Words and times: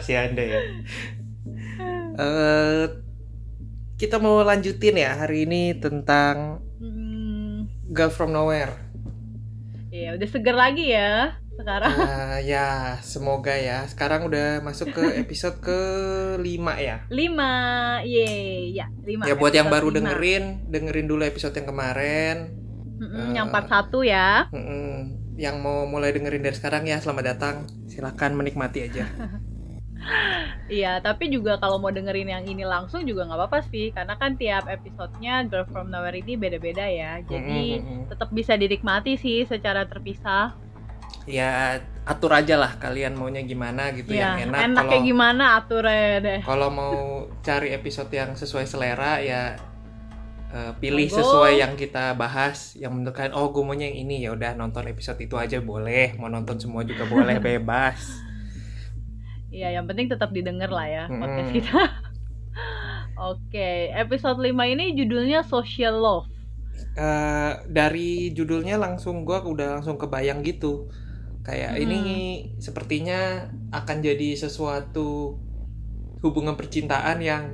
jelas 0.00 0.08
ya 0.08 0.20
Anda 0.26 0.44
ya. 0.44 0.60
Eh, 2.20 2.84
kita 3.96 4.20
mau 4.20 4.44
lanjutin 4.44 5.00
ya 5.00 5.16
hari 5.16 5.48
ini 5.48 5.72
tentang 5.72 6.60
Hmm, 6.76 7.64
Girl 7.88 8.12
from 8.12 8.32
Nowhere. 8.32 8.76
ya 9.88 10.14
udah 10.14 10.28
seger 10.28 10.52
lagi 10.52 10.92
ya 10.92 11.34
sekarang. 11.56 11.92
Nah, 11.96 12.36
ya, 12.44 12.96
semoga 13.00 13.56
ya. 13.56 13.88
Sekarang 13.88 14.28
udah 14.28 14.60
masuk 14.60 14.92
ke 14.92 15.04
episode 15.24 15.60
ke-5 15.60 16.44
ya. 16.76 16.96
Lima, 17.08 17.52
ye, 18.04 18.28
ya 18.76 18.86
lima. 19.02 19.24
Ya 19.24 19.34
buat 19.34 19.52
yang 19.52 19.72
baru 19.72 19.88
lima. 19.88 20.12
dengerin, 20.12 20.68
dengerin 20.68 21.08
dulu 21.08 21.24
episode 21.24 21.56
yang 21.56 21.68
kemarin. 21.68 22.36
Mm-mm, 23.00 23.32
eh, 23.32 23.40
yang 23.40 23.48
part 23.48 23.68
satu 23.68 24.04
ya. 24.04 24.44
Mm-mm. 24.52 25.16
Yang 25.40 25.56
mau 25.60 25.88
mulai 25.88 26.12
dengerin 26.12 26.44
dari 26.44 26.56
sekarang 26.56 26.84
ya, 26.84 27.00
selamat 27.00 27.24
datang. 27.36 27.56
Silahkan 27.88 28.32
menikmati 28.36 28.84
aja. 28.84 29.08
Iya, 30.66 30.98
tapi 30.98 31.28
juga 31.28 31.56
kalau 31.56 31.76
mau 31.76 31.90
dengerin 31.90 32.30
yang 32.30 32.44
ini 32.44 32.64
langsung 32.64 33.02
juga 33.02 33.26
nggak 33.26 33.36
apa-apa 33.36 33.60
sih, 33.64 33.90
karena 33.90 34.14
kan 34.14 34.34
tiap 34.34 34.64
episodenya 34.66 35.44
Girl 35.44 35.66
from 35.66 35.90
Nowhere 35.90 36.16
ini 36.16 36.34
beda-beda 36.34 36.86
ya. 36.86 37.20
Jadi 37.22 37.78
Mm-mm. 37.78 38.06
tetap 38.06 38.30
bisa 38.30 38.54
dinikmati 38.54 39.14
sih 39.14 39.44
secara 39.44 39.84
terpisah. 39.84 40.54
Ya 41.26 41.78
atur 42.02 42.32
aja 42.32 42.56
lah 42.56 42.74
kalian 42.76 43.14
maunya 43.14 43.44
gimana 43.44 43.92
gitu 43.92 44.10
Ya, 44.10 44.34
yang 44.34 44.50
enak. 44.50 44.60
enaknya 44.66 44.88
Kalau 44.96 45.04
gimana 45.04 45.44
aturnya 45.54 46.08
deh. 46.18 46.40
kalau 46.42 46.68
mau 46.70 46.94
cari 47.38 47.70
episode 47.70 48.10
yang 48.10 48.34
sesuai 48.34 48.64
selera 48.64 49.20
ya 49.20 49.54
eh, 50.50 50.72
pilih 50.76 51.06
Monggo. 51.06 51.18
sesuai 51.20 51.52
yang 51.56 51.72
kita 51.74 52.14
bahas 52.14 52.74
yang 52.74 52.92
menurut 52.92 53.14
kalian 53.14 53.34
oh 53.34 53.50
gue 53.50 53.62
maunya 53.62 53.86
yang 53.86 53.98
ini 54.00 54.16
ya 54.20 54.30
udah 54.32 54.56
nonton 54.56 54.86
episode 54.86 55.20
itu 55.20 55.36
aja 55.36 55.60
boleh 55.62 56.16
mau 56.16 56.26
nonton 56.26 56.58
semua 56.58 56.82
juga 56.82 57.04
boleh 57.06 57.38
bebas 57.46 58.00
Iya, 59.50 59.68
yang 59.76 59.86
penting 59.90 60.06
tetap 60.12 60.30
didengar 60.30 60.70
lah 60.70 60.86
ya 60.86 61.04
Mm-mm. 61.10 61.20
podcast 61.22 61.50
kita. 61.50 61.74
Oke, 63.30 63.92
episode 63.92 64.38
5 64.40 64.72
ini 64.74 64.96
judulnya 64.96 65.44
Social 65.44 65.94
Love. 66.00 66.28
Eh, 66.96 67.52
dari 67.68 68.32
judulnya 68.32 68.78
langsung 68.80 69.22
gua 69.26 69.42
udah 69.44 69.78
langsung 69.78 69.98
kebayang 70.00 70.40
gitu 70.46 70.88
kayak 71.46 71.76
Hmm. 71.76 71.82
ini 71.84 72.00
sepertinya 72.60 73.48
akan 73.72 73.96
jadi 74.04 74.28
sesuatu 74.36 75.36
hubungan 76.22 76.54
percintaan 76.56 77.18
yang 77.24 77.44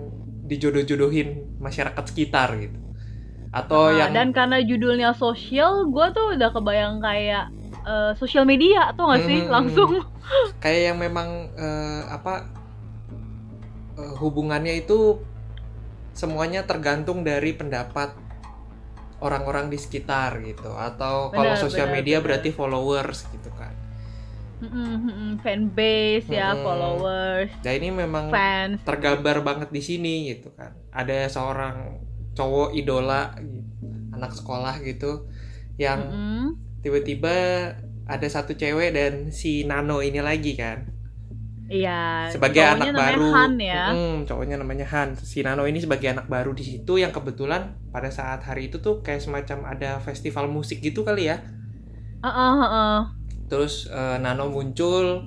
dijodoh-jodohin 0.46 1.58
masyarakat 1.58 2.04
sekitar 2.06 2.48
gitu 2.58 2.78
atau 3.50 3.90
Nah, 3.90 4.08
yang 4.08 4.10
dan 4.12 4.28
karena 4.36 4.58
judulnya 4.62 5.10
social, 5.14 5.86
gue 5.94 6.06
tuh 6.16 6.26
udah 6.36 6.50
kebayang 6.52 6.98
kayak 6.98 7.50
eh, 7.86 8.12
sosial 8.18 8.44
media 8.44 8.90
tuh 8.92 9.06
nggak 9.06 9.22
sih 9.22 9.38
Hmm. 9.46 9.52
langsung. 9.54 9.90
kayak 10.62 10.82
yang 10.92 10.98
memang 10.98 11.28
eh, 11.54 12.02
apa 12.10 12.50
eh, 13.96 14.12
hubungannya 14.20 14.82
itu 14.82 15.22
semuanya 16.16 16.64
tergantung 16.64 17.20
dari 17.22 17.52
pendapat 17.52 18.16
orang-orang 19.20 19.72
di 19.72 19.78
sekitar 19.80 20.40
gitu 20.44 20.72
atau 20.72 21.32
kalau 21.32 21.56
sosial 21.56 21.88
benar, 21.88 21.96
media 21.96 22.16
benar. 22.20 22.24
berarti 22.24 22.50
followers 22.52 23.24
gitu 23.32 23.50
kan. 23.56 23.72
Mm-mm, 24.56 24.88
mm-mm, 25.04 25.30
Fanbase 25.44 26.32
ya, 26.32 26.56
Mm-mm. 26.56 26.64
followers, 26.64 27.52
Nah 27.60 27.72
ini 27.76 27.88
memang 27.92 28.32
fans. 28.32 28.80
tergambar 28.80 29.44
banget 29.44 29.68
di 29.68 29.84
sini 29.84 30.32
gitu 30.32 30.48
kan. 30.56 30.72
Ada 30.92 31.28
seorang 31.28 32.00
cowok 32.32 32.72
idola 32.72 33.36
gitu, 33.36 33.84
anak 34.12 34.32
sekolah 34.32 34.80
gitu 34.80 35.28
yang 35.76 36.00
Mm-mm. 36.00 36.56
Tiba-tiba 36.84 37.36
ada 38.06 38.26
satu 38.30 38.54
cewek 38.54 38.94
dan 38.94 39.12
si 39.34 39.66
Nano 39.66 39.98
ini 40.04 40.20
lagi 40.22 40.54
kan. 40.58 40.78
Iya. 41.66 42.30
sebagai 42.30 42.62
anak 42.62 42.94
baru 42.94 43.34
Han 43.34 43.58
ya. 43.58 43.90
Mm, 43.90 44.16
cowoknya 44.22 44.56
namanya 44.62 44.86
Han 44.86 45.18
si 45.18 45.42
Nano 45.42 45.66
ini 45.66 45.82
sebagai 45.82 46.14
anak 46.14 46.30
baru 46.30 46.54
di 46.54 46.62
situ 46.62 46.94
yang 47.02 47.10
kebetulan 47.10 47.74
pada 47.90 48.06
saat 48.06 48.46
hari 48.46 48.70
itu 48.70 48.78
tuh 48.78 49.02
kayak 49.02 49.18
semacam 49.18 49.74
ada 49.74 49.98
festival 49.98 50.46
musik 50.46 50.78
gitu 50.78 51.02
kali 51.02 51.26
ya 51.26 51.42
Heeh, 52.22 52.52
heeh. 52.62 52.98
terus 53.50 53.86
eh, 53.90 54.18
Nano 54.22 54.46
muncul 54.50 55.26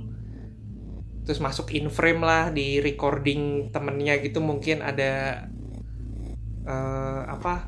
terus 1.28 1.40
masuk 1.44 1.70
in 1.78 1.92
frame 1.92 2.24
lah 2.24 2.50
di 2.50 2.80
recording 2.82 3.70
temennya 3.70 4.18
gitu 4.24 4.40
mungkin 4.42 4.82
ada 4.82 5.44
eh, 6.68 7.22
apa 7.28 7.68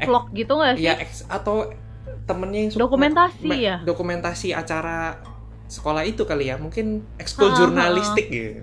Vlog 0.00 0.32
gitu 0.32 0.52
nggak 0.56 0.80
sih? 0.80 0.86
ya 0.88 0.94
ex- 0.96 1.26
atau 1.28 1.68
temennya 2.22 2.60
yang 2.62 2.70
Dokumentasi 2.76 3.44
me- 3.44 3.60
ya? 3.60 3.76
dokumentasi 3.80 4.48
acara 4.52 5.18
sekolah 5.66 6.02
itu 6.02 6.22
kali 6.22 6.46
ya 6.46 6.56
mungkin 6.56 6.86
ekskul 7.16 7.46
Ha, 7.46 7.48
ha, 7.48 7.54
ha. 7.54 7.58
jurnalistik 7.58 8.26
gitu 8.26 8.62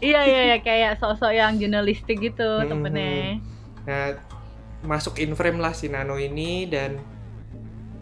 Iya 0.00 0.20
iya 0.22 0.40
iya 0.46 0.58
kayak 0.58 0.96
sosok 0.96 1.28
yang 1.30 1.56
jurnalistik 1.56 2.16
gitu 2.18 2.40
Hmm, 2.56 2.72
temennya. 2.72 3.36
Nah, 3.84 4.16
masuk 4.80 5.16
in 5.16 5.36
frame 5.36 5.56
lah 5.56 5.72
si 5.72 5.86
Nano 5.86 6.16
ini 6.16 6.64
dan 6.64 6.96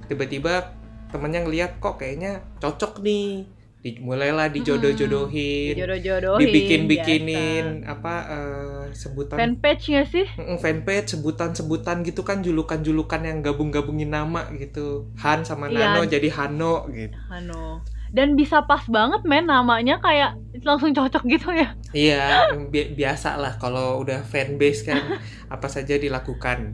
tiba-tiba 0.07 0.79
temennya 1.09 1.43
ngeliat 1.43 1.79
kok 1.79 1.99
kayaknya 1.99 2.39
cocok 2.57 3.03
nih. 3.03 3.51
Di, 3.79 3.99
mulailah 3.99 4.47
dijodoh-jodohin, 4.49 5.75
Jodoh-jodohin. 5.75 6.39
dibikin-bikinin 6.41 7.67
apa 7.83 8.15
biasa. 8.21 8.78
Sebutan 8.95 9.37
fanpage 9.39 9.85
nggak 9.91 10.07
sih? 10.09 10.27
Mm, 10.39 10.57
fanpage, 10.61 11.17
sebutan-sebutan 11.17 12.05
gitu 12.07 12.23
kan 12.23 12.41
julukan-julukan 12.41 13.21
yang 13.25 13.39
gabung-gabungin 13.43 14.11
nama 14.13 14.49
gitu. 14.57 15.09
Han 15.21 15.45
sama 15.45 15.69
Iya. 15.69 15.97
Nano 15.97 16.03
jadi 16.07 16.29
Hano 16.33 16.87
gitu. 16.93 17.17
Anu. 17.29 17.83
Dan 18.09 18.41
bisa 18.41 18.65
pas 18.65 18.81
banget 18.89 19.21
men 19.29 19.45
namanya 19.45 20.01
kayak 20.01 20.33
langsung 20.65 20.97
cocok 20.97 21.23
gitu 21.29 21.53
ya. 21.53 21.69
Iya, 21.93 22.57
bi- 22.73 22.97
biasa 22.97 23.37
lah 23.37 23.61
kalau 23.61 24.01
udah 24.01 24.25
fanbase 24.25 24.89
kan 24.89 25.01
apa 25.55 25.69
saja 25.69 25.97
dilakukan. 26.01 26.73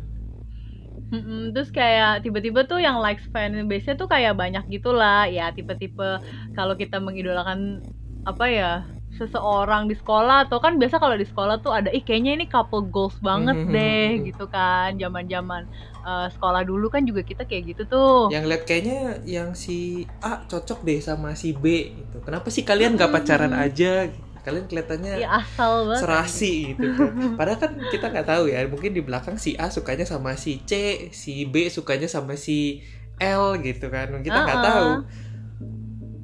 Mm-mm, 1.14 1.54
terus 1.54 1.70
kayak 1.70 2.26
tiba-tiba 2.26 2.66
tuh 2.66 2.82
yang 2.82 2.98
likes 2.98 3.22
fanbase-nya 3.30 3.94
tuh 3.94 4.10
kayak 4.10 4.34
banyak 4.34 4.66
gitulah 4.66 5.30
ya 5.30 5.54
tipe-tipe 5.54 6.18
kalau 6.58 6.74
kita 6.74 6.98
mengidolakan 6.98 7.78
apa 8.24 8.44
ya 8.50 8.70
seseorang 9.18 9.82
di 9.90 9.94
sekolah 10.00 10.36
atau 10.50 10.58
kan 10.64 10.72
biasa 10.80 10.96
kalau 11.02 11.16
di 11.22 11.26
sekolah 11.30 11.54
tuh 11.64 11.72
ada 11.78 11.90
ih 11.96 12.02
kayaknya 12.06 12.30
ini 12.36 12.44
couple 12.54 12.82
goals 12.94 13.16
banget 13.28 13.56
Mhm, 13.56 13.72
deh 13.74 14.04
mhm. 14.06 14.24
gitu 14.28 14.44
kan 14.54 14.88
zaman-zaman 15.02 15.62
eh, 16.08 16.26
sekolah 16.34 16.62
dulu 16.70 16.86
kan 16.94 17.02
juga 17.08 17.22
kita 17.30 17.42
kayak 17.48 17.62
gitu 17.74 17.82
tuh 17.94 18.10
yang 18.32 18.48
lihat 18.48 18.64
kayaknya 18.64 19.20
yang 19.28 19.52
si 19.52 20.08
A 20.24 20.48
cocok 20.48 20.80
deh 20.80 20.96
sama 21.04 21.36
si 21.36 21.52
B 21.52 21.92
gitu. 22.00 22.24
Kenapa 22.24 22.48
sih 22.48 22.64
kalian 22.64 22.96
nggak 22.96 23.12
pacaran 23.12 23.52
Hmm. 23.52 23.60
aja? 23.64 24.08
Kalian 24.44 24.64
kelihatannya 24.68 25.14
ya 25.20 25.28
asal 25.40 25.88
banget 25.88 26.00
serasi 26.00 26.74
gitu 26.76 26.88
kan. 26.96 27.12
Padahal 27.38 27.58
kan 27.60 27.72
kita 27.92 28.06
nggak 28.12 28.28
tahu 28.28 28.44
ya. 28.52 28.64
Mungkin 28.68 28.92
di 28.96 29.02
belakang 29.04 29.36
si 29.36 29.56
A 29.60 29.68
sukanya 29.68 30.04
sama 30.08 30.36
si 30.40 30.64
C, 30.64 30.72
si 31.12 31.44
B 31.48 31.68
sukanya 31.68 32.08
sama 32.08 32.34
si 32.40 32.80
L 33.20 33.60
gitu 33.60 33.86
kan. 33.92 34.08
Kita 34.24 34.40
nggak 34.44 34.60
Uh-uh. 34.60 34.64
tahu. 34.64 34.90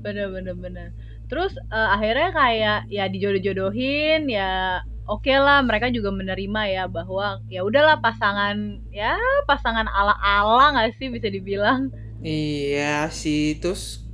bener-bener 0.01 0.57
bener 0.57 0.89
terus 1.31 1.53
eh, 1.71 1.89
akhirnya 1.95 2.29
kayak 2.35 2.79
ya 2.91 3.05
dijodoh-jodohin 3.13 4.27
ya 4.29 4.83
oke 5.07 5.31
lah 5.31 5.63
mereka 5.63 5.87
juga 5.97 6.11
menerima 6.11 6.61
ya 6.77 6.85
bahwa 6.91 7.39
ya 7.47 7.61
udahlah 7.69 7.97
pasangan 8.03 8.57
ya 8.91 9.15
pasangan 9.49 9.87
ala-ala 9.89 10.75
nggak 10.75 10.99
sih 10.99 11.09
bisa 11.09 11.29
dibilang 11.31 11.91
Iya 12.21 13.09
sih 13.21 13.57
terus 13.63 14.05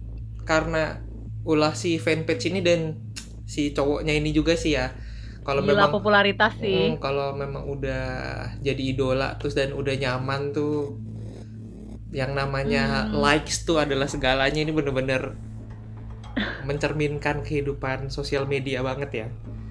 karena 0.47 1.03
ulah 1.43 1.75
si 1.75 1.99
fanpage 1.99 2.45
ini 2.51 2.61
dan 2.63 2.81
si 3.47 3.75
cowoknya 3.75 4.15
ini 4.15 4.31
juga 4.31 4.55
sih 4.55 4.79
ya. 4.79 4.95
Kalau 5.47 5.63
memang 5.63 5.91
popularitas 5.91 6.53
sih 6.63 6.95
Mm, 6.95 7.03
kalau 7.05 7.35
memang 7.35 7.65
udah 7.75 8.05
jadi 8.67 8.83
idola 8.95 9.39
terus 9.39 9.55
dan 9.59 9.71
udah 9.75 9.95
nyaman 10.03 10.51
tuh 10.57 10.99
yang 12.15 12.33
namanya 12.33 13.11
Hmm. 13.11 13.19
likes 13.23 13.67
tuh 13.67 13.83
adalah 13.83 14.07
segalanya 14.09 14.61
ini 14.63 14.73
bener-bener 14.73 15.37
mencerminkan 16.63 17.41
kehidupan 17.41 18.09
sosial 18.09 18.45
media 18.45 18.81
banget 18.81 19.11
ya. 19.15 19.29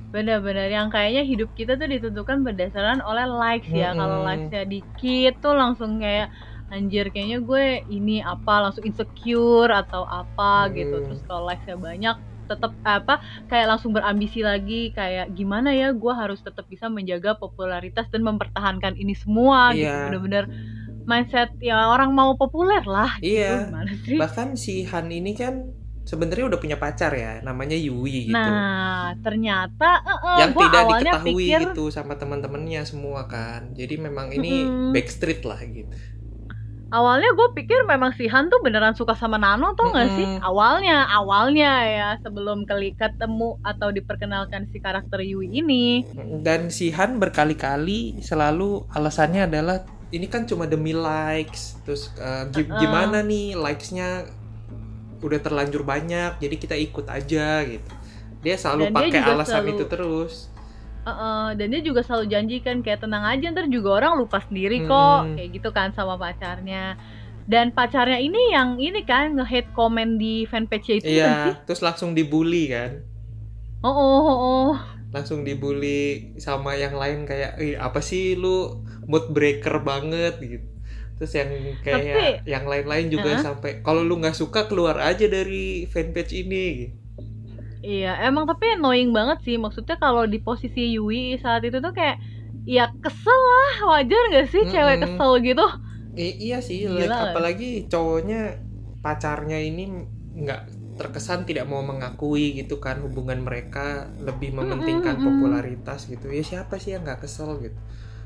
bener-bener 0.08 0.72
yang 0.72 0.88
kayaknya 0.88 1.22
hidup 1.22 1.52
kita 1.54 1.76
tuh 1.76 1.86
ditentukan 1.86 2.40
berdasarkan 2.40 3.04
oleh 3.04 3.28
likes 3.28 3.68
ya 3.68 3.92
Mm-mm. 3.92 4.00
kalau 4.00 4.18
likesnya 4.24 4.64
dikit 4.64 5.34
tuh 5.40 5.54
langsung 5.54 6.00
kayak 6.00 6.32
anjir 6.66 7.12
kayaknya 7.12 7.44
gue 7.44 7.66
ini 7.90 8.24
apa 8.24 8.64
langsung 8.64 8.82
insecure 8.82 9.68
atau 9.68 10.08
apa 10.08 10.72
gitu 10.72 10.96
Hmm. 10.96 11.06
terus 11.06 11.22
kalau 11.22 11.44
likesnya 11.46 11.76
banyak 11.76 12.16
tetap 12.46 12.72
apa 12.82 13.20
kayak 13.46 13.68
langsung 13.68 13.92
berambisi 13.92 14.40
lagi 14.40 14.90
kayak 14.90 15.36
gimana 15.36 15.70
ya 15.70 15.92
gue 15.92 16.14
harus 16.14 16.40
tetap 16.40 16.64
bisa 16.66 16.88
menjaga 16.88 17.36
popularitas 17.36 18.08
dan 18.08 18.24
mempertahankan 18.24 18.96
ini 18.96 19.14
semua 19.14 19.74
gitu 19.74 19.84
Iya. 19.84 20.08
bener-bener 20.08 20.44
mindset 21.04 21.52
ya 21.60 21.76
orang 21.86 22.10
mau 22.10 22.34
populer 22.34 22.82
lah 22.82 23.20
gitu 23.20 23.36
Iya. 23.36 23.68
sih 24.00 24.16
Bahkan 24.16 24.48
si 24.56 24.88
Han 24.88 25.12
ini 25.12 25.36
kan 25.36 25.76
sebenarnya 26.06 26.46
udah 26.50 26.60
punya 26.64 26.78
pacar 26.78 27.12
ya, 27.18 27.42
namanya 27.42 27.78
Yui 27.78 28.32
gitu. 28.32 28.38
nah 28.38 29.18
ternyata 29.26 29.90
eh, 30.06 30.20
eh, 30.30 30.38
yang 30.42 30.52
tidak 30.54 30.84
awalnya 30.86 31.14
diketahui 31.18 31.48
pikir 31.48 31.60
gitu 31.62 31.84
sama 31.90 32.14
teman-temannya 32.22 32.82
semua 32.86 33.22
kan. 33.26 33.62
Jadi 33.80 33.96
memang 33.98 34.28
ini 34.32 34.50
Mm-mm. 34.70 34.94
backstreet 34.94 35.42
lah 35.50 35.60
gitu. 35.66 35.90
awalnya 36.92 37.30
gue 37.36 37.48
pikir 37.58 37.84
memang 37.84 38.16
si 38.16 38.30
Han 38.30 38.48
tuh 38.48 38.62
beneran 38.64 38.96
suka 38.96 39.18
sama 39.18 39.36
Nano 39.36 39.76
tuh 39.76 39.92
nggak 39.92 40.10
sih 40.16 40.26
Mm-mm. 40.26 40.40
awalnya 40.40 41.04
awalnya 41.12 41.72
ya 41.84 42.10
sebelum 42.24 42.64
kali 42.64 42.96
ketemu 42.96 43.60
atau 43.62 43.90
diperkenalkan 43.92 44.70
si 44.72 44.78
karakter 44.80 45.20
Yui 45.26 45.50
ini 45.52 46.06
dan 46.46 46.70
si 46.72 46.94
Han 46.96 47.18
berkali-kali 47.20 48.22
selalu 48.22 48.86
alasannya 48.88 49.50
adalah 49.50 49.78
ini 50.14 50.30
kan 50.30 50.46
cuma 50.48 50.70
demi 50.70 50.94
likes 50.96 51.82
terus 51.84 52.14
eh, 52.16 52.44
gi- 52.54 52.70
Uh-uh. 52.70 52.80
gimana 52.80 53.20
nih 53.26 53.58
likesnya 53.58 54.30
udah 55.26 55.40
terlanjur 55.42 55.82
banyak 55.82 56.38
jadi 56.38 56.56
kita 56.56 56.76
ikut 56.78 57.06
aja 57.10 57.66
gitu. 57.66 57.90
Dia 58.40 58.56
selalu 58.56 58.94
pakai 58.94 59.22
alasan 59.22 59.66
selalu- 59.66 59.74
itu 59.74 59.86
terus. 59.86 60.34
Uh-uh, 61.02 61.54
dan 61.54 61.70
dia 61.70 61.82
juga 61.82 62.02
selalu 62.02 62.26
janjikan 62.30 62.82
kayak 62.82 62.98
tenang 63.00 63.22
aja 63.24 63.46
ntar 63.50 63.70
juga 63.70 63.90
orang 63.96 64.18
lupa 64.18 64.42
sendiri 64.42 64.82
kok 64.84 65.20
Hmm. 65.22 65.34
kayak 65.34 65.50
gitu 65.54 65.70
kan 65.70 65.90
sama 65.92 66.18
pacarnya. 66.18 66.98
Dan 67.46 67.70
pacarnya 67.70 68.18
ini 68.18 68.50
yang 68.50 68.78
ini 68.78 69.06
kan 69.06 69.38
nge-hate 69.38 69.70
komen 69.72 70.18
di 70.18 70.50
fanpage 70.50 70.98
itu 70.98 71.06
sih? 71.06 71.22
iya 71.22 71.62
terus 71.62 71.82
langsung 71.82 72.18
dibully 72.18 72.74
kan? 72.74 73.06
Oh 73.82 73.94
oh 73.94 74.02
oh, 74.20 74.38
oh. 74.42 74.72
langsung 75.14 75.46
dibully 75.46 76.34
sama 76.38 76.74
yang 76.74 76.98
lain 76.98 77.24
kayak 77.24 77.54
apa 77.80 78.02
sih 78.02 78.34
lu 78.34 78.82
mood 79.06 79.30
breaker 79.30 79.80
banget 79.80 80.36
gitu 80.42 80.66
terus 81.16 81.32
yang 81.32 81.50
kayak 81.80 82.02
Tapi- 82.04 82.40
yang 82.44 82.64
lain-lain 82.68 83.08
juga 83.08 83.40
Hah? 83.40 83.44
sampai 83.52 83.80
kalau 83.80 84.04
lu 84.04 84.20
nggak 84.20 84.36
suka 84.36 84.68
keluar 84.68 85.00
aja 85.00 85.26
dari 85.28 85.88
fanpage 85.88 86.34
ini 86.36 86.64
gitu. 86.84 86.96
Iya, 87.86 88.18
emang 88.26 88.50
tapi 88.50 88.66
annoying 88.74 89.14
banget 89.14 89.46
sih. 89.46 89.56
Maksudnya 89.62 90.02
kalau 90.02 90.26
di 90.26 90.42
posisi 90.42 90.98
Yui 90.98 91.38
saat 91.38 91.62
itu 91.62 91.78
tuh 91.78 91.94
kayak 91.94 92.18
ya 92.66 92.90
kesel 92.98 93.40
lah, 93.54 93.94
wajar 93.94 94.22
gak 94.34 94.50
sih 94.50 94.66
cewek 94.66 94.98
Mm-mm. 94.98 95.04
kesel 95.06 95.32
gitu? 95.46 95.66
I- 96.18 96.38
iya 96.50 96.58
sih 96.64 96.90
Gila 96.90 96.98
like, 96.98 97.12
kan? 97.12 97.22
apalagi 97.30 97.70
cowoknya 97.86 98.58
pacarnya 99.06 99.62
ini 99.62 99.84
nggak 100.34 100.62
terkesan 100.96 101.44
tidak 101.44 101.68
mau 101.68 101.84
mengakui 101.84 102.56
gitu 102.56 102.80
kan 102.80 103.04
hubungan 103.04 103.44
mereka 103.44 104.08
lebih 104.18 104.56
mementingkan 104.56 105.20
mm-mm. 105.20 105.28
popularitas 105.28 106.08
gitu 106.08 106.32
ya 106.32 106.42
siapa 106.42 106.80
sih 106.80 106.96
yang 106.96 107.04
nggak 107.04 107.22
kesel 107.28 107.60
gitu 107.60 107.76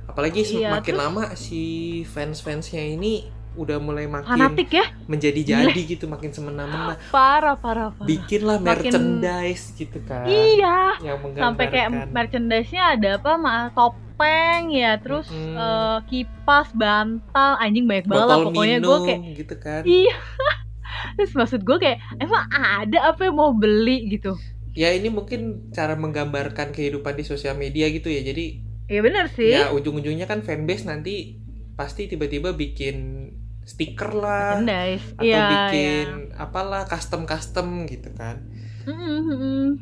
apalagi 0.10 0.42
Iya, 0.42 0.82
terus- 0.82 0.98
lama 0.98 1.24
si 1.34 1.62
fans 2.04 2.42
fansnya 2.42 2.82
ini 2.82 3.30
udah 3.54 3.78
mulai 3.78 4.06
makin 4.06 4.30
Fanatik 4.30 4.72
ya? 4.72 4.86
menjadi-jadi 5.06 5.76
gitu 5.76 6.06
makin 6.06 6.32
semena-mena 6.32 6.96
Parah, 7.12 7.54
parah, 7.54 7.92
parah. 7.92 8.08
bikinlah 8.08 8.58
Makin- 8.58 8.94
merchandise 8.94 9.74
gitu 9.74 10.00
kan 10.02 10.26
Iya, 10.26 10.98
yang 11.04 11.18
sampai 11.36 11.66
kayak 11.68 11.90
merchandise-nya 12.10 12.96
ada 12.96 13.10
apa? 13.18 13.32
Ma 13.36 13.68
topeng 13.70 14.70
ya, 14.70 14.96
terus 14.98 15.28
Mm-mm. 15.28 15.56
eh, 15.56 15.98
kipas, 16.08 16.72
bantal, 16.74 17.52
anjing 17.58 17.84
banyak 17.84 18.06
banget 18.06 18.26
lah 18.26 18.38
pokoknya 18.42 18.78
gue 18.80 18.98
kayak 19.04 19.20
gitu 19.36 19.56
kan 19.58 19.82
iya. 19.84 20.16
terus 21.16 21.32
maksud 21.34 21.62
gue 21.62 21.78
kayak 21.78 21.98
emang 22.18 22.44
ada 22.52 23.00
apa 23.06 23.22
yang 23.24 23.36
mau 23.36 23.52
beli 23.52 24.10
gitu? 24.10 24.36
ya 24.72 24.92
ini 24.92 25.10
mungkin 25.10 25.42
cara 25.70 25.94
menggambarkan 25.94 26.72
kehidupan 26.72 27.14
di 27.14 27.24
sosial 27.24 27.54
media 27.54 27.90
gitu 27.90 28.08
ya 28.08 28.22
jadi 28.22 28.69
Iya 28.90 29.00
bener 29.06 29.26
sih. 29.30 29.54
ya 29.54 29.70
ujung-ujungnya 29.70 30.26
kan 30.26 30.42
fanbase 30.42 30.90
nanti 30.90 31.38
pasti 31.78 32.10
tiba-tiba 32.10 32.52
bikin 32.52 33.30
stiker 33.64 34.18
lah 34.18 34.58
merchandise. 34.60 35.06
atau 35.14 35.24
Iya, 35.24 35.46
bikin 35.48 36.08
iya. 36.34 36.42
apalah 36.42 36.84
custom-custom 36.90 37.86
gitu 37.86 38.10
kan 38.18 38.42
mm-mm. 38.84 39.78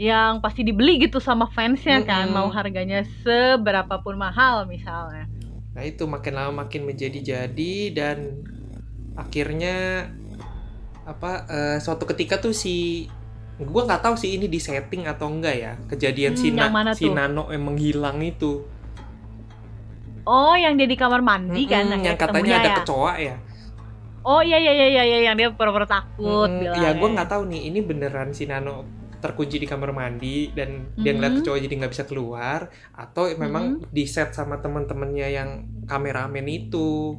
yang 0.00 0.40
pasti 0.40 0.64
dibeli 0.64 0.96
gitu 0.98 1.20
sama 1.20 1.46
fansnya 1.52 2.00
kan 2.02 2.32
Mm-mm. 2.32 2.40
mau 2.40 2.48
harganya 2.48 3.04
seberapapun 3.20 4.16
mahal 4.16 4.64
misalnya 4.64 5.28
nah 5.76 5.84
itu 5.84 6.08
makin 6.08 6.32
lama 6.32 6.64
makin 6.64 6.88
menjadi-jadi 6.88 7.74
dan 7.92 8.40
akhirnya 9.12 10.08
apa 11.04 11.32
eh, 11.46 11.78
suatu 11.78 12.08
ketika 12.08 12.40
tuh 12.40 12.56
si 12.56 13.06
gua 13.64 13.82
nggak 13.86 14.02
tahu 14.04 14.14
sih 14.16 14.30
ini 14.36 14.46
di 14.46 14.60
setting 14.60 15.02
atau 15.06 15.26
enggak 15.30 15.54
ya 15.56 15.72
kejadian 15.90 16.34
Hmm, 16.34 16.40
si, 16.40 16.48
yang 16.52 16.70
Na- 16.70 16.74
mana 16.76 16.92
si 16.92 17.04
tuh? 17.04 17.12
Nano 17.12 17.48
emang 17.50 17.76
hilang 17.78 18.18
itu 18.22 18.52
oh 20.26 20.54
yang 20.54 20.74
dia 20.78 20.86
di 20.86 20.96
kamar 20.98 21.20
mandi 21.22 21.62
kan 21.66 21.84
Mm-mm, 21.86 21.94
akhirnya 21.94 22.14
yang 22.14 22.18
katanya 22.18 22.54
ada 22.58 22.70
ya? 22.70 22.76
kecoa 22.78 23.12
ya 23.18 23.36
oh 24.22 24.40
iya 24.42 24.58
iya 24.58 24.72
iya 24.72 24.86
iya 24.88 25.02
iya, 25.04 25.18
yang 25.26 25.36
dia 25.38 25.48
pura-pura 25.50 25.86
takut 25.86 26.50
Mm-mm. 26.50 26.60
bilang 26.62 26.78
ya 26.78 26.90
gue 26.94 27.08
nggak 27.10 27.28
tahu 27.28 27.42
nih 27.50 27.60
ini 27.70 27.78
beneran 27.82 28.30
si 28.32 28.46
Nano 28.46 28.86
terkunci 29.22 29.62
di 29.62 29.66
kamar 29.70 29.94
mandi 29.94 30.50
dan 30.50 30.90
dia 30.98 31.14
ngeliat 31.14 31.38
kecoa 31.38 31.54
jadi 31.58 31.74
nggak 31.78 31.92
bisa 31.94 32.04
keluar 32.10 32.60
atau 32.92 33.30
memang 33.38 33.64
di 33.86 34.02
set 34.06 34.34
sama 34.34 34.58
temen-temennya 34.58 35.28
yang 35.30 35.50
kameramen 35.86 36.46
itu 36.50 37.18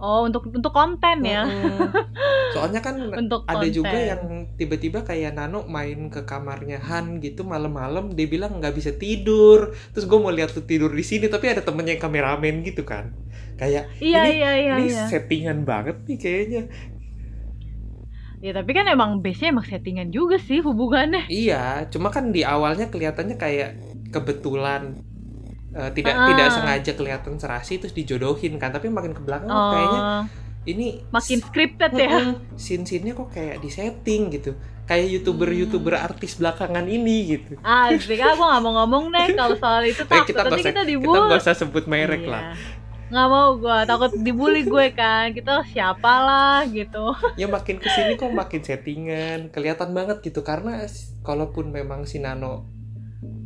oh 0.00 0.24
untuk 0.24 0.48
untuk 0.48 0.72
konten 0.72 1.22
ya. 1.22 1.44
Mm-mm. 1.44 1.92
soalnya 2.56 2.80
kan 2.80 2.96
untuk 3.14 3.44
ada 3.46 3.62
konten. 3.62 3.76
juga 3.76 3.94
yang 3.94 4.48
tiba-tiba 4.56 5.04
kayak 5.04 5.36
Nano 5.36 5.68
main 5.68 6.08
ke 6.08 6.24
kamarnya 6.24 6.80
Han 6.80 7.20
gitu 7.20 7.44
malam-malam 7.44 8.16
dia 8.16 8.26
bilang 8.26 8.58
nggak 8.58 8.74
bisa 8.74 8.96
tidur. 8.96 9.76
Terus 9.92 10.08
gue 10.08 10.18
mau 10.18 10.32
lihat 10.32 10.56
tuh 10.56 10.64
tidur 10.64 10.90
di 10.90 11.04
sini 11.04 11.28
tapi 11.28 11.52
ada 11.52 11.60
temennya 11.60 12.00
yang 12.00 12.02
kameramen 12.02 12.64
gitu 12.64 12.82
kan. 12.82 13.12
Kayak 13.60 13.92
iya 14.00 14.24
ini 14.24 14.32
iya 14.40 14.52
iya 14.56 14.74
ini 14.80 14.88
iya. 14.88 15.04
settingan 15.06 15.68
banget 15.68 16.00
nih 16.08 16.18
kayaknya. 16.18 16.62
Ya 18.40 18.56
tapi 18.56 18.72
kan 18.72 18.88
emang 18.88 19.20
base-nya 19.20 19.52
emang 19.52 19.68
settingan 19.68 20.08
juga 20.08 20.40
sih 20.40 20.64
hubungannya. 20.64 21.28
Iya, 21.28 21.92
cuma 21.92 22.08
kan 22.08 22.32
di 22.32 22.40
awalnya 22.40 22.88
kelihatannya 22.88 23.36
kayak 23.36 23.76
kebetulan 24.16 25.04
eh, 25.72 25.90
tidak 25.92 26.12
Ah. 26.12 26.26
tidak 26.26 26.46
sengaja 26.50 26.92
kelihatan 26.92 27.34
serasi 27.36 27.78
terus 27.78 27.92
dijodohin 27.92 28.56
kan, 28.56 28.70
tapi 28.70 28.88
makin 28.88 29.12
ke 29.12 29.20
belakang 29.20 29.46
kok 29.46 29.68
kayaknya 29.70 30.00
oh. 30.00 30.22
ini 30.62 30.86
makin 31.08 31.38
scripted 31.40 31.92
ya. 31.94 32.10
Mm-mm, 32.10 32.54
scene-scene-nya 32.54 33.12
kok 33.14 33.30
kayak 33.30 33.58
disetting 33.58 34.28
gitu. 34.28 34.52
Kayak 34.84 35.06
youtuber-youtuber 35.14 35.94
artis 35.94 36.34
belakangan 36.34 36.82
ini 36.84 37.16
gitu. 37.30 37.54
Ah 37.62 37.86
gue 37.88 38.02
gak 38.10 38.34
mau 38.34 38.58
ngomong 38.60 39.08
deh 39.08 39.32
kalau 39.32 39.54
soal 39.54 39.86
itu. 39.86 40.02
Takut. 40.10 40.26
kita 40.26 40.42
nggak 40.42 40.50
nanti 40.50 40.62
kita 40.66 40.70
kita 40.74 40.82
dibully 40.84 41.18
nggak 41.30 41.40
usah 41.40 41.54
sebut 41.54 41.84
merek 41.86 42.26
Iya. 42.26 42.32
lah. 42.34 42.42
nggak 43.10 43.26
mau 43.26 43.58
gue 43.58 43.78
takut 43.86 44.10
dibully 44.18 44.62
gue 44.62 44.86
kan. 44.92 45.30
Kita 45.30 45.62
siapa 45.64 46.12
lah 46.20 46.58
gitu. 46.66 47.14
Ya 47.40 47.46
makin 47.46 47.78
ke 47.78 47.86
sini 47.86 48.14
kok 48.14 48.30
makin 48.30 48.60
settingan, 48.60 49.38
kelihatan 49.50 49.90
banget 49.90 50.22
gitu. 50.22 50.42
Karena 50.42 50.82
kalaupun 51.22 51.70
memang 51.70 52.02
si 52.04 52.18
Nano 52.18 52.66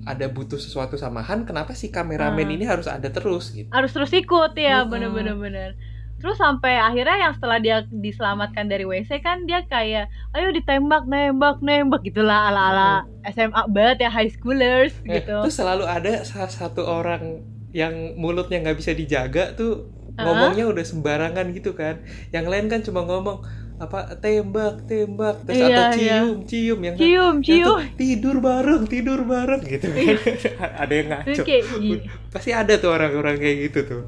ada 0.04 0.26
butuh 0.26 0.57
sesuatu 0.57 0.95
sama 0.95 1.21
Han, 1.21 1.43
kenapa 1.43 1.73
si 1.73 1.88
kameramen 1.88 2.45
Ah. 2.45 2.54
ini 2.54 2.64
harus 2.64 2.87
ada 2.87 3.09
terus 3.09 3.50
gitu? 3.50 3.66
harus 3.69 3.90
terus 3.90 4.12
ikut 4.12 4.52
ya 4.54 4.83
Mm-mm. 4.83 4.90
bener-bener 4.90 5.35
bener 5.35 5.71
terus 6.14 6.37
sampai 6.37 6.78
akhirnya 6.78 7.21
yang 7.21 7.33
setelah 7.33 7.59
dia 7.59 7.76
diselamatkan 7.85 8.64
dari 8.64 8.83
WC 8.83 9.21
kan 9.21 9.45
dia 9.45 9.61
kayak 9.62 10.09
ayo 10.33 10.49
ditembak 10.50 11.04
nembak 11.04 11.61
nembak 11.61 12.00
gitulah 12.00 12.49
ala 12.49 12.62
ala 12.71 12.90
SMA 13.26 13.61
banget 13.69 14.07
ya 14.07 14.11
high 14.11 14.31
schoolers 14.31 14.95
Eh, 15.04 15.21
gitu 15.21 15.37
Terus 15.43 15.52
selalu 15.54 15.85
ada 15.85 16.23
salah 16.23 16.49
satu 16.49 16.81
orang 16.81 17.45
yang 17.75 17.93
mulutnya 18.14 18.62
nggak 18.62 18.78
bisa 18.78 18.95
dijaga 18.95 19.52
tuh 19.52 19.90
ngomongnya 20.16 20.64
udah 20.64 20.81
sembarangan 20.81 21.50
gitu 21.50 21.75
kan. 21.75 21.99
Yang 22.31 22.47
lain 22.47 22.66
kan 22.71 22.81
cuma 22.81 23.02
ngomong 23.02 23.43
apa 23.75 24.14
tembak 24.16 24.87
tembak 24.87 25.43
terus 25.43 25.59
Iya, 25.59 25.66
atau 25.66 25.99
iya. 25.99 26.16
cium 26.23 26.37
cium 26.47 26.78
yang 26.81 26.95
cium 26.95 27.35
yang 27.35 27.38
cium 27.40 27.66
tuh 27.66 27.76
tidur 27.97 28.37
bareng 28.38 28.83
tidur 28.87 29.21
bareng 29.23 29.62
gitu 29.62 29.87
kan. 29.88 30.16
ada 30.83 30.93
yang 30.93 31.09
ngaco. 31.11 31.43
i- 31.81 32.02
Pasti 32.28 32.50
ada 32.50 32.75
tuh 32.76 32.90
orang-orang 32.90 33.35
kayak 33.35 33.57
gitu 33.66 33.81
tuh. 33.85 34.02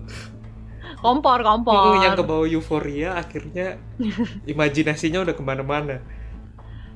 kompor 0.96 1.38
kompor 1.40 1.98
Yang 1.98 2.14
kebawa 2.16 2.44
euforia 2.46 3.10
akhirnya 3.14 3.76
imajinasinya 4.44 5.22
udah 5.22 5.34
ke 5.34 5.42
mana-mana. 5.42 5.98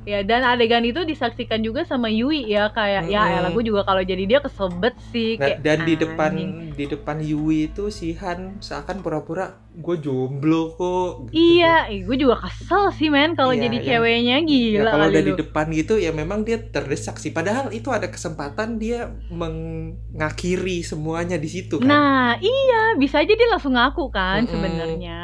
Ya 0.03 0.21
dan 0.21 0.41
adegan 0.43 0.81
itu 0.81 1.05
disaksikan 1.05 1.61
juga 1.61 1.85
sama 1.85 2.09
Yui 2.09 2.49
ya 2.49 2.69
kayak 2.69 3.05
ya 3.07 3.21
Mm-mm. 3.21 3.37
elah 3.39 3.51
gue 3.51 3.65
juga 3.65 3.83
kalau 3.83 4.01
jadi 4.01 4.25
dia 4.25 4.41
kesebet 4.41 4.97
sih 5.11 5.37
Nah, 5.37 5.45
kayak 5.47 5.59
dan 5.61 5.79
di 5.83 5.95
depan 5.95 6.33
anjing. 6.33 6.53
di 6.73 6.85
depan 6.87 7.17
Yui 7.21 7.69
itu 7.69 7.89
si 7.89 8.13
Han 8.15 8.59
seakan 8.59 9.01
pura-pura 9.01 9.47
gue 9.71 9.97
jomblo 9.99 10.73
kok. 10.73 11.29
gitu. 11.29 11.37
iya 11.37 11.87
eh, 11.87 12.01
gue 12.01 12.17
juga 12.17 12.41
kesel 12.41 12.91
sih 12.91 13.07
men 13.07 13.33
kalau 13.33 13.53
Iya, 13.53 13.63
jadi 13.63 13.77
yang- 13.77 13.87
ceweknya 13.87 14.37
Ya, 14.37 14.49
gila 14.49 14.91
kalau 14.91 15.05
kali 15.05 15.13
udah 15.13 15.23
di 15.23 15.33
depan 15.37 15.67
gitu 15.71 15.95
ya 15.97 16.11
memang 16.13 16.39
dia 16.43 16.59
terdesak 16.59 17.17
sih. 17.17 17.31
Padahal 17.31 17.69
itu 17.71 17.89
ada 17.89 18.09
kesempatan 18.09 18.77
dia 18.77 19.13
mengakhiri 19.31 20.81
semuanya 20.81 21.37
di 21.37 21.47
situ 21.47 21.77
kan. 21.77 21.87
Nah, 21.87 22.29
iya, 22.37 22.97
bisa 22.97 23.21
aja 23.21 23.31
dia 23.31 23.49
langsung 23.49 23.75
ngaku 23.75 24.09
kan 24.09 24.43
Mm-mm. 24.43 24.51
sebenarnya. 24.51 25.21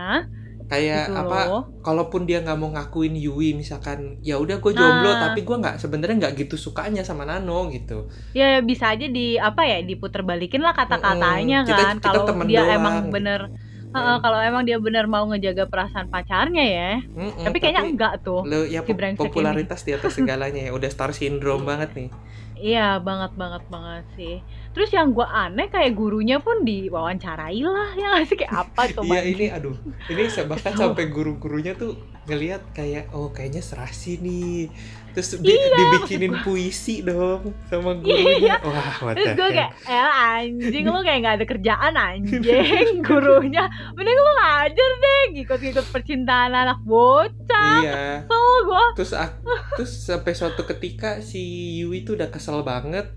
Kayak 0.67 1.07
Gitu 1.07 1.15
apa? 1.17 1.41
loh. 1.47 1.63
Kalaupun 1.79 2.27
dia 2.27 2.43
nggak 2.43 2.55
mau 2.55 2.69
ngakuin 2.69 3.15
Yui 3.15 3.55
misalkan, 3.55 4.19
ya 4.21 4.35
udah 4.37 4.59
gue 4.59 4.73
jomblo 4.73 5.09
Nah. 5.09 5.21
tapi 5.25 5.41
gue 5.41 5.57
nggak 5.57 5.77
sebenarnya 5.77 6.17
nggak 6.19 6.35
gitu 6.37 6.55
sukanya 6.57 7.01
sama 7.01 7.23
Nano 7.23 7.71
gitu. 7.71 8.11
Ya 8.33 8.59
bisa 8.61 8.91
aja 8.91 9.07
di 9.07 9.39
apa 9.39 9.63
ya 9.63 9.79
diputer 9.81 10.21
balikin 10.21 10.61
lah 10.61 10.75
kata-katanya 10.75 11.63
Mm-mm. 11.63 11.71
Kita- 11.71 11.87
kan 11.87 11.97
kalau 12.01 12.27
dia 12.45 12.61
doang, 12.61 12.77
emang 12.77 12.95
gitu. 13.01 13.15
bener 13.15 13.41
Heeh, 13.87 14.19
kalau 14.21 14.37
emang 14.39 14.61
dia 14.61 14.77
bener 14.77 15.07
mau 15.07 15.25
ngejaga 15.25 15.65
perasaan 15.67 16.11
pacarnya 16.11 16.61
ya. 16.61 16.91
Mm-mm, 17.07 17.49
tapi 17.49 17.57
kayaknya 17.57 17.87
enggak 17.87 18.21
tuh. 18.21 18.45
lo 18.45 18.67
ya 18.67 18.83
si 18.83 18.93
pop- 18.93 18.99
brengsek 18.99 19.17
ini. 19.17 19.25
popularitas 19.25 19.81
di 19.81 19.93
atas 19.95 20.13
segalanya 20.13 20.61
ya 20.61 20.73
udah 20.75 20.91
star 20.91 21.15
syndrome 21.15 21.65
banget 21.65 21.95
nih. 21.95 22.09
Iya, 22.57 22.99
banget 22.99 23.33
banget 23.37 23.63
banget 23.69 24.05
sih. 24.13 24.37
Terus 24.77 24.93
yang 24.93 25.09
gue 25.11 25.25
aneh 25.25 25.67
kayak 25.67 25.91
gurunya 25.91 26.37
pun 26.37 26.61
diwawancarai 26.61 27.59
lah 27.59 27.91
ya 27.93 28.13
nggak 28.13 28.27
sih 28.27 28.37
kayak 28.37 28.53
apa 28.55 28.83
tuh 28.93 29.03
Iya 29.03 29.23
ini 29.25 29.47
aduh, 29.49 29.73
ini 30.07 30.29
bahkan 30.45 30.77
sampai 30.77 31.09
guru-gurunya 31.09 31.73
tuh 31.73 31.97
ngelihat 32.27 32.61
kayak 32.71 33.09
oh 33.11 33.31
kayaknya 33.31 33.63
serasi 33.63 34.19
nih. 34.19 34.69
Terus 35.11 35.41
di- 35.41 35.49
Iya. 35.49 35.73
dibikinin 35.73 36.45
puisi 36.45 37.01
dong 37.01 37.57
sama 37.65 37.97
gurunya. 37.97 38.61
Wah, 38.61 39.01
what 39.01 39.17
Terus 39.17 39.33
gue 39.33 39.49
kayak, 39.49 39.71
eh 39.83 39.97
anjing 40.13 40.85
lu 40.85 41.01
kayak 41.01 41.19
gak 41.23 41.35
ada 41.35 41.47
kerjaan 41.47 41.95
anjing 41.97 43.01
gurunya 43.07 43.65
Mending 43.91 44.13
lu 44.15 44.33
ngajar 44.37 44.91
deh 44.95 45.23
ngikut-ngikut 45.33 45.87
percintaan 45.89 46.53
anak 46.53 46.85
bocah 46.85 47.81
Iya. 47.81 48.29
Gue 48.29 48.85
Terus 48.93 49.13
ak- 49.15 49.41
terus 49.73 49.93
sampai 50.03 50.33
suatu 50.33 50.67
ketika 50.67 51.23
si 51.23 51.41
Yui 51.79 52.03
tuh 52.03 52.13
udah 52.15 52.29
kesel 52.29 52.61
banget. 52.61 53.09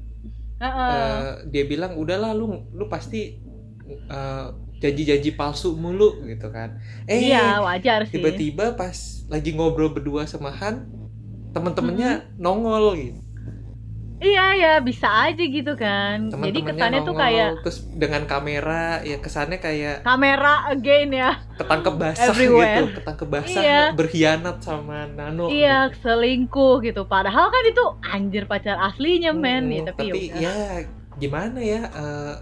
Eh, 0.59 1.29
dia 1.47 1.63
bilang 1.63 1.95
udahlah 1.95 2.35
lu 2.35 2.67
lu 2.75 2.85
pasti 2.91 3.39
eh, 3.89 4.45
janji-janji 4.83 5.35
palsu 5.35 5.75
mulu 5.75 6.23
gitu 6.27 6.51
kan. 6.51 6.79
Eh 7.07 7.31
Iya 7.31 7.63
wajar 7.63 8.03
sih. 8.07 8.19
tiba-tiba 8.19 8.75
pas 8.75 9.23
lagi 9.31 9.55
ngobrol 9.55 9.95
berdua 9.95 10.27
sama 10.27 10.51
Han 10.51 10.87
temen-temennya 11.55 12.35
nongol 12.37 12.93
gitu 12.99 13.19
Iya 14.19 14.45
ya 14.53 14.73
bisa 14.79 15.07
aja 15.07 15.39
gitu 15.39 15.73
kan 15.73 16.27
Jadi 16.27 16.59
teman-temannya 16.59 16.67
kesannya 16.67 16.99
tuh 17.01 17.15
kayak 17.15 17.49
terus 17.63 17.77
dengan 17.89 18.23
kamera 18.23 18.83
ya 19.01 19.17
kesannya 19.17 19.57
kayak 19.57 19.95
kamera 20.03 20.67
again 20.67 21.07
ya 21.09 21.39
ketangkep 21.55 21.93
basah 21.95 22.27
Everywhere. 22.27 22.67
gitu 22.83 22.99
ketangkep 22.99 23.27
basah 23.27 23.61
Iya. 23.61 23.81
berkhianat 23.95 24.59
sama 24.59 25.07
Nano 25.07 25.47
Iya 25.47 25.87
gitu. 25.87 26.03
selingkuh 26.03 26.83
gitu 26.83 27.01
Padahal 27.05 27.47
kan 27.47 27.63
itu 27.63 27.85
anjir 28.05 28.43
pacar 28.43 28.75
aslinya 28.81 29.31
men 29.31 29.63
Hmm, 29.63 29.71
nih 29.71 29.81
Tapi, 29.85 30.03
tapi 30.05 30.19
yaudah. 30.27 30.41
ya 30.41 30.55
gimana 31.15 31.59
ya 31.59 31.81
eh, 31.87 32.33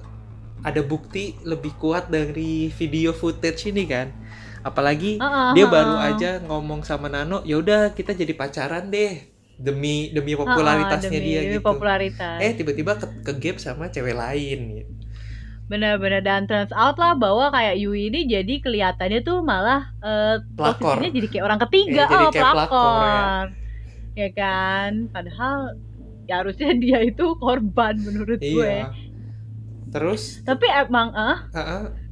ada 0.59 0.81
bukti 0.81 1.37
lebih 1.43 1.77
kuat 1.77 2.09
dari 2.09 2.69
video 2.71 3.13
footage 3.13 3.69
ini 3.69 3.85
kan 3.85 4.09
apalagi 4.59 5.21
Heeh, 5.21 5.49
dia 5.53 5.63
heeh. 5.63 5.69
baru 5.69 5.95
aja 5.95 6.41
ngomong 6.41 6.81
sama 6.81 7.05
Nano 7.05 7.45
ya 7.45 7.55
udah 7.55 7.93
kita 7.93 8.11
jadi 8.11 8.33
pacaran 8.33 8.89
deh 8.89 9.36
demi 9.57 10.13
demi 10.15 10.33
popularitasnya 10.41 11.19
demi- 11.19 11.25
dia 11.27 11.41
demi 11.41 11.57
gitu 11.57 11.67
popularitas 11.67 12.43
eh 12.43 12.51
tiba-tiba 12.57 12.91
ke, 13.01 13.05
ke 13.25 13.31
gap 13.41 13.57
sama 13.65 13.85
cewek 13.93 14.15
lain 14.23 14.59
gitu. 14.77 14.91
Bener-bener 15.67 16.23
dan 16.23 16.47
turns 16.47 16.71
out 16.71 16.95
lah 16.95 17.11
bahwa 17.19 17.51
kayak 17.51 17.75
Yui 17.83 18.07
ini 18.07 18.23
jadi 18.23 18.53
kelihatannya 18.63 19.19
tuh 19.27 19.43
malah 19.43 19.83
Pelakor. 20.57 20.97
posisinya 20.97 21.09
jadi 21.11 21.27
kayak 21.31 21.45
orang 21.47 21.61
ketiga, 21.67 22.01
jadi 22.07 22.25
oh 22.27 22.31
pelakor, 22.31 22.55
pelakor. 22.55 23.45
Ya. 24.19 24.27
kan, 24.37 24.91
padahal 25.13 25.55
ya 26.29 26.33
harusnya 26.39 26.69
dia 26.83 26.99
itu 27.09 27.23
korban 27.43 27.95
menurut 28.07 28.41
gue. 28.47 28.73
iya 28.73 28.93
terus 29.91 30.39
Tapi 30.47 30.65
emang 30.81 31.07
eh 31.13 31.37
heeh. 31.53 32.06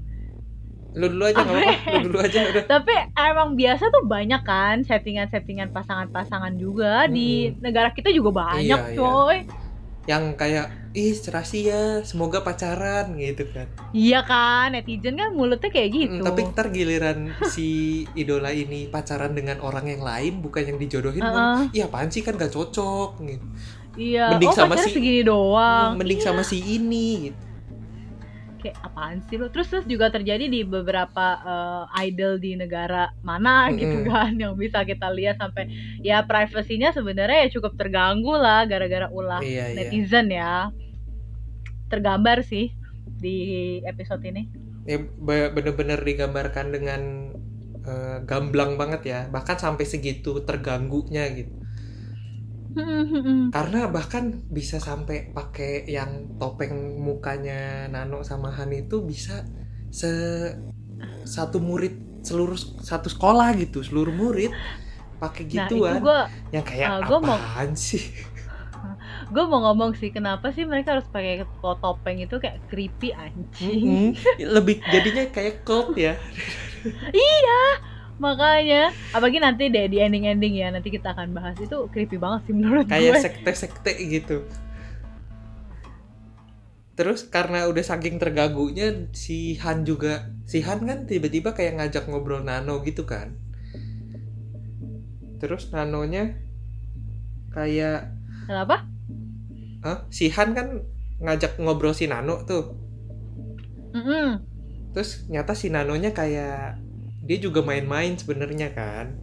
Lu 0.95 1.05
dulu 1.09 1.23
aja 1.25 1.37
nggak 1.37 1.53
apa-apa 1.53 1.73
lu 1.93 2.07
dulu 2.07 2.17
aja 2.21 2.39
udah 2.45 2.63
tapi 2.65 2.93
emang 3.13 3.49
biasa 3.53 3.83
tuh 3.85 4.03
banyak 4.05 4.41
kan 4.41 4.75
settingan-settingan 4.81 5.69
pasangan-pasangan 5.69 6.55
juga 6.55 7.05
di 7.05 7.29
Mm-mm. 7.47 7.59
negara 7.61 7.91
kita 7.91 8.09
juga 8.09 8.31
banyak 8.45 8.79
Iya, 8.81 8.91
iya. 8.91 8.97
coy. 8.97 9.37
yang 10.05 10.23
kayak 10.33 10.65
ih 10.93 11.11
serasi 11.11 11.65
ya 11.65 11.83
semoga 12.01 12.39
pacaran 12.39 13.17
gitu 13.17 13.43
kan 13.49 13.65
Iya 13.89 14.21
kan, 14.21 14.71
netizen 14.71 15.17
kan 15.17 15.31
mulutnya 15.31 15.67
kayak 15.67 15.89
gitu. 15.91 16.15
Hmm, 16.15 16.23
tapi 16.23 16.45
ntar 16.45 16.69
giliran 16.69 17.19
si 17.43 17.67
idola 18.13 18.53
ini 18.53 18.85
pacaran 18.85 19.33
dengan 19.33 19.57
orang 19.59 19.89
yang 19.89 19.99
lain 19.99 20.39
bukan 20.39 20.61
yang 20.63 20.77
dijodohin 20.77 21.19
Heeh. 21.19 21.73
iya 21.73 21.83
apaan 21.85 22.07
sih 22.07 22.21
kan 22.21 22.35
gak 22.35 22.49
cocok 22.49 23.17
gitu 23.19 23.45
iya, 23.97 24.29
mending 24.29 24.47
oh 24.47 24.55
sama 24.55 24.75
si- 24.77 24.93
segini 24.93 25.21
doang. 25.21 25.89
Hmm, 25.91 25.97
mending 25.97 26.19
Iya. 26.19 26.27
sama 26.29 26.41
si 26.43 26.57
ini 26.61 27.07
gitu 27.25 27.37
kayak 28.65 28.81
apaan 28.81 29.21
sih 29.29 29.37
lo 29.37 29.53
terus 29.53 29.69
terus 29.69 29.85
juga 29.85 30.09
terjadi 30.09 30.49
di 30.49 30.65
beberapa 30.65 31.37
eh, 31.45 32.09
idol 32.09 32.41
di 32.41 32.57
negara 32.57 33.13
mana 33.21 33.69
gitu 33.69 34.01
Mm-mm. 34.01 34.09
kan 34.09 34.33
yang 34.41 34.57
bisa 34.57 34.81
kita 34.81 35.13
lihat 35.13 35.37
sampai 35.37 35.69
ya 36.01 36.25
privasinya 36.25 36.89
sebenarnya 36.89 37.45
ya 37.45 37.49
cukup 37.53 37.77
terganggu 37.77 38.33
lah 38.33 38.65
gara-gara 38.65 39.05
ulah 39.13 39.45
iya 39.45 39.69
iya. 39.69 39.77
netizen 39.85 40.33
ya. 40.33 40.73
Tergambar 41.85 42.41
sih 42.41 42.73
di 43.21 43.37
episode 43.85 44.25
ini. 44.25 44.49
Ya 44.89 44.97
be- 44.97 45.53
bener-bener 45.53 46.01
digambarkan 46.01 46.73
dengan 46.73 47.01
eh, 47.85 48.17
gamblang 48.25 48.81
banget 48.81 49.01
ya. 49.05 49.19
Bahkan 49.29 49.61
sampai 49.61 49.85
segitu 49.85 50.41
terganggunya 50.41 51.29
gitu 51.37 51.64
karena 53.53 53.77
bahkan 53.95 54.23
bisa 54.57 54.77
sampai 54.87 55.15
pakai 55.35 55.67
yang 55.95 56.11
topeng 56.39 56.73
mukanya 57.07 57.53
Nano 57.93 58.15
sama 58.29 58.49
Han 58.57 58.71
itu 58.81 58.95
bisa 59.11 59.31
se 59.99 60.07
satu 61.25 61.57
murid 61.61 61.93
seluruh 62.25 62.57
satu 62.89 63.07
sekolah 63.13 63.47
gitu 63.61 63.77
seluruh 63.85 64.13
murid 64.13 64.51
pakai 65.21 65.43
nah 65.55 65.67
itu 65.79 65.91
gituan. 65.91 66.01
gue 66.03 66.15
yang 66.53 66.65
kayak 66.65 66.89
ah, 66.89 66.97
gua 67.07 67.17
mau- 67.27 67.45
apaan 67.45 67.71
sih? 67.77 68.01
Gue 69.33 69.43
mau 69.49 69.59
ngomong 69.65 69.91
sih 69.99 70.09
kenapa 70.15 70.45
sih 70.55 70.63
mereka 70.71 70.89
harus 70.97 71.07
pakai 71.13 71.33
topeng 71.81 72.17
itu 72.23 72.35
kayak 72.43 72.57
creepy 72.69 73.07
anjing? 73.23 73.89
Mm-mm. 73.95 74.11
lebih 74.55 74.83
jadinya 74.83 75.23
kayak 75.31 75.63
cult 75.63 75.95
ya 75.95 76.19
makanya 78.15 78.95
apalagi 79.11 79.43
nanti 79.43 79.67
deh 79.67 79.91
di 79.91 79.99
ending 79.99 80.25
ending 80.31 80.55
ya 80.55 80.71
nanti 80.71 80.87
kita 80.87 81.11
akan 81.11 81.35
bahas. 81.35 81.55
Itu 81.59 81.91
creepy 81.91 82.15
banget 82.15 82.47
sih 82.49 82.53
menurut 82.55 82.87
kayak 82.87 83.19
gue. 83.19 83.19
sekte-sekte 83.21 83.93
gitu. 84.07 84.37
Terus 86.95 87.27
karena 87.27 87.67
udah 87.67 87.83
saking 87.83 88.23
terganggunya 88.23 89.11
si 89.11 89.59
Han 89.59 89.83
juga 89.83 90.31
si 90.47 90.63
Han 90.63 90.87
kan 90.87 91.03
tiba-tiba 91.03 91.51
kayak 91.51 91.75
ngajak 91.75 92.07
ngobrol 92.07 92.39
Nano 92.39 92.79
gitu 92.87 93.03
kan. 93.03 93.35
Terus 95.43 95.75
Nanonya 95.75 96.39
kayak 97.51 98.15
kenapa? 98.47 98.87
Hah? 99.83 100.07
si 100.07 100.31
Han 100.31 100.55
kan 100.55 100.87
ngajak 101.19 101.59
ngobrol 101.59 101.91
si 101.91 102.07
Nano 102.07 102.47
tuh. 102.47 102.85
Mm-mm. 103.95 104.43
terus 104.91 105.23
nyata 105.31 105.55
si 105.55 105.71
Nanonya 105.71 106.11
kayak 106.11 106.79
dia 107.25 107.37
juga 107.37 107.59
main-main 107.61 108.13
sebenarnya 108.13 108.69
kan. 108.71 109.17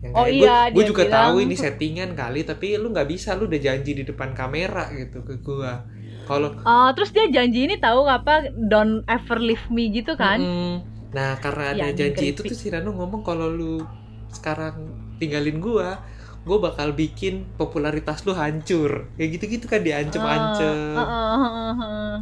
Yang 0.00 0.12
Oh 0.12 0.24
kayak, 0.24 0.36
iya, 0.36 0.56
gue 0.68 0.76
dia 0.76 0.88
juga 0.88 1.02
bilang- 1.04 1.16
tahu 1.16 1.36
ini 1.40 1.54
settingan 1.56 2.10
kali 2.12 2.40
tapi 2.42 2.66
lu 2.76 2.88
nggak 2.90 3.08
bisa 3.08 3.32
lu 3.32 3.44
udah 3.44 3.60
janji 3.60 3.92
di 3.92 4.04
depan 4.04 4.32
kamera 4.32 4.88
gitu 4.92 5.20
ke 5.20 5.40
gua. 5.40 5.84
Kalau 6.24 6.52
Ah, 6.64 6.90
terus 6.92 7.14
dia 7.14 7.28
janji 7.28 7.64
ini 7.64 7.78
tahu 7.78 8.04
apa 8.04 8.50
don't 8.66 9.06
ever 9.06 9.38
leave 9.38 9.62
me 9.68 9.88
gitu 9.90 10.16
kan? 10.16 10.40
Mm-mm. 10.40 10.74
nah 11.14 11.38
karena 11.38 11.72
ada 11.72 11.86
Ya, 11.86 11.96
janji 11.96 12.34
itu 12.34 12.44
tuh 12.44 12.52
si 12.52 12.68
Nano 12.68 12.92
ngomong 12.92 13.22
kalau 13.22 13.48
lu 13.48 13.80
sekarang 14.28 14.90
tinggalin 15.16 15.62
gua 15.62 15.96
gue 16.44 16.58
bakal 16.60 16.92
bikin 16.92 17.42
popularitas 17.56 18.22
lu 18.22 18.30
hancur. 18.30 19.10
Kayak 19.16 19.30
gitu-gitu 19.34 19.66
kan 19.66 19.82
diancem-ancem 19.82 20.94
Ah, 20.94 21.02
ah, 21.02 21.34
ah, 21.34 21.42
ah, 21.42 21.74
ah. 21.82 22.16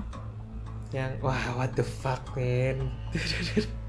yang 0.92 1.12
wah 1.20 1.58
what 1.58 1.74
the 1.74 1.82
fuck 1.82 2.22
man 2.32 2.88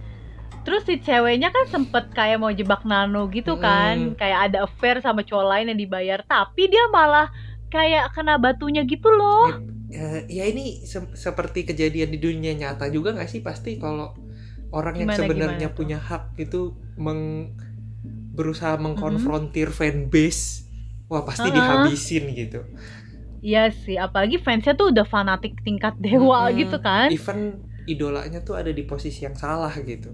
terus 0.66 0.82
si 0.90 0.96
ceweknya 1.08 1.50
kan 1.56 1.66
sempet 1.74 2.04
kayak 2.18 2.38
mau 2.42 2.52
jebak 2.60 2.82
Nano 2.90 3.22
gitu 3.38 3.54
kan. 3.66 3.96
Mm-mm. 3.96 4.18
kayak 4.20 4.40
ada 4.52 4.58
affair 4.68 4.96
sama 5.06 5.22
cowok 5.28 5.46
lain 5.52 5.66
yang 5.72 5.80
dibayar. 5.84 6.20
Tapi 6.26 6.62
dia 6.74 6.84
malah 6.96 7.28
kayak 7.74 8.04
kena 8.16 8.36
batunya 8.44 8.82
gitu 8.94 9.08
loh. 9.20 9.46
Ya, 9.96 10.26
ya 10.28 10.44
ini 10.50 10.84
se- 10.92 11.14
seperti 11.16 11.64
kejadian 11.70 12.10
di 12.14 12.20
dunia 12.20 12.54
nyata 12.58 12.90
juga 12.90 13.14
nggak 13.16 13.30
sih? 13.30 13.42
Pasti 13.46 13.78
kalau 13.78 14.18
orang 14.74 14.96
yang 15.06 15.12
Gimana, 15.12 15.20
sebenarnya 15.20 15.70
gimana 15.70 15.76
tuh? 15.78 15.78
punya 15.78 15.98
hak 16.02 16.24
itu 16.42 16.74
meng 16.98 17.54
berusaha 18.36 18.76
mengkonfrontir 18.76 19.72
fanbase 19.72 20.68
wah 21.08 21.24
pasti 21.24 21.48
Uh-uh. 21.48 21.56
dihabisin 21.56 22.26
gitu. 22.36 22.60
Iya 23.46 23.60
sih 23.84 23.96
apalagi 24.06 24.38
fansnya 24.46 24.74
tuh 24.80 24.88
udah 24.92 25.06
fanatik 25.14 25.54
tingkat 25.66 25.94
dewa 26.02 26.50
Mm-mm. 26.52 26.58
gitu 26.62 26.78
kan. 26.88 27.12
Even 27.14 27.40
idolanya 27.86 28.42
tuh 28.42 28.58
ada 28.58 28.72
di 28.74 28.84
posisi 28.92 29.20
yang 29.28 29.38
salah 29.38 29.74
gitu 29.78 30.10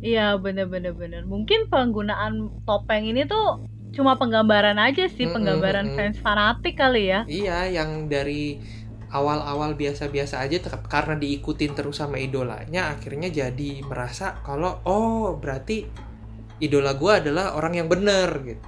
iya 0.00 0.36
bener-bener 0.40 0.92
bener 0.96 1.22
mungkin 1.28 1.68
penggunaan 1.68 2.64
topeng 2.64 3.04
ini 3.04 3.24
tuh 3.28 3.60
cuma 3.90 4.16
penggambaran 4.16 4.78
aja 4.78 5.10
sih 5.10 5.26
Mm-mm, 5.26 5.34
penggambaran 5.34 5.86
mm-mm. 5.90 5.96
fans 5.98 6.18
fanatik 6.22 6.78
kali 6.78 7.10
ya. 7.10 7.26
Iya 7.26 7.66
yang 7.68 8.06
dari 8.06 8.62
awal-awal 9.10 9.74
biasa-biasa 9.74 10.38
aja 10.46 10.62
tetap 10.62 10.86
karena 10.86 11.18
diikutin 11.18 11.74
terus 11.74 11.98
sama 11.98 12.14
idolanya 12.22 12.94
akhirnya 12.94 13.26
jadi 13.34 13.82
merasa 13.82 14.38
kalau 14.46 14.78
oh 14.86 15.34
berarti 15.34 15.90
idola 16.62 16.94
gua 16.94 17.18
adalah 17.18 17.58
orang 17.58 17.82
yang 17.82 17.88
bener 17.90 18.30
gitu. 18.46 18.66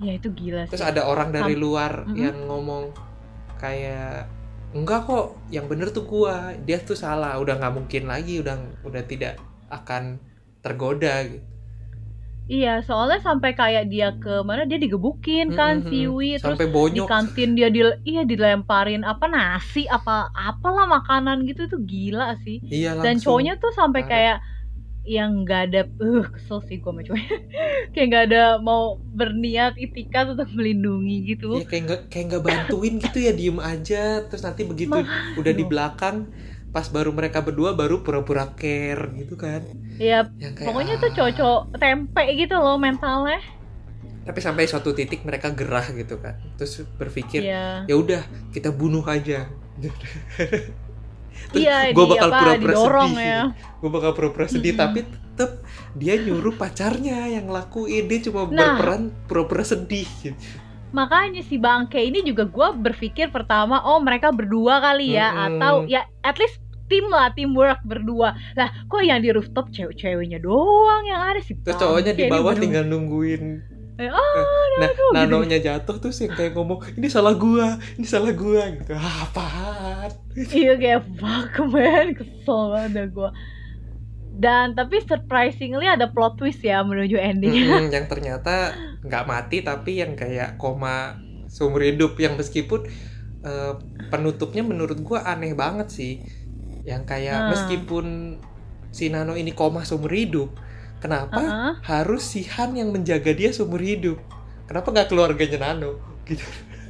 Ya 0.00 0.12
itu 0.16 0.28
gila 0.32 0.64
Terus 0.70 0.80
sih. 0.80 0.88
ada 0.88 1.04
orang 1.04 1.28
dari 1.34 1.52
Sam- 1.52 1.62
luar 1.62 1.92
Mm-mm. 2.08 2.16
yang 2.16 2.36
ngomong 2.48 2.84
kayak 3.60 4.30
enggak 4.72 5.04
kok, 5.08 5.26
yang 5.48 5.64
bener 5.68 5.88
tuh 5.92 6.04
gua, 6.04 6.52
dia 6.64 6.78
tuh 6.80 6.96
salah, 6.96 7.36
udah 7.40 7.56
nggak 7.56 7.74
mungkin 7.74 8.04
lagi, 8.08 8.40
udah 8.40 8.56
udah 8.84 9.02
tidak 9.04 9.40
akan 9.68 10.20
tergoda 10.68 11.14
gitu. 11.30 11.46
Iya, 12.52 12.68
soalnya 12.86 13.18
sampai 13.28 13.50
kayak 13.60 13.82
dia 13.92 14.06
ke 14.22 14.28
mana 14.48 14.62
dia 14.70 14.78
digebukin 14.84 15.44
kan 15.58 15.74
Mm-mm, 15.74 15.84
si 15.88 15.96
Wi 16.16 16.26
terus 16.42 16.60
sampai 16.60 16.66
di 16.94 17.00
bonyok 17.00 17.10
kantin 17.10 17.48
dia 17.56 17.68
di 17.74 17.80
iya 18.08 18.20
dilemparin 18.30 19.02
apa 19.10 19.24
nasi 19.34 19.80
apa 19.96 20.12
apalah 20.48 20.84
makanan 20.96 21.36
gitu 21.48 21.60
itu 21.68 21.76
gila 21.92 22.24
sih. 22.44 22.56
iya 22.74 22.94
Dan 23.02 23.14
cowoknya 23.22 23.52
tuh 23.62 23.70
sampai 23.80 24.00
parah. 24.00 24.10
kayak 24.10 24.36
yang 25.14 25.30
nggak 25.44 25.60
ada 25.66 25.80
uh 26.04 26.24
kesel 26.34 26.58
sih 26.68 26.76
gue 26.82 26.90
sama 26.92 27.02
cowoknya 27.06 27.36
kayak 27.92 28.06
nggak 28.10 28.24
ada 28.28 28.40
mau 28.68 28.82
berniat 29.18 29.72
itikat 29.84 30.24
untuk 30.34 30.48
melindungi 30.56 31.14
gitu 31.30 31.46
Iya 31.52 31.62
kayak 31.68 31.82
nggak 31.86 32.00
kayak 32.12 32.24
nggak 32.28 32.44
bantuin 32.48 32.94
gitu 33.04 33.18
ya 33.26 33.30
diem 33.38 33.56
aja 33.72 33.96
terus 34.28 34.42
nanti 34.46 34.62
begitu 34.70 34.96
udah 35.40 35.52
di 35.58 35.64
belakang 35.70 36.16
pas 36.68 36.84
baru 36.92 37.10
mereka 37.16 37.40
berdua 37.40 37.72
baru 37.72 38.04
pura-pura 38.04 38.52
care 38.52 39.08
gitu 39.16 39.40
kan 39.40 39.64
ya 39.96 40.28
kayak 40.36 40.68
pokoknya 40.68 40.94
ah. 40.96 41.02
tuh 41.02 41.10
cowok 41.16 41.62
tempe 41.80 42.24
gitu 42.36 42.54
loh 42.60 42.76
mentalnya 42.76 43.40
tapi 44.28 44.44
sampai 44.44 44.68
suatu 44.68 44.92
titik 44.92 45.24
mereka 45.24 45.48
gerah 45.56 45.88
gitu 45.96 46.20
kan 46.20 46.36
terus 46.60 46.84
berpikir 47.00 47.48
Iya 47.48 47.88
ya 47.88 47.94
udah 47.96 48.22
kita 48.52 48.68
bunuh 48.68 49.00
aja 49.08 49.48
terus 51.50 51.64
iya 51.64 51.96
gua 51.96 52.04
di 52.04 52.10
bakal 52.12 52.28
apa 52.28 52.40
pura-pura 52.60 52.76
sedih 52.76 53.14
ya 53.16 53.40
gue 53.54 53.90
bakal 53.90 54.10
pura-pura 54.12 54.46
sedih 54.50 54.72
Mm-mm. 54.76 54.84
tapi 54.84 54.98
tetep 55.08 55.50
dia 55.94 56.14
nyuruh 56.18 56.54
pacarnya 56.58 57.30
yang 57.30 57.46
lakuin 57.48 58.04
dia 58.10 58.18
cuma 58.26 58.44
Nah. 58.50 58.76
berperan 58.76 59.02
pura-pura 59.30 59.64
sedih 59.64 60.08
gitu. 60.20 60.36
Makanya 60.90 61.44
si 61.44 61.60
bangke 61.60 62.00
ini 62.00 62.24
juga 62.24 62.48
gue 62.48 62.68
berpikir 62.80 63.28
pertama 63.28 63.84
oh 63.84 64.00
mereka 64.00 64.32
berdua 64.32 64.80
kali 64.80 65.14
ya 65.14 65.28
Mm-mm. 65.30 65.44
atau 65.60 65.74
ya 65.84 66.08
at 66.24 66.40
least 66.40 66.58
tim 66.88 67.04
lah 67.12 67.30
teamwork 67.36 67.84
berdua. 67.84 68.32
Lah 68.56 68.68
kok 68.88 69.04
yang 69.04 69.20
di 69.20 69.28
rooftop 69.28 69.68
cewek-ceweknya 69.70 70.40
doang 70.40 71.04
yang 71.04 71.20
ada 71.20 71.40
sih? 71.44 71.54
Terus 71.60 71.76
cowoknya 71.76 72.16
di 72.16 72.24
bawah 72.26 72.56
tinggal 72.56 72.88
nungguin. 72.88 73.60
Eh, 73.98 74.06
oh 74.06 74.64
nah 74.78 74.94
gitu. 74.94 75.04
nanonya 75.10 75.58
jatuh 75.58 75.98
terus 75.98 76.22
yang 76.22 76.30
kayak 76.38 76.54
ngomong 76.54 76.86
ini 76.94 77.10
salah 77.10 77.34
gua 77.34 77.82
ini 77.98 78.06
salah 78.06 78.30
gua 78.30 78.70
gitu. 78.70 78.94
Ah, 78.94 79.26
apaan? 79.26 80.10
Iya 80.38 80.78
kayak 80.78 81.02
fuck 81.18 81.54
man 81.66 82.14
kesel 82.14 82.60
banget 82.72 83.10
gue 83.10 83.30
dan 84.44 84.66
tapi 84.78 84.96
surprisingly 85.10 85.86
ada 85.94 86.06
plot 86.14 86.32
twist 86.38 86.60
ya 86.70 86.76
menuju 86.90 87.16
endingnya 87.28 87.68
Mm-mm, 87.68 87.78
yang 87.94 88.06
ternyata 88.12 88.50
nggak 89.06 89.22
mati 89.32 89.54
tapi 89.68 89.90
yang 90.02 90.12
kayak 90.20 90.48
koma 90.60 90.88
seumur 91.54 91.82
hidup. 91.88 92.10
Yang 92.24 92.34
meskipun 92.40 92.80
eh, 93.46 93.66
penutupnya 94.10 94.62
menurut 94.70 94.98
gua 95.08 95.18
aneh 95.32 95.52
banget 95.62 95.88
sih. 95.98 96.10
Yang 96.90 97.02
kayak 97.10 97.36
Hmm. 97.36 97.52
meskipun 97.52 98.04
si 98.98 99.04
Nano 99.12 99.32
ini 99.40 99.50
koma 99.58 99.80
seumur 99.88 100.12
hidup 100.20 100.48
kenapa 101.02 101.40
Heeh. 101.40 101.74
harus 101.90 102.22
si 102.32 102.40
Han 102.54 102.70
yang 102.80 102.90
menjaga 102.94 103.30
dia 103.40 103.50
seumur 103.56 103.82
hidup? 103.90 104.16
Kenapa 104.68 104.86
nggak 104.94 105.08
keluarganya 105.10 105.58
Nano? 105.64 105.88
Gitu 106.28 106.44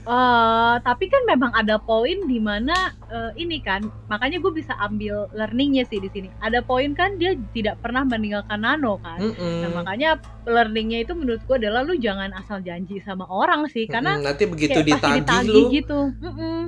Eh, 0.08 0.74
tapi 0.88 1.04
kan 1.12 1.20
memang 1.28 1.52
ada 1.52 1.76
poin 1.76 2.16
di 2.24 2.40
mana 2.40 2.96
eh, 3.12 3.44
ini 3.44 3.60
kan 3.60 3.84
makanya 4.08 4.40
gue 4.40 4.48
bisa 4.56 4.72
ambil 4.80 5.28
learningnya 5.36 5.84
sih 5.84 6.00
di 6.00 6.08
sini. 6.08 6.32
Ada 6.40 6.64
poin 6.64 6.96
kan 6.96 7.20
dia 7.20 7.36
tidak 7.52 7.76
pernah 7.84 8.08
meninggalkan 8.08 8.64
Nano 8.64 8.96
kan. 9.04 9.20
Mm-mm. 9.20 9.68
nah 9.68 9.84
makanya 9.84 10.16
learningnya 10.48 11.04
itu 11.04 11.12
menurut 11.12 11.44
gue 11.44 11.60
adalah 11.60 11.84
lu 11.84 11.92
jangan 12.00 12.32
asal 12.40 12.64
janji 12.64 13.04
sama 13.04 13.28
orang 13.28 13.68
sih 13.68 13.84
karena 13.84 14.16
Mm-mm, 14.16 14.24
nanti 14.32 14.48
begitu 14.48 14.80
kayak 14.80 14.96
pasti 14.96 15.08
ditagih 15.12 15.20
ditagih 15.20 15.52
lu 15.52 15.76
gitu. 15.76 16.00
Mm-mm. 16.24 16.60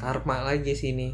karma 0.00 0.36
lagi 0.48 0.72
sini. 0.72 1.12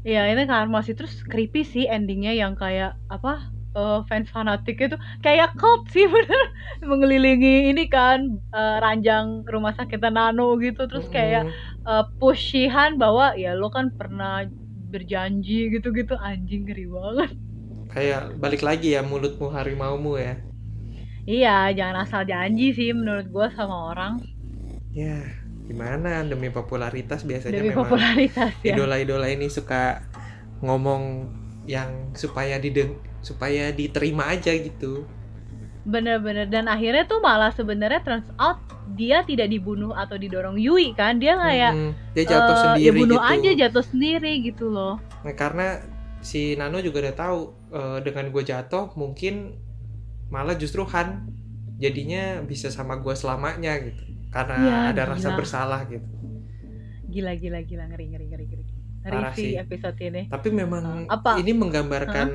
Iya 0.00 0.32
ini 0.32 0.48
karma 0.48 0.80
sih. 0.80 0.96
Terus 0.96 1.20
creepy 1.28 1.60
sih 1.60 1.84
endingnya 1.84 2.32
yang 2.32 2.56
kayak 2.56 2.96
apa 3.12 3.52
eh, 3.76 3.98
fans 4.08 4.28
fanatik 4.34 4.76
itu 4.84 4.96
kayak 5.24 5.48
cult 5.60 5.82
sih 5.94 6.04
bener. 6.14 6.42
Mengelilingi 6.90 7.70
ini 7.70 7.82
kan 7.94 8.18
eh, 8.56 8.76
ranjang 8.84 9.26
rumah 9.52 9.72
sakit 9.78 9.98
Nano 10.16 10.44
gitu. 10.64 10.80
Terus 10.90 11.06
kayak 11.16 11.42
Mm-mm. 11.42 11.54
eh, 11.88 12.02
push 12.18 12.40
Shihan 12.54 12.90
bahwa 13.02 13.24
ya 13.42 13.48
lo 13.60 13.66
kan 13.76 13.86
pernah 13.98 14.32
berjanji 14.92 15.52
gitu-gitu. 15.74 16.12
Anjing 16.28 16.62
ngeri 16.66 16.84
banget. 16.96 17.30
Kayak 17.94 18.22
balik 18.42 18.62
lagi 18.68 18.88
ya 18.96 19.00
mulutmu 19.10 19.46
harimaumu 19.56 20.12
ya. 20.26 20.34
Iya 21.32 21.50
jangan 21.78 21.96
asal 22.04 22.22
janji 22.30 22.64
sih 22.76 22.88
menurut 22.98 23.26
gua 23.34 23.46
sama 23.56 23.76
orang. 23.90 24.12
Ya 24.90 25.22
gimana? 25.68 26.26
Demi 26.26 26.50
popularitas 26.50 27.22
biasanya 27.22 27.62
demi 27.62 27.70
memang 27.70 28.02
popularitas 28.02 28.54
ya. 28.70 28.78
idola-idola 28.78 29.30
ini 29.30 29.46
suka 29.46 30.02
ngomong 30.64 31.02
yang 31.70 32.14
supaya 32.18 32.58
dideng 32.58 32.98
supaya 33.20 33.70
diterima 33.70 34.28
aja 34.28 34.52
gitu. 34.52 35.04
Bener-bener. 35.82 36.46
Dan 36.46 36.68
akhirnya 36.68 37.08
tuh 37.08 37.20
malah 37.20 37.52
sebenarnya 37.52 38.04
turns 38.04 38.28
out 38.36 38.60
dia 38.90 39.22
tidak 39.22 39.48
dibunuh 39.48 39.94
atau 39.94 40.18
didorong 40.18 40.58
Yui 40.58 40.92
kan? 40.92 41.16
Dia 41.16 41.38
kayak 41.38 41.72
Mm-mm. 41.72 41.92
dia 42.12 42.24
jatuh 42.26 42.54
eh, 42.54 42.60
sendiri 42.60 42.84
ya 42.84 42.92
bunuh 42.92 43.20
gitu. 43.20 43.32
aja 43.32 43.50
jatuh 43.66 43.84
sendiri 43.86 44.32
gitu 44.44 44.66
loh. 44.68 44.98
Nah, 45.24 45.34
karena 45.36 45.80
si 46.20 46.52
Nano 46.58 46.82
juga 46.84 47.00
udah 47.08 47.16
tahu 47.16 47.38
eh, 47.72 47.98
dengan 48.04 48.24
gue 48.28 48.42
jatuh 48.44 48.92
mungkin 48.98 49.56
malah 50.28 50.54
justru 50.54 50.84
Han 50.86 51.26
jadinya 51.80 52.44
bisa 52.44 52.68
sama 52.68 53.00
gue 53.00 53.14
selamanya 53.16 53.72
gitu. 53.80 54.04
Karena 54.30 54.56
Iya, 54.60 54.76
ada 54.94 55.02
rasa 55.16 55.32
gila. 55.32 55.38
bersalah 55.38 55.80
gitu. 55.88 56.06
Gila 57.10 57.32
gila 57.34 57.58
gila. 57.64 57.84
Ngeri 57.88 58.04
ngeri 58.14 58.26
ngeri 58.30 58.44
ngeri. 58.46 58.64
Ngeri 59.00 59.16
Parah 59.16 59.32
sih 59.32 59.56
episode 59.56 59.96
ini. 59.98 60.28
Tapi 60.28 60.48
memang 60.52 61.08
Apa? 61.08 61.40
ini 61.40 61.50
menggambarkan 61.56 62.28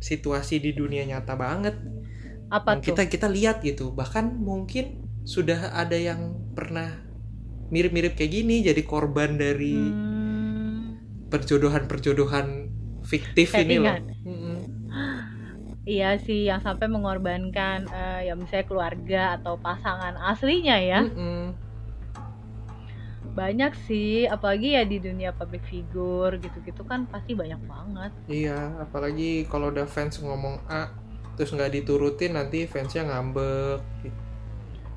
situasi 0.00 0.60
di 0.64 0.72
dunia 0.76 1.04
nyata 1.06 1.34
banget. 1.38 1.74
Apa 2.50 2.72
yang 2.72 2.80
tuh? 2.86 2.98
kita 3.00 3.02
kita 3.12 3.28
lihat 3.30 3.56
gitu 3.64 3.92
bahkan 3.94 4.26
mungkin 4.50 4.84
sudah 5.26 5.74
ada 5.74 5.96
yang 5.98 6.20
pernah 6.56 6.88
mirip-mirip 7.74 8.14
kayak 8.18 8.32
gini 8.32 8.56
jadi 8.62 8.82
korban 8.86 9.38
dari 9.38 9.72
Hmm, 9.72 10.98
perjodohan-perjodohan 11.30 12.46
fiktif 13.02 13.58
ini 13.58 13.76
loh. 13.78 13.98
Settingan. 14.24 14.76
Iya 15.86 16.06
sih 16.26 16.38
yang 16.50 16.60
sampai 16.66 16.86
mengorbankan 16.90 17.78
eh, 17.98 18.18
ya 18.26 18.32
misalnya 18.40 18.66
keluarga 18.70 19.18
atau 19.38 19.54
pasangan 19.66 20.14
aslinya 20.30 20.76
ya. 20.90 21.00
Mm-mm. 21.00 21.65
Banyak 23.36 23.76
sih 23.84 24.24
apalagi 24.24 24.72
ya 24.72 24.82
di 24.82 24.96
dunia 24.96 25.30
public 25.30 25.60
figure 25.62 26.34
gitu-gitu 26.36 26.80
kan 26.82 27.04
pasti 27.04 27.36
banyak 27.36 27.60
banget 27.62 28.10
Iya, 28.26 28.80
apalagi 28.80 29.44
kalau 29.44 29.68
udah 29.68 29.84
fans 29.84 30.16
ngomong 30.18 30.56
A 30.66 30.88
terus 31.34 31.52
nggak 31.52 31.68
diturutin 31.70 32.32
nanti 32.32 32.64
fansnya 32.64 33.04
ngambek. 33.04 33.84
gitu. 34.00 34.16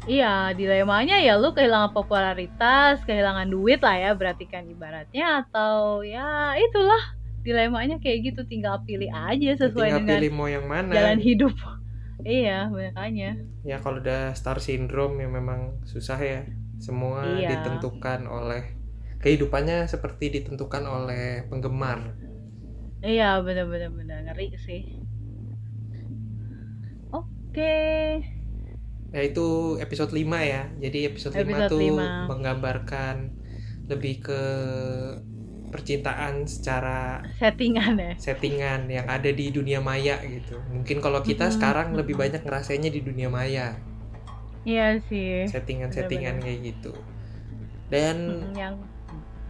iya 0.08 0.56
dilemanya 0.56 1.19
ya 1.19 1.36
lu 1.36 1.52
kehilangan 1.52 1.91
popularitas 1.91 3.04
kehilangan 3.04 3.45
duit 3.45 3.78
lah 3.78 3.99
ya 3.99 4.12
berarti 4.15 4.47
kan 4.47 4.63
ibaratnya 4.65 5.43
atau 5.43 5.99
ya 5.99 6.56
itulah 6.56 7.04
dilemanya 7.39 7.99
kayak 7.99 8.32
gitu 8.32 8.41
tinggal 8.45 8.80
pilih 8.82 9.12
aja 9.12 9.52
sesuai 9.58 9.89
Tinggal 9.89 9.99
dengan 10.02 10.15
pilih 10.17 10.32
mau 10.32 10.47
yang 10.47 10.65
mana. 10.65 10.89
jalan 10.89 11.19
hidup 11.19 11.52
iya 12.21 12.67
makanya 12.67 13.36
Ya 13.62 13.75
kalau 13.78 13.99
udah 13.99 14.32
star 14.32 14.58
syndrome 14.58 15.19
ya 15.19 15.28
memang 15.28 15.84
susah 15.84 16.15
ya. 16.17 16.41
Semua 16.86 17.22
Iya. 17.22 17.50
ditentukan 17.50 18.20
oleh 18.38 18.62
kehidupannya 19.24 19.78
seperti 19.94 20.26
ditentukan 20.36 20.84
oleh 20.96 21.24
penggemar. 21.50 22.00
iya 23.10 23.26
bener-bener 23.46 23.89
bener 23.98 24.18
ngeri 24.24 24.46
sih 24.65 24.82
oke 27.12 27.70
Ya 29.15 29.20
itu 29.30 29.42
episode 29.84 30.12
5 30.20 30.38
ya. 30.52 30.60
Jadi 30.84 30.98
episode, 31.10 31.36
5 31.42 31.58
Episode 31.58 31.72
tuh 31.72 31.82
lima. 31.82 32.10
menggambarkan 32.30 33.15
lebih 33.89 34.13
ke 34.26 34.34
percintaan 35.70 36.46
secara 36.50 37.26
settingan 37.39 37.96
ya 38.06 38.12
settingan 38.26 38.82
yang 38.96 39.08
ada 39.15 39.30
di 39.39 39.46
dunia 39.58 39.80
maya 39.89 40.15
gitu. 40.34 40.54
Mungkin 40.74 40.98
kalau 41.06 41.22
kita 41.30 41.46
Mm-mm, 41.46 41.56
sekarang 41.56 41.88
lebih 42.00 42.15
mm-mm. 42.15 42.24
banyak 42.24 42.42
ngerasainnya 42.46 42.92
di 42.98 43.02
dunia 43.08 43.30
maya, 43.38 43.68
iya 44.63 45.00
sih 45.02 45.45
settingan-settingan 45.45 46.39
kayak 46.39 46.60
gitu. 46.65 46.91
Dan 47.88 48.15
Mm, 48.45 48.54
yang 48.54 48.76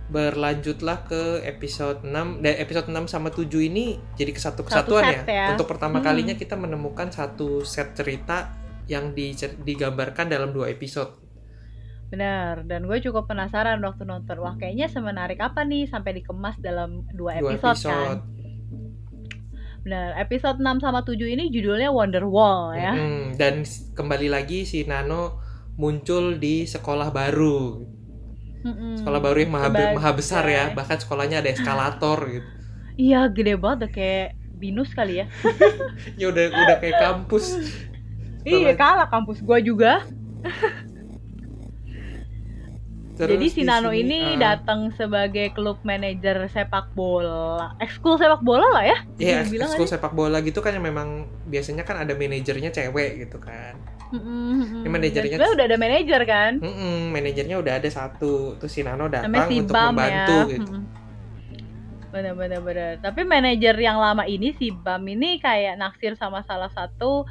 berlanjutlah 0.07 1.05
ke 1.05 1.21
episode 1.43 2.01
6 2.01 2.39
dan 2.39 2.57
episode 2.57 2.87
6 2.87 3.05
sama 3.05 3.29
7 3.29 3.45
ini 3.61 3.85
jadi 4.15 4.31
kesatu 4.31 4.63
Satu 4.63 4.97
kesatuan 4.97 5.05
set 5.05 5.27
ya. 5.27 5.53
Untuk 5.53 5.67
pertama 5.67 5.99
Mm. 5.99 6.03
kalinya 6.03 6.33
kita 6.33 6.55
menemukan 6.55 7.09
satu 7.09 7.61
set 7.61 7.93
cerita 7.93 8.57
yang 8.85 9.13
digambarkan 9.59 10.25
dalam 10.27 10.49
dua 10.49 10.67
episode. 10.67 11.13
benar 12.09 12.65
dan 12.65 12.89
gue 12.89 12.97
cukup 12.99 13.29
penasaran 13.29 13.77
waktu 13.79 14.01
nonton 14.01 14.41
wah 14.41 14.57
kayaknya 14.57 14.89
semenarik 14.89 15.37
apa 15.37 15.61
nih 15.61 15.85
sampai 15.85 16.17
dikemas 16.17 16.57
dalam 16.57 17.05
dua 17.13 17.37
Dua 17.37 17.53
episode, 17.53 17.77
episode. 17.77 17.93
kan 17.93 18.17
benar 19.79 20.17
episode 20.17 20.57
6 20.57 20.79
sama 20.79 21.01
7 21.01 21.15
ini 21.25 21.47
judulnya 21.47 21.89
Wonderwall 21.89 22.73
ya 22.73 22.91
Mm-mm. 22.91 23.35
Dan 23.35 23.63
kembali 23.93 24.27
lagi 24.27 24.63
si 24.63 24.83
Nano 24.83 25.39
muncul 25.73 26.35
di 26.35 26.67
sekolah 26.67 27.07
baru. 27.09 27.79
Mm-mm. 28.59 28.99
Sekolah 28.99 29.19
baru 29.19 29.39
yang 29.39 29.51
maha, 29.51 29.71
Sebagai- 29.71 29.95
maha 29.95 30.11
besar 30.11 30.43
ya, 30.43 30.75
bahkan 30.75 30.99
sekolahnya 30.99 31.39
ada 31.39 31.47
eskalator 31.49 32.19
gitu. 32.27 32.49
iya 33.07 33.31
gede 33.31 33.55
banget 33.55 33.89
kayak 33.89 34.27
binus 34.59 34.91
kali 34.91 35.23
ya 35.23 35.31
Ya 36.19 36.27
udah 36.27 36.43
udah 36.51 36.77
kayak 36.77 36.99
kampus. 36.99 37.55
Iya 38.43 38.75
kalah 38.75 39.07
kampus 39.07 39.39
gua 39.39 39.59
juga. 39.59 40.03
Terus 43.19 43.35
Jadi 43.35 43.47
si 43.51 43.61
di 43.61 43.67
Nano 43.67 43.91
sini, 43.91 43.99
ini 43.99 44.19
ah, 44.39 44.55
datang 44.55 44.95
sebagai 44.95 45.51
klub 45.51 45.83
manajer 45.83 46.39
sepak 46.47 46.95
bola, 46.95 47.75
ekskul 47.75 48.15
sepak 48.15 48.39
bola 48.39 48.63
lah 48.71 48.83
ya. 48.87 48.97
Iya, 49.19 49.43
ekskul 49.43 49.91
sepak 49.91 50.15
bola 50.15 50.39
gitu 50.39 50.63
kan 50.63 50.71
yang 50.71 50.87
memang 50.87 51.27
biasanya 51.43 51.83
kan 51.83 51.99
ada 51.99 52.15
manajernya 52.15 52.71
cewek 52.71 53.27
gitu 53.27 53.35
kan. 53.43 53.75
Mm-mm. 54.15 54.87
manajernya- 54.87 55.35
Dan 55.35 55.51
udah 55.51 55.65
ada 55.67 55.77
manajer 55.77 56.21
kan, 56.23 56.51
Mm-mm, 56.57 57.11
manajernya 57.11 57.59
udah 57.59 57.73
ada 57.77 57.89
satu, 57.91 58.55
terus 58.55 58.71
si 58.71 58.81
Nano 58.81 59.11
datang 59.11 59.29
namanya 59.29 59.51
si 59.51 59.55
untuk 59.61 59.75
Bam 59.75 59.85
membantu 59.91 60.37
ya. 60.39 60.51
gitu. 60.55 60.71
Mm-mm. 60.71 60.83
Bener-bener 62.09 62.59
bener. 62.63 62.91
Tapi 63.03 63.21
manajer 63.21 63.75
yang 63.77 64.01
lama 64.01 64.25
ini 64.25 64.55
si 64.57 64.73
Bam 64.73 65.05
ini 65.05 65.37
kayak 65.37 65.77
naksir 65.77 66.17
sama 66.17 66.41
salah 66.41 66.71
satu 66.73 67.27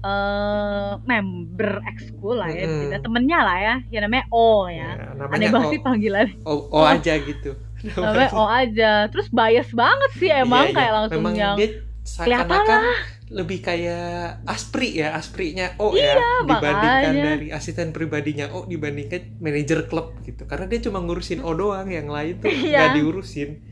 eh 0.00 0.90
member 1.02 1.84
ekskul 1.86 2.36
lah 2.36 2.48
ya, 2.48 2.64
bisa 2.66 2.98
temennya 2.98 3.38
lah 3.40 3.58
ya, 3.58 3.74
yang 3.88 4.02
namanya 4.04 4.24
O 4.28 4.64
ya. 4.66 4.96
Ya, 4.96 5.12
Aneh 5.12 5.18
namanya 5.18 5.48
banget 5.50 5.68
O, 5.68 5.72
sih 5.72 5.80
panggilan. 5.80 6.26
O, 6.42 6.52
O 6.68 6.78
Oh. 6.80 6.84
aja 6.84 7.14
gitu. 7.16 7.50
Namanya 7.96 8.30
O 8.32 8.44
aja. 8.44 8.90
Terus 9.08 9.28
bias 9.28 9.70
banget 9.72 10.10
sih 10.16 10.28
emang 10.28 10.66
Iya, 10.66 10.70
iya. 10.70 10.76
kayak 10.76 10.92
langsung 10.94 11.16
memang 11.18 11.34
yang 11.34 11.54
dia 11.54 11.68
kelihatan 11.70 12.48
seakan-akan 12.48 12.82
lebih 13.30 13.58
kayak 13.62 14.42
aspri 14.44 14.98
ya 14.98 15.14
asprinya 15.14 15.78
O 15.78 15.94
ya 15.94 16.18
dibandingkan 16.42 17.14
makanya. 17.14 17.24
dari 17.30 17.48
asisten 17.54 17.94
pribadinya 17.94 18.50
O 18.50 18.66
dibandingkan 18.66 19.38
manajer 19.38 19.86
klub 19.86 20.18
gitu 20.26 20.42
karena 20.44 20.66
dia 20.66 20.82
cuma 20.82 20.98
ngurusin 20.98 21.38
O 21.40 21.54
doang 21.54 21.86
yang 21.86 22.10
lain 22.10 22.42
tuh 22.42 22.50
Iya. 22.50 22.90
nggak 22.90 22.90
diurusin 22.98 23.62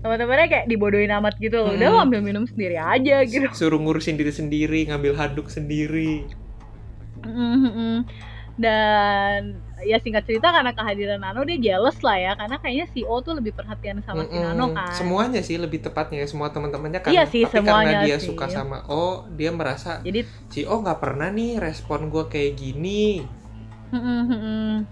teman-temannya 0.00 0.46
kayak 0.48 0.66
dibodohin 0.66 1.12
amat 1.12 1.36
gitu 1.36 1.56
loh. 1.58 1.72
Udah 1.72 1.86
Hmm. 1.86 1.94
lo 1.94 2.00
ambil 2.00 2.20
minum 2.20 2.44
sendiri 2.44 2.76
aja 2.76 3.20
gitu. 3.22 3.46
suruh 3.52 3.76
ngurusin 3.76 4.16
diri 4.16 4.30
sendiri 4.30 4.80
ngambil 4.86 5.12
handuk 5.14 5.46
sendiri 5.46 6.24
Mhm. 7.20 8.08
Dan 8.56 9.56
ya 9.80 9.96
singkat 9.96 10.24
cerita 10.24 10.52
karena 10.52 10.72
kehadiran 10.72 11.16
Nano 11.18 11.40
dia 11.42 11.56
jealous 11.56 11.96
lah 12.00 12.12
ya 12.14 12.32
karena 12.34 12.56
kayaknya 12.56 12.86
si 12.86 13.00
O 13.02 13.20
tuh 13.20 13.32
lebih 13.32 13.52
perhatian 13.52 14.00
sama 14.00 14.24
si 14.24 14.36
Mm-mm. 14.36 14.44
Nano 14.46 14.66
kan. 14.70 14.92
semuanya 14.92 15.40
sih 15.40 15.56
lebih 15.56 15.80
tepatnya 15.80 16.20
semua 16.24 16.48
teman-temannya 16.48 17.00
kan 17.00 17.08
Iya 17.08 17.24
sih, 17.24 17.44
tapi 17.44 17.64
semuanya 17.64 17.96
karena 17.96 18.06
dia 18.06 18.16
sih. 18.16 18.28
suka 18.28 18.46
sama 18.46 18.84
O 18.86 19.04
dia 19.30 19.48
merasa 19.50 20.00
Jadi 20.00 20.20
si 20.48 20.64
O 20.64 20.76
nggak 20.76 20.96
pernah 20.98 21.28
nih 21.30 21.56
respon 21.56 22.08
gue 22.08 22.24
kayak 22.26 22.52
gini 22.54 23.24
mhm. 23.90 24.84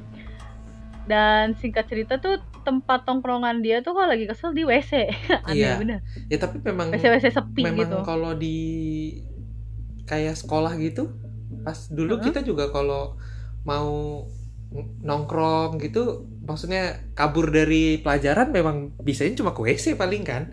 dan 1.04 1.52
singkat 1.54 1.84
cerita 1.86 2.16
tuh 2.16 2.40
tempat 2.60 3.02
tongkrongan 3.02 3.60
dia 3.60 3.78
tuh 3.78 3.92
kalau 3.92 4.08
lagi 4.08 4.24
kesel 4.24 4.50
di 4.50 4.62
WC. 4.62 4.92
Aneh 5.46 5.56
Iya. 5.56 5.76
bener. 5.76 5.98
ya 6.26 6.36
tapi 6.36 6.58
memang 6.60 6.90
WC 6.90 7.04
WC 7.08 7.26
sepi 7.30 7.62
memang 7.62 7.78
gitu. 7.80 7.96
kalau 8.02 8.32
di 8.32 8.56
kayak 10.04 10.34
sekolah 10.34 10.72
gitu 10.76 11.12
pas 11.60 11.76
dulu 11.88 12.16
Heeh. 12.16 12.24
kita 12.26 12.40
juga 12.42 12.68
kalau 12.68 13.16
mau 13.62 14.24
nongkrong 15.00 15.76
gitu 15.78 16.02
maksudnya 16.40 16.84
kabur 17.12 17.48
dari 17.48 17.98
pelajaran 17.98 18.48
memang 18.48 18.76
bisanya 18.98 19.34
cuma 19.34 19.52
ke 19.52 19.60
WC 19.62 19.94
paling 19.94 20.24
kan 20.24 20.44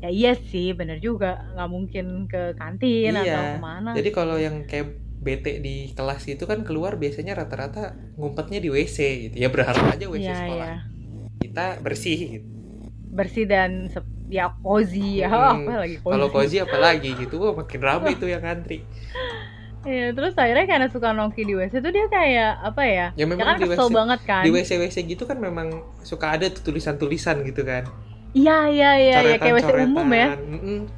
Ya 0.00 0.08
iya 0.08 0.32
sih, 0.32 0.72
bener 0.72 0.96
juga. 0.98 1.44
nggak 1.52 1.68
mungkin 1.68 2.24
ke 2.24 2.56
kantin 2.56 3.12
atau 3.12 3.20
Iya. 3.22 3.52
ke 3.52 3.60
mana. 3.60 3.90
jadi 3.92 4.08
kalau 4.10 4.36
yang 4.36 4.64
kayak 4.64 4.96
bete 5.20 5.60
di 5.60 5.92
kelas 5.92 6.24
itu 6.24 6.40
kan 6.42 6.64
keluar 6.64 6.96
biasanya 6.96 7.36
rata-rata 7.36 7.92
ngumpetnya 8.16 8.56
di 8.58 8.72
WC 8.72 8.96
gitu 9.28 9.36
ya 9.36 9.52
berharap 9.52 9.92
aja 9.92 10.08
WC 10.08 10.24
Iya, 10.24 10.36
sekolah 10.38 10.66
iya. 10.66 10.78
Kita 11.50 11.66
bersih 11.80 12.18
gitu 12.32 12.46
Bersih 13.10 13.42
dan 13.44 13.90
ya 14.26 14.54
cozy 14.56 15.18
ya. 15.18 15.26
Hmm, 15.26 15.66
Apa 15.66 15.82
lagi 15.82 15.96
cozy. 15.98 16.12
kalau 16.12 16.26
cozy 16.28 16.56
apalagi 16.58 17.10
gitu 17.16 17.34
wah 17.36 17.52
makin 17.56 17.80
rame 17.80 18.14
tuh 18.14 18.26
yang 18.26 18.40
ngantri 18.40 18.80
Iya, 19.80 20.12
terus 20.12 20.36
akhirnya 20.36 20.68
karena 20.68 20.86
suka 20.86 21.08
nongki 21.10 21.40
di 21.40 21.56
WC 21.56 21.80
tuh 21.80 21.88
dia 21.88 22.04
kayak 22.06 22.52
apa 22.60 22.84
ya? 22.84 23.06
ya 23.08 23.16
Ya 23.16 23.24
memang 23.24 23.48
kan 23.48 23.56
di 23.56 23.64
WC 23.64 23.88
banget 23.90 24.20
kan. 24.22 24.42
di 24.44 24.52
WC 24.52 24.70
WC 24.78 24.96
gitu 25.08 25.24
kan 25.24 25.40
memang 25.40 25.72
suka 26.00 26.36
ada 26.36 26.46
tuh 26.46 26.68
tulisan-tulisan 26.68 27.40
gitu 27.42 27.64
kan 27.64 27.88
Iya 28.30 28.68
iya 28.68 28.90
iya 28.94 29.16
ya, 29.24 29.34
kayak 29.34 29.56
WC 29.56 29.64
Coretan-coretan. 29.64 29.88
umum 29.90 30.08
ya. 30.12 30.28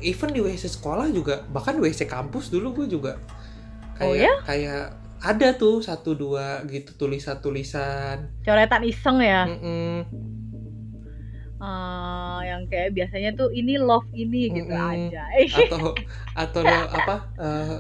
Even 0.03 0.29
di 0.29 0.43
WC 0.43 0.67
sekolah 0.69 1.09
juga, 1.09 1.47
bahkan 1.49 1.79
WC 1.79 2.05
kampus 2.05 2.51
dulu 2.51 2.75
gue 2.77 2.91
juga 2.91 3.23
kayak 3.97 4.03
Oh 4.03 4.13
ya? 4.13 4.35
kayak 4.43 4.83
ada 5.23 5.49
tuh 5.55 5.79
satu 5.79 6.13
dua 6.13 6.61
gitu 6.67 6.93
tulisan-tulisan. 6.99 8.35
Coretan 8.43 8.83
iseng 8.83 9.23
ya. 9.23 9.47
Mm-mm. 9.47 9.97
Eh, 11.63 12.39
yang 12.51 12.63
kayak 12.67 12.91
biasanya 12.97 13.31
tuh 13.39 13.49
ini 13.55 13.79
love 13.79 14.09
ini 14.11 14.51
gitu 14.59 14.75
Mm-mm. 14.75 14.83
aja. 14.93 15.23
Atau 15.55 15.95
atau 16.35 16.61
lo 16.67 16.75
apa 16.99 17.13
eh, 17.39 17.77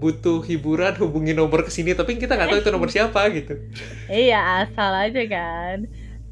butuh 0.00 0.42
hiburan 0.50 0.92
hubungi 1.00 1.32
nomor 1.32 1.60
ke 1.66 1.70
sini 1.72 1.94
tapi 1.96 2.18
kita 2.20 2.34
nggak 2.36 2.50
tahu 2.50 2.58
itu 2.60 2.70
nomor 2.74 2.90
siapa 2.92 3.20
gitu. 3.32 3.54
iya, 4.12 4.36
asal 4.64 4.90
aja 5.04 5.20
kan. 5.34 5.76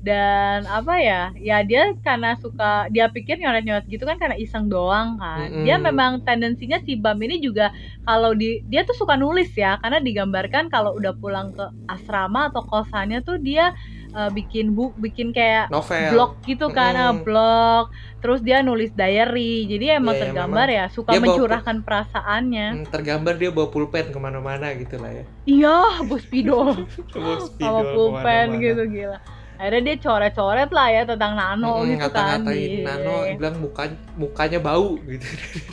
Dan 0.03 0.67
apa 0.67 0.93
ya? 0.99 1.31
Ya 1.39 1.63
dia 1.63 1.95
karena 2.03 2.35
suka 2.43 2.91
dia 2.91 3.07
pikir 3.15 3.39
nyoret-nyoret 3.39 3.87
gitu 3.87 4.03
kan 4.03 4.19
karena 4.19 4.35
iseng 4.35 4.67
doang 4.67 5.15
kan. 5.23 5.55
Mm-mm. 5.55 5.63
Dia 5.63 5.79
memang 5.79 6.27
tendensinya 6.27 6.79
si 6.83 6.99
Bam 6.99 7.19
ini 7.23 7.39
juga 7.47 7.71
kalau 8.03 8.35
di 8.35 8.67
dia 8.67 8.83
tuh 8.83 8.99
suka 8.99 9.15
nulis 9.15 9.55
ya 9.55 9.79
karena 9.83 10.03
digambarkan 10.03 10.67
kalau 10.75 10.99
udah 10.99 11.15
pulang 11.23 11.55
ke 11.55 11.65
asrama 11.87 12.51
atau 12.51 12.63
kosannya 12.67 13.23
tuh 13.23 13.39
dia 13.39 13.71
eh, 14.13 14.31
bikin 14.31 14.73
bu 14.73 14.93
bikin 14.95 15.33
kayak 15.33 15.69
Novel. 15.69 16.13
blog 16.13 16.31
gitu 16.43 16.69
kan, 16.69 16.93
Mm-mm. 16.95 17.25
blog. 17.25 17.85
Terus 18.19 18.41
dia 18.41 18.61
nulis 18.61 18.93
diary. 18.93 19.67
Jadi 19.67 19.85
emang 19.91 20.15
Iya, 20.15 20.19
iya, 20.19 20.23
tergambar 20.29 20.67
ya, 20.69 20.85
suka 20.89 21.11
Dia 21.11 21.19
bawa 21.19 21.27
mencurahkan 21.27 21.77
perasaannya. 21.83 22.67
Hmm, 22.73 22.87
tergambar 22.87 23.35
dia 23.35 23.51
bawa 23.51 23.69
pulpen 23.69 24.09
ke 24.09 24.19
mana-mana 24.19 24.71
gitu 24.75 24.97
lah 24.97 25.11
ya. 25.11 25.25
Iya, 25.45 25.77
bos 26.05 26.23
spidol 26.23 26.87
Bawa 27.59 27.83
pulpen 27.97 28.47
gitu 28.59 28.83
gila. 28.87 29.19
Akhirnya 29.53 29.83
dia 29.85 29.97
coret-coret 29.97 30.71
lah 30.71 30.89
ya 30.91 31.03
tentang 31.07 31.39
Nano 31.39 31.71
Mm-mm, 31.79 31.95
gitu 31.95 32.11
kan. 32.11 32.43
ngata-ngatain 32.43 32.71
Iya. 32.73 32.83
Nano 32.83 33.15
bilang 33.39 33.57
muka 33.63 33.85
mukanya 34.19 34.59
bau 34.59 34.99
gitu. 34.99 35.27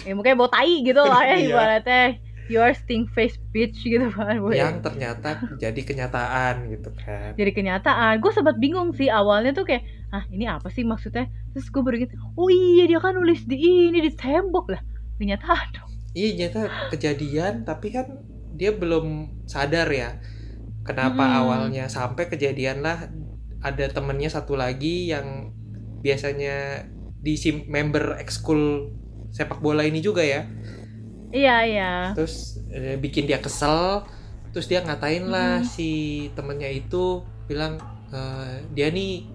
Ya, 0.05 0.13
mukanya 0.13 0.35
bau 0.37 0.49
tai 0.49 0.73
gitu 0.85 1.01
lah 1.01 1.21
ya 1.21 1.35
Iya. 1.41 1.47
ibaratnya. 1.49 2.03
You 2.49 2.65
are 2.65 2.73
stink 2.73 3.13
face 3.13 3.37
bitch 3.53 3.85
gitu 3.85 4.09
kan. 4.09 4.41
boy. 4.41 4.57
yang 4.57 4.81
ternyata 4.81 5.37
jadi 5.61 5.77
kenyataan 5.77 6.73
gitu 6.73 6.89
kan. 6.97 7.37
Jadi 7.37 7.51
kenyataan, 7.53 8.17
gue 8.17 8.31
sempat 8.33 8.57
bingung 8.57 8.89
sih 8.97 9.07
awalnya 9.07 9.53
tuh 9.53 9.69
kayak, 9.69 9.85
ah 10.09 10.25
ini 10.33 10.49
apa 10.49 10.67
sih 10.73 10.81
maksudnya? 10.81 11.29
Terus 11.53 11.69
gue 11.69 11.81
baru 11.85 11.95
inget, 12.01 12.17
oh 12.33 12.49
iya 12.49 12.89
dia 12.89 12.97
kan 12.97 13.13
nulis 13.13 13.45
di 13.45 13.55
ini 13.93 14.01
di 14.01 14.11
tembok 14.17 14.73
lah. 14.73 14.81
Kenyataan 15.21 15.67
dong. 15.77 15.89
Iya 16.17 16.49
ternyata 16.49 16.89
kejadian 16.89 17.69
tapi 17.69 17.93
kan 17.93 18.25
dia 18.59 18.73
belum 18.73 19.39
sadar 19.45 19.87
ya 19.93 20.19
kenapa 20.83 21.23
Mm-mm. 21.23 21.39
awalnya 21.45 21.85
sampai 21.87 22.27
kejadian 22.27 22.81
lah 22.81 23.07
ada 23.61 23.85
temennya 23.87 24.27
satu 24.27 24.57
lagi 24.57 25.11
yang 25.13 25.53
biasanya 26.01 26.87
di 27.19 27.35
member 27.67 28.19
ekskul 28.19 28.91
sepak 29.29 29.59
bola 29.63 29.85
ini 29.85 30.01
juga 30.01 30.23
ya 30.25 30.47
Iya 31.29 31.55
iya. 31.63 31.91
terus 32.13 32.57
eh, 32.69 32.95
bikin 32.95 33.25
dia 33.25 33.37
kesel 33.37 34.01
terus 34.49 34.65
dia 34.65 34.81
ngatain 34.81 35.25
lah 35.25 35.61
Mm. 35.61 35.67
si 35.67 35.89
temennya 36.33 36.67
itu 36.67 37.21
bilang 37.45 37.77
eh, 38.09 38.65
dia 38.73 38.89
nih 38.89 39.29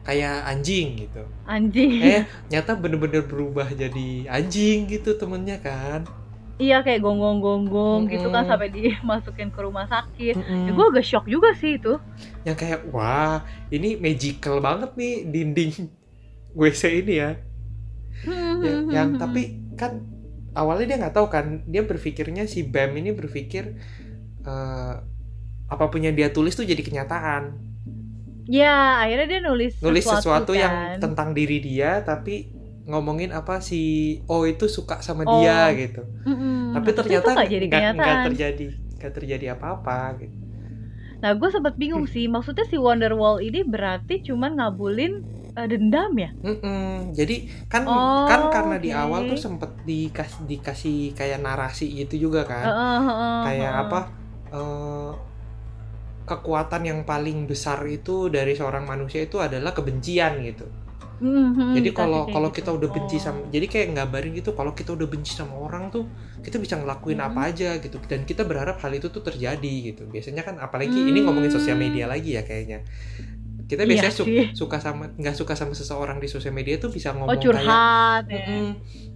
kayak 0.00 0.44
anjing 0.46 0.96
gitu 0.98 1.22
Anjing. 1.44 2.00
eh 2.00 2.22
nyata 2.48 2.72
bener-bener 2.74 3.20
berubah 3.22 3.68
jadi 3.68 4.28
anjing 4.28 4.88
gitu 4.88 5.14
temennya 5.14 5.56
kan 5.56 6.04
Iya 6.60 6.84
kayak 6.84 7.00
gonggong-gonggong 7.00 8.04
gitu 8.12 8.28
kan 8.28 8.44
sampai 8.44 8.68
dimasukin 8.68 9.48
ke 9.48 9.64
rumah 9.64 9.88
sakit. 9.88 10.36
Mm-mm. 10.36 10.68
Ya, 10.68 10.76
gue 10.76 10.86
agak 10.92 11.06
shock 11.08 11.24
juga 11.24 11.56
sih 11.56 11.80
itu. 11.80 11.96
yang 12.44 12.52
kayak 12.52 12.84
wah 12.92 13.40
ini 13.72 13.96
magical 13.96 14.60
banget 14.60 14.92
nih 14.92 15.24
dinding 15.24 15.72
WC 16.60 17.00
ini 17.00 17.14
ya, 17.16 17.30
Ya, 18.60 18.76
yang 18.92 19.16
tapi 19.16 19.56
kan 19.72 20.04
awalnya 20.54 20.86
dia 20.94 20.98
nggak 21.02 21.14
tahu 21.14 21.26
kan 21.30 21.62
dia 21.66 21.82
berpikirnya 21.86 22.44
si 22.50 22.66
Bam 22.66 22.94
ini 22.98 23.10
berpikir 23.14 23.76
eh, 24.44 24.94
apa 25.70 25.84
pun 25.86 26.02
yang 26.02 26.16
dia 26.18 26.30
tulis 26.34 26.54
tuh 26.54 26.66
jadi 26.66 26.82
kenyataan 26.82 27.70
Ya 28.50 28.98
akhirnya 28.98 29.26
dia 29.30 29.40
nulis 29.46 29.78
nulis 29.78 30.02
sesuatu, 30.02 30.58
yang 30.58 30.98
kan. 30.98 30.98
tentang 30.98 31.30
diri 31.38 31.62
dia 31.62 32.02
tapi 32.02 32.50
ngomongin 32.82 33.30
apa 33.30 33.62
si 33.62 33.78
O 34.26 34.42
itu 34.42 34.66
suka 34.66 34.98
sama 35.06 35.22
Oh. 35.22 35.38
dia 35.38 35.70
gitu 35.78 36.02
Mm-mm. 36.26 36.74
tapi 36.74 36.90
ternyata 36.90 37.30
nggak 37.94 38.18
terjadi 38.26 38.64
nggak 38.98 39.12
terjadi 39.14 39.46
apa-apa 39.54 40.18
gitu 40.18 40.36
Nah 41.20 41.36
gue 41.36 41.52
sempat 41.52 41.76
bingung 41.76 42.08
sih, 42.08 42.32
maksudnya 42.32 42.64
si 42.64 42.80
Wonderwall 42.80 43.44
ini 43.44 43.60
berarti 43.60 44.24
cuman 44.24 44.56
ngabulin 44.56 45.20
eh, 45.62 45.68
dendam 45.72 46.12
ya? 46.24 46.30
Mm-mm. 46.40 47.12
Jadi 47.12 47.36
kan 47.68 47.84
Oh, 47.84 47.92
kan 48.24 48.48
karena 48.48 48.80
di 48.80 48.90
oke. 48.94 48.96
awal 48.96 49.28
tuh 49.28 49.36
sempet 49.36 49.70
dikasih 49.84 50.42
dikasih 50.48 50.96
kayak 51.18 51.38
narasi 51.44 51.84
gitu 52.00 52.14
juga 52.30 52.40
kan. 52.48 52.68
Heeh, 52.68 53.00
heeh, 53.06 53.44
kayak 53.44 53.72
heeh. 53.72 53.88
apa? 53.88 54.00
eh, 54.54 55.12
kekuatan 56.30 56.82
yang 56.90 57.00
paling 57.10 57.38
besar 57.50 57.78
itu 57.98 58.16
dari 58.36 58.52
seorang 58.58 58.84
manusia 58.92 59.20
itu 59.28 59.36
adalah 59.46 59.72
kebencian 59.78 60.32
gitu. 60.48 60.66
Mhm, 61.20 61.70
Jadi 61.70 61.94
kalau 61.94 62.26
kayak 62.26 62.26
kalau 62.34 62.50
gitu. 62.50 62.50
kita 62.50 62.74
udah 62.74 62.90
benci 62.90 63.22
Oh. 63.22 63.22
sama 63.22 63.46
jadi 63.46 63.70
kayak 63.70 63.94
nggambarin 63.94 64.34
gitu 64.34 64.50
kalau 64.58 64.74
kita 64.74 64.90
udah 64.90 65.06
benci 65.06 65.38
sama 65.38 65.54
orang 65.54 65.86
tuh 65.94 66.10
kita 66.42 66.58
bisa 66.58 66.74
ngelakuin 66.82 67.22
Mhm. 67.22 67.22
apa 67.22 67.46
aja 67.54 67.78
gitu 67.78 68.02
dan 68.10 68.26
kita 68.26 68.42
berharap 68.42 68.82
hal 68.82 68.90
itu 68.90 69.06
tuh 69.14 69.22
terjadi 69.22 69.74
gitu. 69.94 70.02
Biasanya 70.10 70.42
kan 70.42 70.58
apalagi 70.58 71.06
ini 71.06 71.22
ngomongin 71.22 71.52
sosial 71.54 71.78
media 71.78 72.10
lagi 72.10 72.34
ya 72.34 72.42
kayaknya. 72.42 72.82
Kita 73.70 73.82
Hmm. 73.82 73.90
Iya 73.92 74.02
biasanya 74.02 74.12
su- 74.18 74.26
sih. 74.26 74.40
suka 74.60 74.76
sama 74.84 75.04
nggak 75.20 75.36
suka 75.40 75.54
sama 75.60 75.72
seseorang 75.80 76.18
di 76.22 76.28
sosial 76.34 76.54
media 76.58 76.76
tuh 76.82 76.90
bisa 76.96 77.10
Oh 77.28 77.36
ngomong 77.36 77.50
kayak 77.54 77.80
curhat 77.80 78.24
ya. 78.28 78.38
"Mm-mm, 78.48 78.66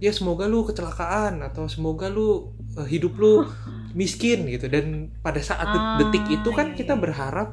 ya 0.05 0.11
semoga 0.17 0.45
lu 0.51 0.59
kecelakaan 0.69 1.33
atau 1.47 1.63
semoga 1.75 2.07
lu 2.15 2.55
eh, 2.79 2.87
hidup 2.93 3.13
lu 3.21 3.27
miskin 3.99 4.39
gitu 4.53 4.65
dan 4.73 4.85
pada 5.25 5.41
saat 5.49 5.67
Ah, 5.67 5.97
detik 5.99 6.25
itu 6.35 6.49
kan 6.57 6.67
iya, 6.71 6.75
kita 6.79 6.93
iya. 6.95 7.01
berharap 7.03 7.49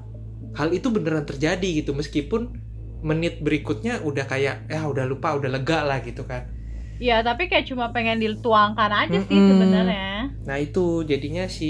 hal 0.58 0.68
itu 0.78 0.88
beneran 0.96 1.24
terjadi 1.30 1.68
gitu 1.82 1.90
meskipun 2.00 2.42
menit 3.02 3.42
berikutnya 3.46 3.92
udah 4.08 4.24
kayak 4.32 4.56
ya 4.70 4.80
udah 4.92 5.04
lupa 5.10 5.28
udah 5.38 5.50
lega 5.54 5.78
lah 5.88 5.98
gitu 6.06 6.22
kan 6.30 6.42
Iya, 7.02 7.14
tapi 7.26 7.42
kayak 7.50 7.66
cuma 7.70 7.86
pengen 7.94 8.18
dituangkan 8.24 8.90
aja 9.02 9.18
sih 9.28 9.38
Mm-mm. 9.38 9.48
sebenarnya. 9.50 10.06
nah 10.46 10.56
itu 10.58 10.80
jadinya 11.10 11.44
si 11.56 11.66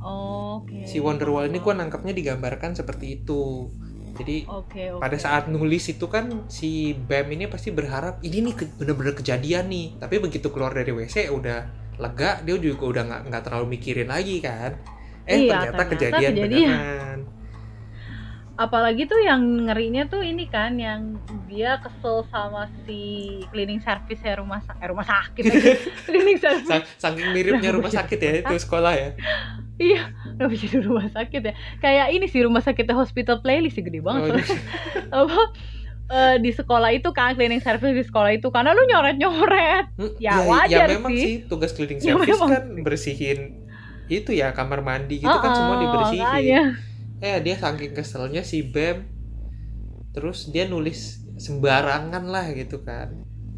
Oke. 0.00 0.82
si 0.88 0.96
Wonderwall 1.04 1.48
ini 1.50 1.58
gua 1.64 1.74
nangkapnya 1.80 2.12
digambarkan 2.18 2.72
seperti 2.78 3.06
itu 3.24 3.42
jadi 4.14 4.46
Oke, 4.46 4.90
oke. 4.90 5.02
pada 5.02 5.16
saat 5.16 5.46
nulis 5.46 5.84
itu 5.86 6.06
kan 6.06 6.46
si 6.46 6.70
Bam 6.94 7.26
ini 7.28 7.46
pasti 7.46 7.68
berharap 7.68 8.18
ini 8.20 8.46
nih 8.46 8.54
bener-bener 8.74 9.12
kejadian 9.12 9.66
nih 9.66 9.98
tapi 9.98 10.18
begitu 10.18 10.48
keluar 10.48 10.70
dari 10.70 10.90
WC 10.90 11.28
udah 11.28 11.58
lega 11.94 12.38
dia 12.40 12.54
juga 12.56 12.84
udah 12.88 13.02
nggak 13.04 13.20
nggak 13.28 13.42
terlalu 13.42 13.66
mikirin 13.74 14.08
lagi 14.08 14.38
kan 14.38 14.74
eh 15.24 15.46
Iya, 15.46 15.50
ternyata, 15.50 15.72
ternyata 15.72 15.84
kejadian, 15.90 16.32
kejadian. 16.32 16.70
beneran 16.70 17.18
apalagi 18.54 19.02
tuh 19.04 19.18
yang 19.18 19.42
ngerinya 19.66 20.06
tuh 20.06 20.22
ini 20.22 20.46
kan 20.46 20.78
yang 20.78 21.18
dia 21.50 21.74
kesel 21.76 22.22
sama 22.30 22.70
si 22.86 23.02
cleaning 23.50 23.82
service 23.82 24.22
ya 24.22 24.38
rumah 24.38 24.62
eh, 24.62 24.86
rumah 24.86 25.02
sakit 25.02 25.42
lagi. 25.42 25.70
cleaning 26.06 26.38
service 26.38 26.70
Sa- 26.70 26.86
saking 27.02 27.34
miripnya 27.34 27.74
rumah 27.74 27.90
sakit 27.90 28.14
ya 28.16 28.32
itu 28.40 28.54
sekolah 28.56 28.94
ya 28.94 29.10
iya 29.82 29.98
kenapa 30.38 30.54
jadi 30.62 30.78
rumah 30.86 31.06
sakit 31.16 31.40
ya 31.48 31.52
kayak 31.82 32.06
ini 32.14 32.26
sih 32.32 32.40
rumah 32.46 32.62
sakitnya 32.66 32.94
hospital 33.02 33.36
playlist 33.42 33.76
gede 33.86 34.00
banget 34.08 34.22
Oh, 34.22 34.30
soalnya. 34.30 34.46
apa 35.18 35.40
eh, 36.12 36.34
di 36.44 36.50
sekolah 36.58 36.90
itu 36.96 37.08
kan 37.16 37.34
cleaning 37.36 37.62
service 37.64 37.94
di 38.00 38.04
sekolah 38.08 38.30
itu 38.36 38.48
karena 38.54 38.70
lu 38.76 38.82
nyoret 38.90 39.16
nyoret 39.22 39.84
Hmm, 39.98 40.10
Ya, 40.18 40.42
wajar 40.50 40.88
memang 40.90 41.14
sih. 41.14 41.22
sih 41.22 41.32
tugas 41.50 41.70
cleaning 41.76 42.02
Ya, 42.02 42.14
service 42.14 42.26
memang 42.30 42.50
kan 42.50 42.62
bersihin 42.86 43.38
itu 44.10 44.30
ya 44.40 44.46
kamar 44.58 44.80
mandi 44.88 45.14
gitu 45.24 45.36
kan 45.44 45.52
semua 45.58 45.76
dibersihin 45.82 46.46
makanya. 46.50 46.60
eh 47.22 47.36
dia 47.44 47.56
saking 47.62 47.92
keselnya 47.98 48.42
si 48.50 48.58
Bam 48.72 48.98
terus 50.14 50.38
dia 50.52 50.64
nulis 50.72 50.98
sembarangan 51.44 52.24
lah 52.34 52.46
gitu 52.60 52.76
kan 52.88 53.08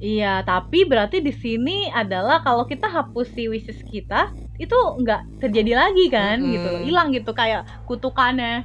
Iya, 0.05 0.27
tapi 0.49 0.77
berarti 0.91 1.17
di 1.27 1.33
sini 1.43 1.71
adalah 2.01 2.37
kalau 2.45 2.65
kita 2.73 2.87
hapus 2.97 3.27
si 3.35 3.43
wishes 3.53 3.81
kita 3.93 4.29
itu 4.63 4.77
nggak 5.03 5.21
terjadi 5.43 5.73
lagi 5.81 6.05
kan 6.17 6.37
Mm-mm. 6.37 6.53
gitu 6.55 6.67
loh, 6.73 6.81
hilang 6.87 7.09
gitu 7.17 7.31
kayak 7.37 7.61
kutukannya. 7.89 8.65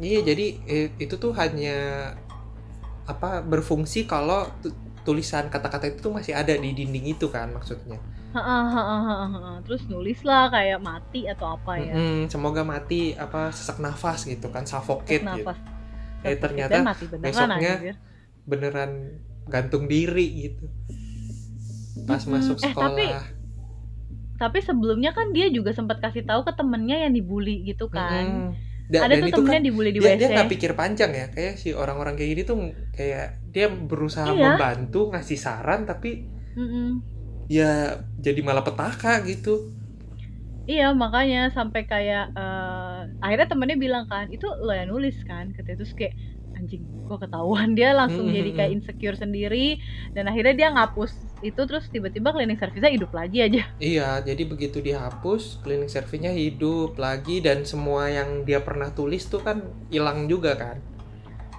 Iya, 0.00 0.18
jadi 0.32 0.44
eh, 0.64 0.86
itu 1.04 1.14
tuh 1.20 1.32
hanya 1.36 1.68
apa 3.08 3.42
berfungsi 3.42 4.06
kalau 4.06 4.46
tu- 4.62 4.74
tulisan 5.02 5.50
kata-kata 5.50 5.90
itu 5.90 5.98
tuh 6.06 6.12
masih 6.14 6.34
ada 6.36 6.54
di 6.54 6.70
dinding 6.76 7.16
itu 7.16 7.26
kan 7.32 7.50
maksudnya. 7.50 7.98
Heeh, 8.34 8.64
heeh, 8.74 9.00
heeh, 9.08 9.28
heeh. 9.34 9.56
Terus 9.66 9.82
nulis 9.92 10.18
lah 10.28 10.42
kayak 10.54 10.78
mati 10.88 11.20
atau 11.32 11.46
apa 11.56 11.74
ya. 11.88 11.98
Mm-mm, 12.00 12.26
semoga 12.32 12.62
mati 12.66 13.14
apa 13.14 13.54
sesak 13.54 13.78
nafas 13.78 14.26
gitu 14.26 14.50
kan 14.54 14.64
suffocate 14.66 15.24
gitu. 15.30 15.54
Eh, 16.26 16.36
ternyata 16.42 16.78
mati 16.86 17.04
beneran 17.12 17.50
besoknya 17.54 17.70
anjir. 17.70 17.94
Beneran 18.50 18.90
gantung 19.52 19.84
diri 19.92 20.26
gitu. 20.48 20.64
Pas 22.08 22.22
Mm-mm. 22.28 22.28
masuk 22.32 22.58
Eh, 22.66 22.74
sekolah. 22.74 22.80
tapi 22.80 23.16
Tapi 24.40 24.58
sebelumnya 24.68 25.10
kan 25.18 25.26
dia 25.36 25.46
juga 25.56 25.70
sempat 25.78 25.98
kasih 26.04 26.22
tahu 26.28 26.40
ke 26.48 26.52
temennya 26.58 26.96
yang 27.04 27.12
dibully 27.18 27.52
gitu 27.68 27.84
kan. 27.96 28.26
Mm-mm. 28.30 28.54
Da- 28.92 29.06
Ada 29.06 29.14
dan 29.14 29.24
tuh 29.36 29.44
temennya 29.44 29.60
kan 29.60 29.60
dibully 29.66 29.90
di 29.96 30.00
dia 30.00 30.10
WC. 30.10 30.18
dia 30.18 30.26
nggak 30.32 30.48
pikir 30.52 30.70
panjang 30.80 31.10
ya 31.20 31.24
kayak 31.34 31.54
si 31.62 31.68
orang-orang 31.82 32.14
kayak 32.16 32.30
gini 32.32 32.42
tuh 32.50 32.56
kayak 32.96 33.24
dia 33.54 33.66
berusaha 33.90 34.30
Iya. 34.30 34.44
membantu 34.44 34.98
ngasih 35.12 35.38
saran 35.44 35.80
tapi 35.90 36.08
Mm-mm. 36.56 37.02
ya 37.56 37.70
jadi 38.24 38.40
malah 38.46 38.64
petaka 38.66 39.12
gitu 39.28 39.50
Iya 40.70 40.84
makanya 41.02 41.38
sampai 41.56 41.80
kayak 41.90 42.22
eh, 42.38 43.22
akhirnya 43.22 43.46
temennya 43.50 43.76
bilang 43.84 44.04
kan 44.12 44.24
itu 44.34 44.46
lo 44.64 44.70
yang 44.78 44.88
nulis 44.92 45.16
kan 45.28 45.44
katanya 45.56 45.76
terus 45.80 45.94
kayak 46.00 46.14
anjing 46.56 46.82
gua 47.06 47.16
ketahuan 47.22 47.68
dia 47.78 47.88
langsung 47.98 48.26
Hmm, 48.26 48.36
jadi 48.36 48.48
hmm, 48.48 48.52
kayak 48.56 48.70
hmm. 48.70 48.74
insecure 48.76 49.16
sendiri 49.22 49.56
dan 50.14 50.24
akhirnya 50.30 50.54
dia 50.60 50.68
ngapus 50.74 51.10
itu 51.40 51.60
terus 51.64 51.88
tiba-tiba 51.88 52.32
cleaning 52.36 52.60
service-nya 52.60 52.92
hidup 52.92 53.10
lagi 53.16 53.38
aja 53.40 53.62
Iya, 53.80 54.20
jadi 54.20 54.42
begitu 54.44 54.84
dihapus, 54.84 55.64
cleaning 55.64 55.88
service-nya 55.88 56.32
hidup 56.36 57.00
lagi 57.00 57.40
dan 57.40 57.64
semua 57.64 58.12
yang 58.12 58.44
dia 58.44 58.60
pernah 58.60 58.92
tulis 58.92 59.24
tuh 59.24 59.40
kan 59.40 59.64
hilang 59.88 60.28
juga 60.28 60.52
kan, 60.56 60.76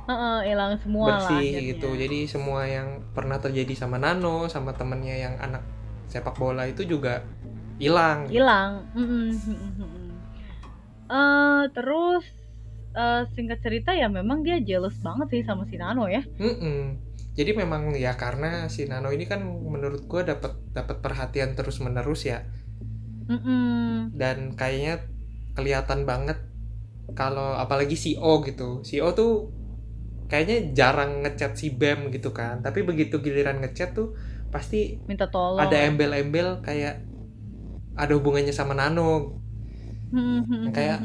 Heeh, 0.06 0.38
hilang 0.54 0.78
semua 0.86 1.06
lah 1.08 1.18
bersih 1.18 1.42
akhirnya. 1.42 1.68
gitu. 1.74 1.90
Jadi 1.98 2.20
semua 2.30 2.62
yang 2.70 2.88
pernah 3.18 3.38
terjadi 3.42 3.74
sama 3.74 3.98
Nano, 3.98 4.46
sama 4.50 4.74
temennya 4.78 5.18
yang 5.18 5.36
anak 5.42 5.66
sepak 6.12 6.38
bola 6.38 6.70
itu 6.70 6.86
juga 6.86 7.26
hilang. 7.82 8.30
hilang. 8.30 8.86
Eh, 11.12 11.64
terus 11.76 12.24
eh, 12.96 13.24
singkat 13.36 13.60
cerita 13.66 13.92
ya 13.92 14.08
memang 14.08 14.44
dia 14.46 14.58
jealous 14.64 14.96
banget 15.04 15.28
sih 15.32 15.42
sama 15.44 15.68
si 15.68 15.76
Nano 15.76 16.08
ya 16.08 16.24
Mm-mm. 16.40 16.96
Jadi 17.38 17.52
memang 17.62 17.96
ya 17.96 18.14
karena 18.20 18.68
si 18.74 18.82
Nano 18.92 19.10
ini 19.16 19.26
kan 19.32 19.40
menurut 19.46 20.02
gua 20.12 20.22
dapat 20.32 20.52
dapat 20.78 20.98
perhatian 21.06 21.56
terus 21.58 21.78
menerus 21.86 22.22
ya, 22.28 22.44
Mm-mm. 23.30 24.12
dan 24.12 24.54
kayaknya 24.60 25.04
kelihatan 25.56 26.04
banget 26.08 26.38
kalau 27.16 27.56
apalagi 27.58 27.96
si 28.00 28.12
O 28.20 28.42
gitu, 28.44 28.84
si 28.88 29.00
O 29.04 29.12
tuh 29.16 29.52
kayaknya 30.32 30.72
jarang 30.78 31.24
ngechat 31.24 31.54
si 31.60 31.72
Bam 31.76 32.10
gitu 32.16 32.32
kan, 32.32 32.64
tapi 32.66 32.84
begitu 32.88 33.20
giliran 33.20 33.60
ngechat 33.64 33.94
tuh 33.98 34.16
pasti 34.54 35.00
minta 35.08 35.28
tolong. 35.30 35.60
ada 35.64 35.78
embel-embel 35.88 36.64
kayak 36.66 37.04
ada 37.98 38.14
hubungannya 38.18 38.54
sama 38.56 38.74
Nano. 38.78 39.38
Mm-mm, 40.12 40.72
kayak, 40.76 41.00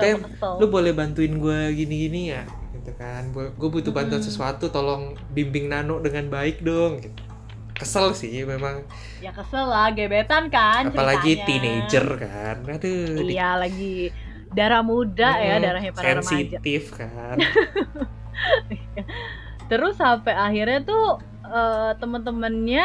Bam, 0.00 0.18
kesel. 0.24 0.56
lu 0.60 0.66
boleh 0.72 0.92
bantuin 0.96 1.32
gue 1.40 1.58
gini-gini 1.76 2.32
ya 2.32 2.42
gitu 2.74 2.90
kan 3.00 3.22
gue 3.34 3.68
butuh 3.74 3.92
bantuan 3.96 4.22
Mm-mm. 4.22 4.28
sesuatu 4.28 4.64
tolong 4.74 5.02
bimbing 5.34 5.66
Nano 5.72 5.98
dengan 6.06 6.26
baik 6.34 6.62
dong 6.62 6.92
gitu. 7.02 7.20
kesel 7.78 8.06
sih 8.20 8.44
memang 8.52 8.76
ya 9.24 9.30
kesel 9.36 9.64
lah 9.72 9.86
gebetan 9.96 10.44
kan 10.54 10.84
apalagi 10.88 11.30
ceritanya. 11.30 11.44
teenager 11.46 12.06
kan 12.22 12.56
aduh 12.74 13.22
di- 13.28 13.34
iya 13.34 13.44
lagi 13.62 13.84
darah 14.56 14.80
muda 14.90 15.24
ya 15.46 15.52
Mm, 15.52 15.62
darahnya 15.62 15.92
para 15.98 16.10
remaja 16.18 16.56
sensitif 16.62 16.82
kan 16.98 17.38
terus 19.70 19.94
sampai 20.02 20.32
akhirnya 20.34 20.78
tuh 20.88 21.02
eh, 21.46 21.90
temen-temennya 22.00 22.82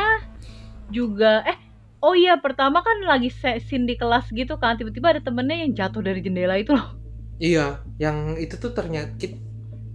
juga 0.98 1.28
eh 1.50 1.58
oh 2.06 2.14
iya 2.22 2.34
pertama 2.46 2.80
kan 2.88 2.98
lagi 3.12 3.30
se- 3.34 3.62
scene 3.66 3.86
di 3.90 3.96
kelas 4.02 4.26
gitu 4.40 4.54
kan 4.62 4.74
tiba-tiba 4.80 5.08
ada 5.18 5.22
temennya 5.28 5.58
yang 5.66 5.72
jatuh 5.80 6.02
dari 6.08 6.20
jendela 6.26 6.56
itu 6.62 6.72
loh 6.78 6.88
iya 7.46 7.60
yang 8.04 8.18
itu 8.44 8.56
tuh 8.64 8.72
ternyata 8.78 9.12
kita, 9.22 9.36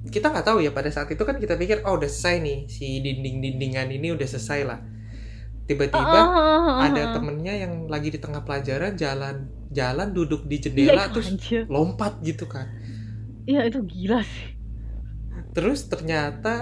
kita 0.09 0.33
nggak 0.33 0.47
tahu 0.49 0.59
ya 0.65 0.73
pada 0.73 0.89
saat 0.89 1.13
itu 1.13 1.21
kan 1.29 1.37
kita 1.37 1.61
pikir 1.61 1.85
oh 1.85 2.01
udah 2.01 2.09
selesai 2.09 2.41
nih 2.41 2.59
si 2.73 3.05
dinding-dindingan 3.05 3.89
ini 3.93 4.09
udah 4.17 4.29
selesai 4.29 4.61
lah. 4.65 4.81
Tiba-tiba 5.69 6.21
Ah, 6.21 6.81
ada 6.87 7.03
temennya 7.15 7.55
yang 7.63 7.87
lagi 7.93 8.09
di 8.15 8.19
tengah 8.19 8.43
pelajaran 8.47 8.97
jalan 8.99 9.37
jalan 9.71 10.09
duduk 10.17 10.49
di 10.51 10.59
iya 10.81 10.93
jendela 10.93 11.05
itu 11.07 11.11
terus 11.15 11.29
anjir. 11.29 11.63
lompat 11.71 12.13
gitu 12.25 12.45
kan. 12.49 12.67
Iya 13.49 13.61
itu 13.69 13.79
gila 13.93 14.21
sih. 14.33 14.47
Terus 15.55 15.81
ternyata 15.91 16.55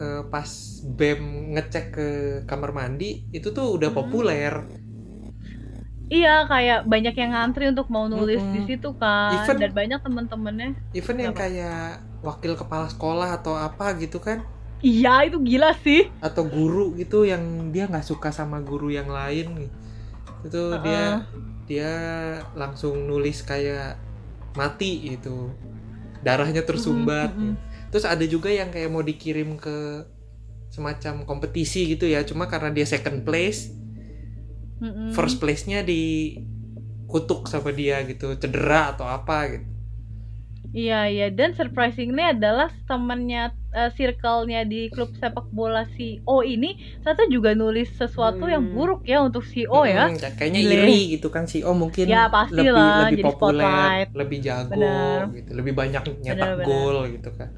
eh, 0.00 0.22
pas 0.32 0.50
Bem 0.98 1.20
ngecek 1.54 1.84
ke 1.96 2.06
kamar 2.48 2.70
mandi 2.72 3.28
itu 3.36 3.48
tuh 3.56 3.66
udah 3.76 3.90
Hmm. 3.90 3.98
populer. 3.98 4.52
Iya 6.14 6.28
kayak 6.50 6.78
banyak 6.92 7.14
yang 7.22 7.30
ngantri 7.34 7.64
untuk 7.72 7.86
mau 7.94 8.04
nulis 8.12 8.42
Mm-mm. 8.42 8.54
di 8.54 8.60
situ 8.68 8.88
kan 9.02 9.30
Even- 9.30 9.58
dan 9.60 9.70
banyak 9.78 9.98
temen-temennya. 10.04 10.68
even 10.92 11.16
yang 11.20 11.34
kayak 11.34 12.02
wakil 12.20 12.52
kepala 12.56 12.88
sekolah 12.88 13.40
atau 13.40 13.56
apa 13.56 13.96
gitu 13.96 14.20
kan? 14.20 14.44
Iya 14.80 15.28
itu 15.28 15.36
gila 15.44 15.76
sih. 15.84 16.08
Atau 16.24 16.48
guru 16.48 16.96
gitu 16.96 17.24
yang 17.28 17.72
dia 17.72 17.84
nggak 17.88 18.04
suka 18.04 18.32
sama 18.32 18.60
guru 18.64 18.88
yang 18.88 19.08
lain 19.08 19.68
itu 20.40 20.62
dia 20.80 21.20
dia 21.68 21.92
langsung 22.56 23.04
nulis 23.04 23.44
kayak 23.44 24.00
mati 24.56 25.16
gitu. 25.16 25.52
Darahnya 26.24 26.64
tersumbat. 26.64 27.32
Mm-mm, 27.32 27.56
mm-mm. 27.56 27.68
terus 27.90 28.06
ada 28.06 28.22
juga 28.22 28.48
yang 28.52 28.70
kayak 28.70 28.86
mau 28.92 29.02
dikirim 29.02 29.58
ke 29.58 30.04
semacam 30.72 31.28
kompetisi 31.28 31.88
gitu 31.92 32.08
ya. 32.08 32.24
Cuma 32.24 32.48
karena 32.48 32.72
dia 32.72 32.84
second 32.88 33.24
place 33.24 33.72
Mm-mm. 34.80 35.12
first 35.12 35.36
place-nya 35.40 35.84
dikutuk 35.84 37.48
sama 37.52 37.72
dia 37.72 38.00
gitu. 38.08 38.32
Cedera 38.40 38.96
atau 38.96 39.04
apa 39.08 39.56
gitu 39.56 39.79
Iya 40.70 41.10
iya 41.10 41.26
dan 41.28 41.50
surprisingly 41.50 42.22
adalah 42.22 42.70
temennya 42.86 43.50
eh, 43.70 43.90
circle-nya 43.90 44.62
di 44.62 44.86
klub 44.86 45.10
sepak 45.14 45.50
bola 45.50 45.82
si 45.94 46.22
O 46.22 46.42
ini 46.42 46.74
ternyata 47.02 47.26
juga 47.26 47.50
nulis 47.54 47.90
sesuatu 47.92 48.46
yang 48.46 48.70
Hmm. 48.70 48.74
buruk 48.74 49.02
ya 49.02 49.18
untuk 49.18 49.42
si 49.42 49.66
O 49.66 49.82
ya. 49.82 50.06
Hmm, 50.06 50.18
kayaknya 50.18 50.60
Gile. 50.62 50.74
iri 50.86 51.00
gitu 51.14 51.26
kan 51.26 51.50
si 51.50 51.66
O 51.66 51.74
mungkin 51.74 52.06
Ya, 52.06 52.30
lebih 52.50 52.70
lah, 52.70 53.10
lebih 53.10 53.24
populer, 53.26 53.66
spotlight. 53.66 54.08
lebih 54.14 54.38
jago 54.40 54.70
Bener. 54.70 55.20
gitu, 55.34 55.50
lebih 55.54 55.72
banyak 55.74 56.02
nyetak 56.18 56.38
Bener, 56.38 56.54
bener. 56.56 56.66
gol 56.66 56.98
gitu 57.10 57.30
kan. 57.34 57.48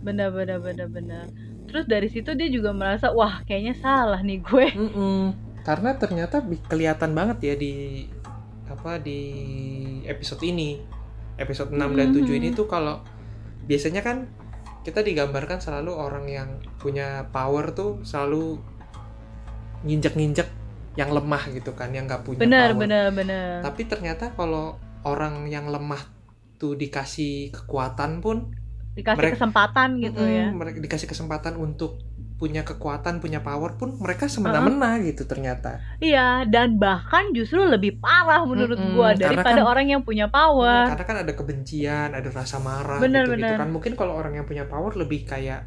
Benar 0.00 0.28
benar 0.32 0.58
benar 0.60 0.88
benar. 0.88 1.24
Terus 1.64 1.84
dari 1.84 2.08
situ 2.08 2.32
dia 2.32 2.48
juga 2.48 2.72
merasa 2.72 3.08
wah 3.08 3.40
kayaknya 3.42 3.76
salah 3.76 4.20
nih 4.20 4.40
gue. 4.40 4.66
Mm-mm. 4.72 5.20
Karena 5.60 5.96
ternyata 5.96 6.40
kelihatan 6.64 7.12
banget 7.12 7.38
ya 7.42 7.54
di 7.56 7.72
apa 8.64 8.96
di 8.96 9.20
episode 10.04 10.40
ini. 10.42 10.80
Episode 11.36 11.70
6 11.70 11.78
dan 11.92 12.08
7 12.10 12.30
ini 12.32 12.48
Mhm. 12.48 12.56
tuh 12.56 12.66
kalau 12.66 13.02
biasanya 13.64 14.00
kan 14.00 14.30
kita 14.80 15.00
digambarkan 15.00 15.58
selalu 15.58 15.90
orang 15.90 16.26
yang 16.26 16.48
punya 16.76 17.26
power 17.28 17.72
tuh 17.72 18.02
selalu 18.02 18.60
nginjek-nginjek 19.82 20.48
yang 20.94 21.10
lemah 21.10 21.50
gitu 21.50 21.72
kan, 21.72 21.90
yang 21.90 22.06
nggak 22.06 22.22
punya 22.22 22.40
Benar 22.40 22.68
power. 22.70 22.80
benar 22.80 23.06
benar. 23.10 23.50
Tapi 23.62 23.82
ternyata 23.84 24.30
kalau 24.30 24.78
orang 25.02 25.44
yang 25.46 25.66
lemah 25.66 26.00
tuh 26.54 26.74
dikasih 26.74 27.50
kekuatan 27.50 28.20
pun 28.20 28.54
Dikasih 28.94 29.18
mereka- 29.18 29.34
kesempatan 29.36 29.88
gitu 29.98 30.22
mm-mm, 30.22 30.38
ya. 30.38 30.46
mereka 30.54 30.78
dikasih 30.78 31.08
kesempatan 31.08 31.58
untuk 31.58 31.98
punya 32.40 32.60
kekuatan, 32.68 33.14
punya 33.22 33.40
power 33.46 33.70
pun 33.80 33.88
mereka 34.04 34.24
semena-mena 34.34 34.86
gitu 35.06 35.22
ternyata. 35.30 35.68
Iya, 36.04 36.20
dan 36.52 36.68
bahkan 36.82 37.24
justru 37.36 37.60
lebih 37.72 37.92
parah 38.02 38.40
menurut 38.50 38.78
Mm-mm, 38.78 38.92
gua 38.92 39.08
karena 39.24 39.42
daripada 39.42 39.60
kan- 39.60 39.68
orang 39.70 39.86
yang 39.92 40.02
punya 40.08 40.26
power. 40.34 40.86
Karena 40.88 41.04
kan 41.08 41.16
ada 41.22 41.32
kebencian, 41.38 42.08
ada 42.18 42.28
rasa 42.40 42.56
marah 42.68 43.00
Bener, 43.02 43.24
gitu, 43.38 43.52
bener. 43.52 43.58
kan. 43.60 43.68
Mungkin 43.74 43.92
kalau 44.00 44.12
orang 44.18 44.32
yang 44.38 44.46
punya 44.50 44.64
power 44.70 44.92
lebih 45.02 45.20
kayak 45.30 45.58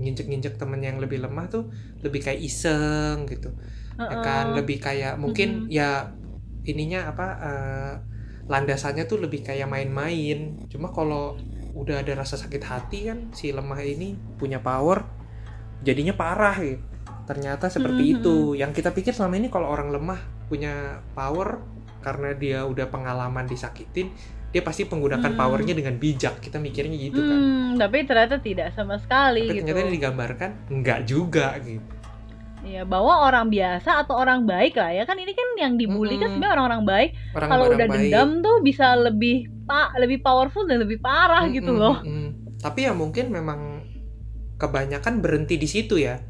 nginjek-nginjek 0.00 0.54
temen 0.60 0.80
yang 0.88 0.96
lebih 1.02 1.18
lemah 1.24 1.44
tuh 1.54 1.62
lebih 2.04 2.20
kayak 2.26 2.40
iseng 2.48 3.16
gitu. 3.32 3.46
Ya 4.10 4.14
Heeh. 4.14 4.24
kan 4.26 4.44
lebih 4.56 4.76
kayak 4.86 5.10
mungkin 5.22 5.48
Mm-mm. 5.48 5.72
ya 5.76 5.82
ininya 6.70 6.98
apa 7.10 7.22
eh, 7.46 7.92
landasannya 8.52 9.02
tuh 9.10 9.18
lebih 9.24 9.40
kayak 9.48 9.66
main-main. 9.74 10.36
Cuma 10.72 10.86
kalau 10.96 11.18
udah 11.80 11.94
ada 12.02 12.12
rasa 12.20 12.36
sakit 12.42 12.62
hati 12.72 12.96
kan 13.08 13.18
si 13.38 13.44
lemah 13.56 13.80
ini 13.90 14.04
punya 14.40 14.58
power 14.66 14.98
jadinya 15.82 16.12
parah 16.12 16.56
gitu. 16.56 16.80
Ternyata 17.22 17.66
seperti 17.66 18.02
Mhm. 18.04 18.12
itu. 18.14 18.36
Yang 18.54 18.70
kita 18.74 18.90
pikir 18.90 19.12
selama 19.12 19.34
ini 19.36 19.46
kalau 19.46 19.66
orang 19.66 19.90
lemah 19.90 20.18
punya 20.46 20.74
power 21.12 21.62
karena 21.98 22.34
dia 22.34 22.62
udah 22.62 22.86
pengalaman 22.86 23.44
disakitin, 23.44 24.10
dia 24.48 24.60
pasti 24.60 24.82
menggunakan 24.82 25.26
Hmm. 25.28 25.38
powernya 25.38 25.72
dengan 25.72 25.94
bijak. 25.96 26.38
Kita 26.38 26.58
mikirnya 26.58 26.98
gitu 27.00 27.20
kan. 27.20 27.38
Hmm, 27.38 27.70
tapi 27.76 28.02
ternyata 28.02 28.36
tidak 28.36 28.72
sama 28.72 28.98
sekali 28.98 29.46
Tapi 29.46 29.54
gitu. 29.56 29.66
ternyata 29.66 29.88
digambarkan 29.88 30.50
enggak 30.68 31.00
juga 31.04 31.56
gitu. 31.58 31.82
Iya, 32.62 32.82
bahwa 32.84 33.26
orang 33.26 33.50
biasa 33.50 34.06
atau 34.06 34.14
orang 34.14 34.46
baik 34.46 34.78
lah 34.78 34.90
ya 34.92 35.02
kan 35.02 35.18
ini 35.18 35.30
kan 35.30 35.48
yang 35.58 35.74
dibully 35.74 36.14
kan 36.14 36.30
Mm-mm. 36.30 36.38
sebenarnya 36.38 36.54
orang-orang 36.54 36.82
baik. 36.84 37.10
Orang 37.32 37.48
Kalau 37.48 37.64
udah 37.68 37.78
baik. 37.80 37.94
dendam 38.06 38.30
tuh 38.38 38.56
bisa 38.62 38.86
lebih 38.94 39.36
pak 39.62 39.94
lebih 39.96 40.18
powerful 40.20 40.62
dan 40.62 40.78
lebih 40.78 40.98
parah 40.98 41.42
gitu 41.48 41.70
Mm-mm, 41.70 41.82
loh. 41.82 41.96
mm-mm. 42.02 42.28
Tapi 42.58 42.86
ya 42.86 42.92
mungkin 42.92 43.30
memang 43.30 43.71
kebanyakan 44.58 45.20
berhenti 45.24 45.56
di 45.60 45.68
situ 45.68 46.00
ya. 46.00 46.20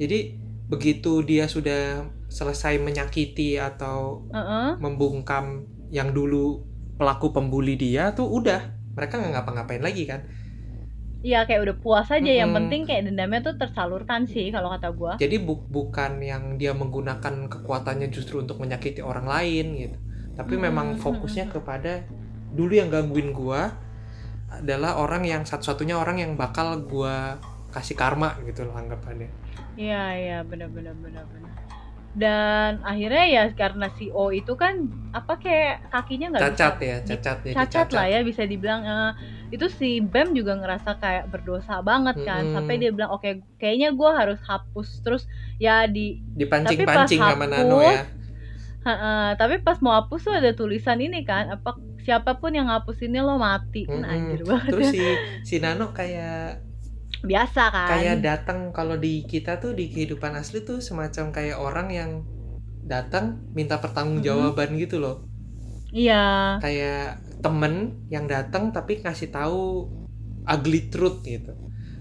Jadi 0.00 0.36
begitu 0.70 1.20
dia 1.26 1.50
sudah 1.50 2.06
selesai 2.30 2.78
menyakiti 2.78 3.58
atau 3.58 4.22
Heeh. 4.30 4.78
membungkam 4.78 5.66
yang 5.90 6.14
dulu 6.14 6.62
pelaku 6.94 7.34
pembuli 7.34 7.74
dia 7.74 8.14
tuh 8.14 8.28
udah 8.30 8.60
mereka 8.94 9.18
nggak 9.18 9.32
ngapa-ngapain 9.34 9.82
lagi 9.82 10.04
kan. 10.06 10.20
Iya 11.20 11.44
kayak 11.44 11.60
udah 11.68 11.76
puas 11.84 12.08
aja. 12.08 12.32
Yang 12.32 12.50
Mm-mm. 12.50 12.58
penting 12.64 12.80
kayak 12.88 13.02
dendamnya 13.12 13.40
tuh 13.44 13.54
tersalurkan 13.60 14.24
sih 14.24 14.48
kalau 14.48 14.72
kata 14.72 14.88
gua. 14.96 15.12
Jadi 15.20 15.36
bu- 15.36 15.68
bukan 15.68 16.16
yang 16.24 16.56
dia 16.56 16.72
menggunakan 16.72 17.50
kekuatannya 17.52 18.08
justru 18.08 18.40
untuk 18.40 18.56
menyakiti 18.62 19.04
orang 19.04 19.28
lain 19.28 19.66
gitu. 19.76 19.98
Tapi 20.32 20.54
Mm-mm, 20.56 20.64
memang 20.70 20.86
fokusnya 20.96 21.52
kepada 21.52 22.08
dulu 22.56 22.72
yang 22.72 22.88
gangguin 22.88 23.36
gua 23.36 23.76
adalah 24.50 24.98
orang 24.98 25.22
yang 25.28 25.42
satu-satunya 25.46 25.94
orang 25.94 26.18
yang 26.24 26.32
bakal 26.40 26.80
gua 26.88 27.36
kasih 27.70 27.96
karma 27.96 28.34
gitu 28.46 28.66
loh 28.66 28.74
anggapannya. 28.74 29.30
Iya 29.78 30.02
iya 30.18 30.38
benar 30.42 30.68
benar 30.70 30.94
benar 30.98 31.24
benar. 31.30 31.52
Dan 32.10 32.82
akhirnya 32.82 33.24
ya 33.30 33.44
karena 33.54 33.86
si 33.94 34.10
O 34.10 34.34
itu 34.34 34.58
kan 34.58 34.90
apa 35.14 35.38
kayak 35.38 35.94
kakinya 35.94 36.34
nggak 36.34 36.42
Cacat 36.42 36.74
bisa 36.74 36.82
ya, 36.82 36.96
cacat 37.06 37.36
jadi 37.46 37.54
cacat 37.54 37.88
lah 37.94 38.06
ya 38.10 38.20
bisa 38.26 38.42
dibilang 38.50 38.82
eh, 38.82 39.12
itu 39.54 39.66
si 39.70 40.02
Bam 40.02 40.34
juga 40.34 40.58
ngerasa 40.58 40.98
kayak 40.98 41.30
berdosa 41.30 41.78
banget 41.86 42.18
kan 42.26 42.50
Mm-mm. 42.50 42.54
sampai 42.58 42.74
dia 42.82 42.90
bilang 42.90 43.14
oke 43.14 43.30
kayaknya 43.62 43.94
gue 43.94 44.10
harus 44.10 44.42
hapus 44.42 45.06
terus 45.06 45.22
ya 45.62 45.86
di 45.86 46.18
Dipancing-pancing 46.34 47.18
Tapi 47.22 47.30
pas 47.30 47.34
sama 47.38 47.46
Nano 47.46 47.78
ya. 47.78 48.02
Heeh, 48.80 49.28
tapi 49.36 49.54
pas 49.60 49.76
mau 49.78 49.92
hapus 49.92 50.20
tuh 50.24 50.34
ada 50.34 50.50
tulisan 50.56 50.98
ini 50.98 51.20
kan 51.22 51.52
apa 51.52 51.76
siapa 52.00 52.32
pun 52.40 52.50
yang 52.50 52.72
ngapus 52.72 53.06
ini 53.06 53.22
lo 53.22 53.38
mati 53.38 53.86
kan 53.86 54.02
Mm-mm. 54.02 54.10
anjir 54.10 54.40
banget 54.48 54.70
Terus 54.72 54.86
ya. 54.88 54.94
si 54.94 55.02
si 55.46 55.54
Nano 55.62 55.94
kayak 55.94 56.69
biasa 57.22 57.62
kan? 57.72 57.88
Kayak 57.88 58.16
datang 58.24 58.58
kalau 58.76 58.96
di 58.96 59.24
kita 59.28 59.60
tuh 59.62 59.72
di 59.76 59.92
kehidupan 59.92 60.32
asli 60.36 60.64
tuh 60.64 60.80
semacam 60.80 61.24
kayak 61.36 61.58
orang 61.60 61.88
yang 61.92 62.10
datang 62.84 63.44
minta 63.56 63.76
pertanggungjawaban 63.80 64.76
gitu 64.80 64.96
loh. 65.02 65.16
iya. 65.92 66.58
Kayak 66.62 67.24
temen 67.42 68.04
yang 68.12 68.26
datang 68.30 68.70
tapi 68.70 69.00
ngasih 69.02 69.32
tahu 69.32 69.88
ugly 70.46 70.90
truth 70.92 71.24
gitu. 71.26 71.52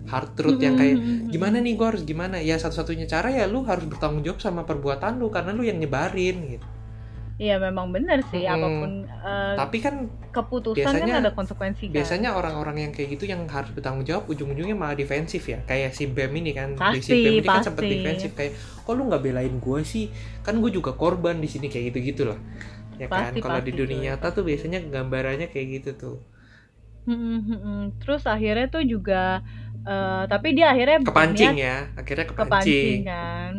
Hard 0.09 0.33
truth 0.37 0.57
yang 0.61 0.75
kayak 0.79 0.97
gimana 1.29 1.61
nih 1.61 1.73
gue 1.77 1.87
harus 1.87 2.03
gimana? 2.07 2.41
Ya 2.41 2.57
satu-satunya 2.57 3.05
cara 3.05 3.29
ya 3.29 3.45
lu 3.45 3.65
harus 3.69 3.85
bertanggung 3.85 4.25
jawab 4.25 4.41
sama 4.41 4.65
perbuatan 4.65 5.21
lu 5.21 5.29
karena 5.29 5.51
lu 5.53 5.63
yang 5.65 5.77
nyebarin 5.77 6.37
gitu 6.57 6.67
iya 7.39 7.55
memang 7.55 7.95
benar 7.95 8.19
sih 8.27 8.43
Mm-mm. 8.43 8.55
apa 8.59 8.67
pun 8.67 8.91
eh, 9.07 9.53
tapi 9.55 9.77
kan 9.79 9.95
keputusan 10.29 10.75
biasanya- 10.75 11.07
kan 11.07 11.21
ada 11.23 11.31
konsekuensi 11.31 11.83
kan? 11.87 11.95
biasanya 11.95 12.29
orang-orang 12.35 12.77
yang 12.83 12.91
kayak 12.91 13.15
gitu 13.15 13.25
yang 13.31 13.41
harus 13.47 13.71
bertanggung 13.71 14.03
jawab 14.03 14.27
ujung-ujungnya 14.27 14.75
malah 14.75 14.93
defensif 14.93 15.47
ya. 15.47 15.63
Kayak 15.63 15.95
si 15.95 16.03
Bam 16.11 16.35
ini 16.35 16.51
kan 16.51 16.75
Pasti, 16.75 16.99
si 17.01 17.11
Bam 17.23 17.33
ini 17.39 17.47
kan 17.47 17.63
sempat 17.63 17.83
defensif 17.87 18.29
kayak 18.35 18.53
kok 18.83 18.93
lu 18.93 19.07
nggak 19.07 19.23
belain 19.23 19.55
gue 19.57 19.79
sih? 19.87 20.11
Kan 20.43 20.59
gue 20.59 20.69
juga 20.69 20.91
korban 20.93 21.39
di 21.39 21.47
sini 21.47 21.71
kayak 21.71 21.95
gitu 21.95 21.99
gitu 22.13 22.23
lah 22.29 22.39
ya 22.99 23.07
kan? 23.07 23.31
Pasti, 23.31 23.39
kalau 23.39 23.59
di 23.63 23.71
dunia 23.71 23.99
nyata 24.19 24.27
tuh 24.35 24.43
biasanya 24.43 24.83
gambarannya 24.83 25.47
kayak 25.47 25.67
gitu 25.79 25.89
tuh. 25.95 26.17
Mm-mm, 27.09 27.37
mm-mm. 27.41 27.79
terus 28.03 28.27
akhirnya 28.29 28.67
tuh 28.69 28.83
juga 28.85 29.41
eh, 29.87 30.23
tapi 30.29 30.53
dia 30.53 30.75
akhirnya 30.75 30.99
kepancing 31.01 31.55
berniat 31.55 31.65
ya? 31.65 31.77
Akhirnya 31.97 32.25
kepancing. 32.27 32.45
Kepancing 32.45 32.99
kan 33.07 33.53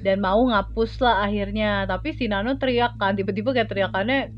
dan 0.00 0.18
mau 0.18 0.38
ngapus 0.40 0.98
lah 0.98 1.22
akhirnya. 1.22 1.84
Tapi 1.84 2.12
si 2.12 2.26
Nano 2.26 2.54
teriak 2.54 2.96
kan 2.96 3.14
tiba-tiba 3.14 3.52
kayak 3.52 3.68
teriakannya 3.68 4.30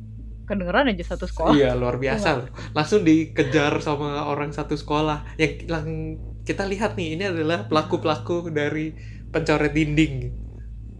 kedengeran 0.44 0.90
aja 0.90 1.14
satu 1.14 1.24
sekolah. 1.24 1.54
iya 1.54 1.72
luar 1.72 1.96
biasa. 1.96 2.28
Loh 2.36 2.48
langsung 2.72 3.02
dikejar 3.02 3.78
sama 3.78 4.26
orang 4.26 4.50
satu 4.50 4.74
sekolah. 4.74 5.36
Yang 5.36 5.52
lang- 5.66 6.18
kita 6.40 6.66
lihat 6.66 6.98
nih 6.98 7.14
ini 7.14 7.24
adalah 7.28 7.64
pelaku 7.64 8.00
pelaku 8.00 8.36
dari 8.48 8.90
pencoret 9.30 9.70
dinding. 9.70 10.34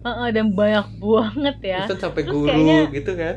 Heeh, 0.01 0.29
dan 0.31 0.55
banyak 0.55 0.87
banget 0.97 1.57
ya. 1.61 1.81
Itu 1.85 1.99
sampai 1.99 2.23
Terus 2.23 2.33
guru 2.33 2.49
kayaknya- 2.49 2.89
gitu 2.95 3.13
kan? 3.19 3.37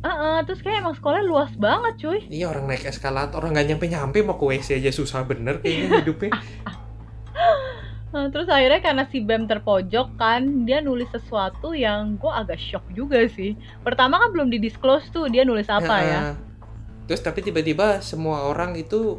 Heeh, 0.00 0.36
terus 0.44 0.60
kayak 0.60 0.80
emang 0.80 0.96
sekolahnya 0.96 1.24
luas 1.24 1.52
banget 1.56 1.94
cuy. 1.98 2.20
Iya 2.28 2.48
orang 2.48 2.64
naik 2.66 2.84
eskalator 2.84 3.36
orang 3.36 3.52
nggak 3.52 3.68
nyampe 3.68 3.84
nyampe 3.86 4.18
mau 4.20 4.36
ke 4.36 4.44
WC 4.46 4.80
aja 4.80 4.90
susah 4.90 5.24
bener 5.24 5.60
kayaknya 5.60 6.00
hidupnya. 6.00 6.32
Nah, 8.10 8.26
terus 8.26 8.50
akhirnya 8.50 8.82
karena 8.82 9.04
si 9.06 9.22
Bam 9.22 9.46
terpojok 9.46 10.18
kan 10.18 10.66
dia 10.66 10.82
nulis 10.82 11.06
sesuatu 11.08 11.70
yang 11.70 12.18
gue 12.18 12.26
agak 12.26 12.58
shock 12.58 12.82
juga 12.90 13.22
sih. 13.30 13.54
Pertama 13.80 14.18
kan 14.18 14.34
belum 14.34 14.50
didisclose 14.50 15.08
tuh 15.08 15.30
dia 15.30 15.46
nulis 15.46 15.70
apa 15.70 15.96
ya? 16.02 16.20
Nah, 16.20 16.36
Terus 17.06 17.22
tapi 17.22 17.42
tiba-tiba 17.42 17.98
semua 18.02 18.46
orang 18.46 18.74
itu 18.74 19.18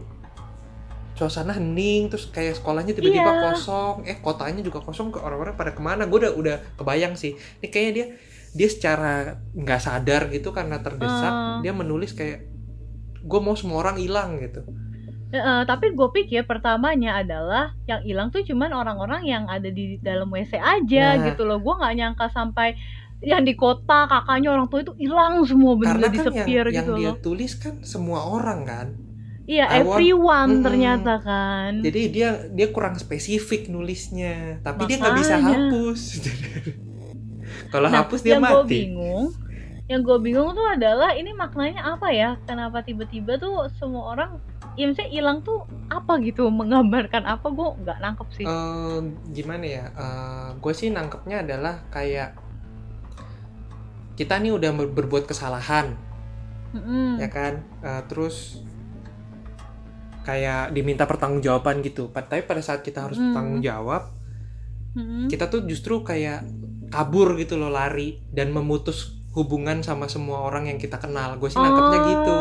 suasana 1.11 1.51
hening 1.51 2.07
terus 2.07 2.23
kayak 2.25 2.55
sekolahnya 2.55 2.95
tiba-tiba 2.95 3.31
Iya. 3.31 3.51
kosong. 3.51 4.07
Eh 4.07 4.19
kotanya 4.19 4.59
juga 4.59 4.79
kosong 4.79 5.11
ke 5.11 5.19
orang-orang 5.19 5.55
pada 5.55 5.71
ke 5.71 5.79
mana? 5.79 6.07
Gue 6.07 6.23
udah 6.23 6.31
udah 6.33 6.55
kebayang 6.75 7.19
sih. 7.19 7.35
Ini 7.59 7.67
kayaknya 7.67 7.91
dia 7.93 8.05
dia 8.51 8.67
secara 8.67 9.13
nggak 9.51 9.79
sadar 9.79 10.27
gitu 10.27 10.51
karena 10.51 10.79
terdesak 10.79 11.31
Ah. 11.31 11.59
dia 11.59 11.71
menulis 11.71 12.11
kayak 12.11 12.47
gue 13.21 13.39
mau 13.39 13.55
semua 13.55 13.79
orang 13.79 13.95
hilang 13.95 14.39
gitu 14.39 14.63
Heeh, 15.31 15.63
tapi 15.63 15.91
gue 15.91 16.09
pikir 16.11 16.43
pertamanya 16.43 17.15
adalah 17.17 17.71
yang 17.85 18.03
hilang 18.03 18.27
tuh 18.29 18.43
cuman 18.43 18.67
orang-orang 18.69 19.23
yang 19.23 19.43
ada 19.47 19.67
di 19.67 19.95
dalam 19.97 20.27
WC 20.27 20.55
aja 20.55 21.15
Nah. 21.15 21.31
gitu 21.31 21.43
loh 21.43 21.57
gue 21.57 21.71
nggak 21.71 21.93
nyangka 21.95 22.27
sampai 22.29 22.75
yang 23.19 23.41
di 23.41 23.53
kota 23.53 24.05
kakaknya 24.05 24.49
orang 24.49 24.67
tua 24.67 24.81
itu 24.81 24.91
hilang 24.97 25.39
semua 25.43 25.77
karena 25.77 25.79
bener 25.79 25.95
kan 25.95 26.01
yang, 26.01 26.15
disepir 26.17 26.65
yang 26.67 26.75
gitu 26.75 26.91
dia 26.95 27.07
loh 27.07 27.15
tulis 27.17 27.51
kan 27.55 27.73
semua 27.81 28.19
orang 28.25 28.59
kan 28.65 28.87
iya 29.45 29.69
I 29.69 29.81
want- 29.81 29.95
everyone 29.95 30.49
Mm-mm. 30.51 30.65
ternyata 30.65 31.13
kan 31.17 31.71
Jadi 31.79 32.01
dia 32.09 32.29
dia 32.47 32.67
kurang 32.67 32.95
spesifik 32.95 33.67
nulisnya, 33.67 34.59
tapi 34.59 34.83
dia 34.83 34.97
nggak 34.97 35.15
bisa 35.15 35.33
Makanya. 35.33 35.47
hapus. 35.69 36.01
Kalau 37.71 37.87
Nah, 37.87 38.03
hapus 38.03 38.19
dia 38.19 38.35
yang 38.35 38.43
gue 38.43 38.51
mati. 38.57 38.77
bingung 38.83 39.25
yang 39.85 40.01
gue 40.01 40.17
bingung 40.17 40.51
tuh 40.51 40.63
adalah 40.65 41.11
ini 41.13 41.31
maknanya 41.31 41.83
apa 41.89 42.11
ya 42.11 42.39
kenapa 42.41 42.79
tiba-tiba 42.79 43.35
tuh 43.35 43.67
semua 43.75 44.07
orang 44.09 44.39
ya 44.73 44.87
misalnya 44.87 45.11
hilang 45.11 45.37
tuh 45.43 45.67
apa 45.87 46.15
gitu 46.23 46.47
menggambarkan 46.47 47.27
apa 47.27 47.47
gue 47.51 47.67
nggak 47.83 47.97
nangkep 47.99 48.27
sih 48.31 48.45
Eh, 48.47 48.99
gimana 49.29 49.65
ya? 49.67 49.85
gue 50.55 50.73
sih 50.73 50.87
nangkepnya 50.89 51.43
adalah 51.43 51.83
kayak 51.89 52.39
kita 54.15 54.37
nih 54.37 54.53
udah 54.53 54.69
ber- 54.71 54.93
berbuat 54.93 55.25
kesalahan, 55.25 55.97
Mm-mm. 56.71 57.17
ya 57.17 57.25
kan? 57.25 57.65
Eh, 57.81 58.03
terus 58.05 58.61
kayak 60.21 60.69
diminta 60.71 61.09
pertanggungjawaban 61.09 61.81
gitu. 61.81 62.07
Tapi 62.07 62.45
pada 62.45 62.61
saat 62.61 62.85
kita 62.85 63.09
harus 63.09 63.17
Mm. 63.17 63.25
bertanggung 63.33 63.61
jawab, 63.65 64.13
Mm-mm. 64.93 65.25
kita 65.25 65.49
tuh 65.49 65.65
justru 65.65 66.05
kayak 66.05 66.45
kabur 66.93 67.33
gitu 67.35 67.57
loh, 67.57 67.73
lari 67.73 68.21
dan 68.29 68.53
memutus 68.53 69.17
hubungan 69.33 69.81
sama 69.81 70.05
semua 70.05 70.45
orang 70.45 70.69
yang 70.69 70.77
kita 70.77 71.01
kenal. 71.01 71.39
Gue 71.41 71.49
sih 71.49 71.57
nangkepnya 71.57 71.99
gitu. 72.05 72.37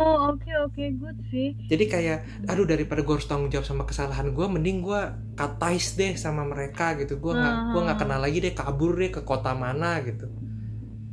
Oh, 0.00 0.32
oke 0.32 0.48
oke 0.64 0.80
good 0.96 1.18
sih. 1.28 1.52
Jadi 1.68 1.84
kayak, 1.84 2.18
aduh 2.48 2.64
daripada 2.64 3.04
gue 3.04 3.12
harus 3.12 3.28
tanggung 3.28 3.52
jawab 3.52 3.68
sama 3.68 3.84
kesalahan 3.84 4.32
gue, 4.32 4.46
mending 4.48 4.80
gue 4.80 5.00
katais 5.36 5.92
deh 5.92 6.16
sama 6.16 6.40
mereka 6.42 6.96
gitu. 6.96 7.20
Gue 7.20 7.36
nggak, 7.36 7.76
gue 7.76 7.80
nggak 7.84 7.98
Ah. 7.98 8.02
kenal 8.02 8.20
lagi 8.24 8.40
deh, 8.40 8.56
kabur 8.56 8.96
deh 8.96 9.12
ke 9.12 9.20
kota 9.20 9.52
mana 9.52 10.00
gitu. 10.00 10.32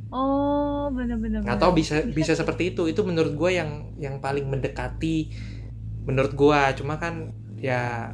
Oh, 0.08 0.88
bener-bener. 0.88 1.44
Nggak 1.44 1.60
tahu 1.60 1.72
bisa 1.76 2.00
bisa 2.08 2.32
seperti 2.32 2.72
itu. 2.72 2.88
Itu 2.88 3.04
menurut 3.04 3.36
gue 3.36 3.50
yang 3.52 3.92
yang 4.00 4.24
paling 4.24 4.48
mendekati. 4.48 5.36
Menurut 6.08 6.32
gue, 6.32 6.60
cuma 6.80 6.96
kan 6.96 7.36
ya 7.60 8.08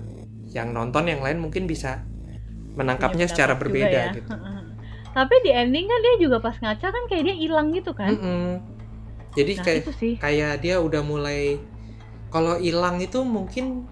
yang 0.50 0.74
nonton 0.74 1.06
yang 1.06 1.22
lain 1.22 1.38
mungkin 1.38 1.70
bisa 1.70 2.02
menangkapnya 2.74 3.26
Punya 3.26 3.30
secara 3.30 3.54
berbeda 3.54 4.00
ya. 4.10 4.14
gitu. 4.18 4.26
Tapi 5.16 5.34
di 5.46 5.54
ending 5.54 5.86
kan 5.86 6.00
dia 6.02 6.14
juga 6.18 6.42
pas 6.42 6.58
ngaca 6.58 6.86
kan 6.90 7.02
kayak 7.06 7.22
dia 7.30 7.36
hilang 7.38 7.70
gitu 7.70 7.94
kan. 7.94 8.10
Mm-mm. 8.10 8.73
Jadi 9.34 9.52
Nah, 9.58 9.64
kayak 9.64 9.82
kayak 10.22 10.52
dia 10.62 10.74
udah 10.78 11.02
mulai 11.02 11.58
kalau 12.34 12.58
hilang 12.58 12.98
itu 13.02 13.20
mungkin 13.22 13.86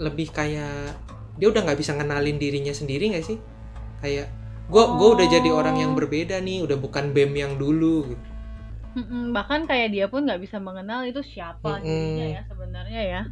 lebih 0.00 0.28
kayak 0.32 0.96
dia 1.38 1.46
udah 1.52 1.62
nggak 1.66 1.78
bisa 1.80 1.92
ngenalin 1.96 2.36
dirinya 2.42 2.74
sendiri 2.74 3.04
nggak 3.12 3.26
sih 3.26 3.38
kayak 4.02 4.26
gue 4.72 4.84
gue 4.98 5.08
udah 5.16 5.26
jadi 5.26 5.50
orang 5.50 5.76
yang 5.82 5.92
Oh. 5.92 5.98
berbeda 5.98 6.36
nih 6.46 6.62
udah 6.66 6.76
bukan 6.84 7.04
bem 7.16 7.32
yang 7.34 7.54
dulu 7.62 7.96
gitu 8.10 8.26
Mm-mm, 8.98 9.30
bahkan 9.36 9.60
kayak 9.68 9.88
dia 9.94 10.06
pun 10.12 10.26
nggak 10.26 10.40
bisa 10.44 10.58
mengenal 10.58 11.00
itu 11.06 11.20
siapa 11.22 11.70
ya 11.84 12.40
sebenarnya 12.50 13.02
ya. 13.14 13.22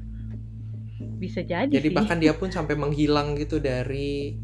Bisa 1.23 1.41
jadi, 1.43 1.73
jadi 1.75 1.89
sih. 1.89 1.97
bahkan 1.97 2.19
dia 2.23 2.33
pun 2.41 2.49
sampai 2.53 2.75
menghilang 2.83 3.29
gitu 3.41 3.57
dari 3.59 4.37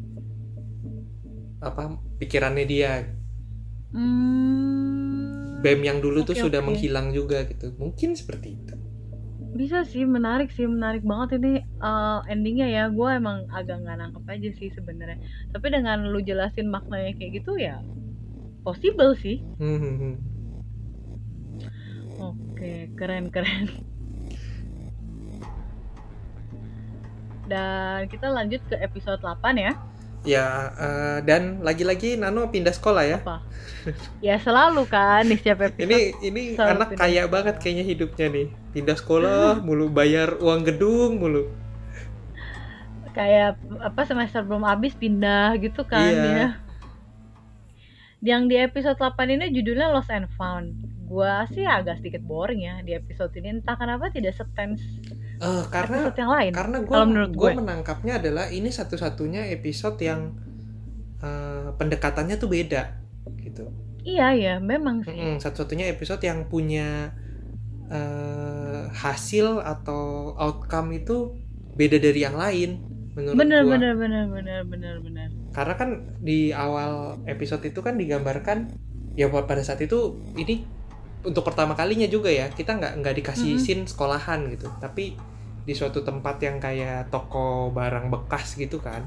apa 1.63 1.83
pikirannya 2.19 2.65
dia 2.67 2.93
Hmm, 3.93 5.02
bem 5.63 5.81
yang 5.87 5.99
dulu 6.03 6.27
tuh 6.27 6.35
Oke, 6.35 6.43
sudah 6.45 6.61
oke. 6.61 6.75
menghilang 6.75 7.15
juga 7.15 7.47
gitu. 7.47 7.71
Mungkin 7.79 8.19
seperti 8.19 8.59
itu. 8.59 8.75
Bisa 9.53 9.85
sih 9.85 10.03
menarik 10.09 10.51
sih 10.51 10.65
menarik 10.67 11.07
banget 11.07 11.39
ini 11.39 11.63
eh, 11.63 12.21
endingnya 12.29 12.69
ya. 12.69 12.85
Gue 12.91 13.15
emang 13.15 13.47
agak 13.55 13.81
nggak 13.87 13.97
nangkep 14.03 14.25
aja 14.27 14.51
sih 14.59 14.69
sebenarnya. 14.75 15.23
Tapi 15.55 15.67
dengan 15.71 16.11
lu 16.11 16.19
jelasin 16.21 16.67
maknanya 16.69 17.15
kayak 17.17 17.43
gitu 17.43 17.55
ya 17.57 17.79
possible 18.63 19.15
sih. 19.19 19.43
Hmm, 19.59 19.79
hmm, 19.79 19.97
hmm. 19.99 20.15
oke 22.23 22.73
keren 22.95 23.29
keren. 23.31 23.67
Dan 27.51 28.07
kita 28.09 28.31
lanjut 28.31 28.63
ke 28.71 28.79
episode 28.79 29.19
8 29.21 29.59
ya 29.59 29.75
ya 30.23 30.71
eh, 30.79 31.19
dan 31.27 31.59
lagi-lagi 31.67 32.15
Nano 32.15 32.47
pindah 32.49 32.71
sekolah 32.75 33.03
ya. 33.07 33.19
Apa? 33.23 33.43
Ya 34.23 34.39
selalu 34.39 34.87
kan 34.87 35.27
di 35.27 35.35
setiap 35.35 35.67
episode. 35.67 35.91
Ini 35.91 35.99
ini 36.23 36.43
anak 36.55 36.95
pindah. 36.95 37.03
kaya 37.03 37.23
banget 37.27 37.59
kayaknya 37.59 37.85
hidupnya 37.85 38.27
nih. 38.31 38.47
Pindah 38.71 38.97
sekolah 38.97 39.59
mulu 39.61 39.91
bayar 39.91 40.39
uang 40.39 40.63
gedung 40.63 41.19
mulu. 41.19 41.51
Kayak 43.13 43.61
apa 43.83 44.09
semester 44.09 44.41
belum 44.41 44.65
habis 44.65 44.97
pindah 44.97 45.59
gitu 45.61 45.85
kan 45.85 46.09
Iya. 46.09 46.25
ya. 46.25 46.49
Yang 48.23 48.43
di 48.49 48.57
episode 48.57 48.97
8 48.97 49.35
ini 49.35 49.51
judulnya 49.51 49.91
Lost 49.91 50.09
and 50.15 50.31
Found. 50.39 50.79
Gua 51.11 51.45
sih 51.51 51.67
agak 51.67 51.99
sedikit 52.01 52.23
boring 52.23 52.63
ya 52.63 52.79
di 52.81 52.95
episode 52.95 53.35
ini. 53.37 53.59
Entah 53.59 53.75
kenapa 53.77 54.09
tidak 54.15 54.39
setens 54.39 54.81
Eh, 55.43 55.65
karena 55.69 56.07
episode 56.07 56.19
yang 56.19 56.31
lain. 56.31 56.51
karena 56.55 56.77
gue 56.81 56.95
Kalau 56.95 57.07
menurut 57.07 57.33
gue 57.35 57.51
menangkapnya 57.59 58.13
adalah 58.17 58.47
ini 58.49 58.71
satu-satunya 58.71 59.51
episode 59.51 59.99
yang 59.99 60.39
eh, 61.19 61.69
pendekatannya 61.75 62.39
tuh 62.39 62.47
beda 62.47 62.83
gitu 63.39 63.67
Iya 64.03 64.35
ya, 64.35 64.55
memang 64.59 65.03
sih. 65.03 65.15
Mm-mm, 65.15 65.39
satu-satunya 65.39 65.87
episode 65.89 66.23
yang 66.23 66.47
punya 66.47 67.11
eh, 67.87 68.83
hasil 68.91 69.63
atau 69.63 70.33
outcome 70.35 70.95
itu 70.97 71.35
beda 71.73 71.99
dari 71.99 72.21
yang 72.21 72.35
lain 72.35 72.79
menurut 73.13 73.37
Bener 73.37 73.63
gua. 73.63 73.77
bener 73.77 73.93
bener 73.95 74.25
bener 74.27 74.61
bener 74.65 74.95
bener. 74.99 75.29
karena 75.53 75.75
kan 75.77 75.91
di 76.19 76.49
awal 76.51 77.21
episode 77.27 77.61
itu 77.63 77.79
kan 77.79 77.95
digambarkan 77.95 78.73
ya 79.13 79.29
pada 79.29 79.61
saat 79.61 79.85
itu 79.85 80.17
ini 80.35 80.65
untuk 81.23 81.45
pertama 81.45 81.77
kalinya 81.77 82.09
juga 82.09 82.33
ya 82.33 82.49
kita 82.49 82.81
nggak 82.81 82.93
nggak 83.05 83.15
dikasih 83.21 83.55
Mm-mm. 83.55 83.63
scene 83.63 83.85
sekolahan 83.85 84.49
gitu 84.49 84.73
tapi 84.81 85.15
di 85.63 85.73
suatu 85.79 86.03
tempat 86.03 86.37
yang 86.43 86.59
kayak 86.59 87.11
toko 87.15 87.71
barang 87.71 88.11
bekas 88.11 88.59
gitu 88.59 88.83
kan 88.83 89.03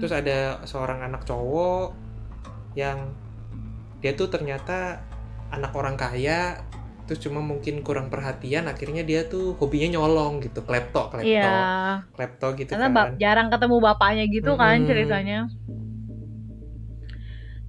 terus 0.00 0.12
ada 0.12 0.60
seorang 0.66 1.04
anak 1.06 1.22
cowok 1.24 1.94
yang 2.76 2.98
dia 4.02 4.12
tuh 4.12 4.28
ternyata 4.28 5.00
anak 5.54 5.72
orang 5.72 5.96
kaya 5.96 6.60
terus 7.06 7.22
cuma 7.22 7.38
mungkin 7.38 7.86
kurang 7.86 8.10
perhatian 8.10 8.66
akhirnya 8.66 9.06
dia 9.06 9.22
tuh 9.30 9.54
hobinya 9.62 9.94
nyolong 9.98 10.42
gitu 10.42 10.66
klepto 10.66 11.06
klepto 11.14 11.22
Iya, 11.22 12.02
klepto 12.18 12.46
gitu 12.58 12.72
karena 12.74 12.86
kan 12.90 12.94
jarang 13.22 13.48
ketemu 13.48 13.76
bapaknya 13.78 14.24
gitu 14.26 14.52
kan 14.58 14.82
Mm-mm. 14.82 14.88
ceritanya. 14.90 15.38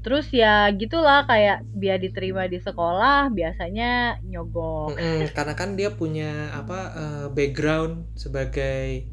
Terus 0.06 0.32
ya 0.32 0.70
gitulah 0.72 1.28
kayak 1.28 1.68
biar 1.76 1.98
diterima 2.00 2.48
di 2.48 2.60
sekolah 2.64 3.28
biasanya 3.34 4.22
nyogok. 4.24 4.96
Mm-mm, 4.96 5.36
karena 5.36 5.54
kan 5.58 5.70
dia 5.76 5.90
punya 5.92 6.54
apa 6.56 6.80
eh, 6.96 7.26
background 7.34 8.16
sebagai 8.16 9.04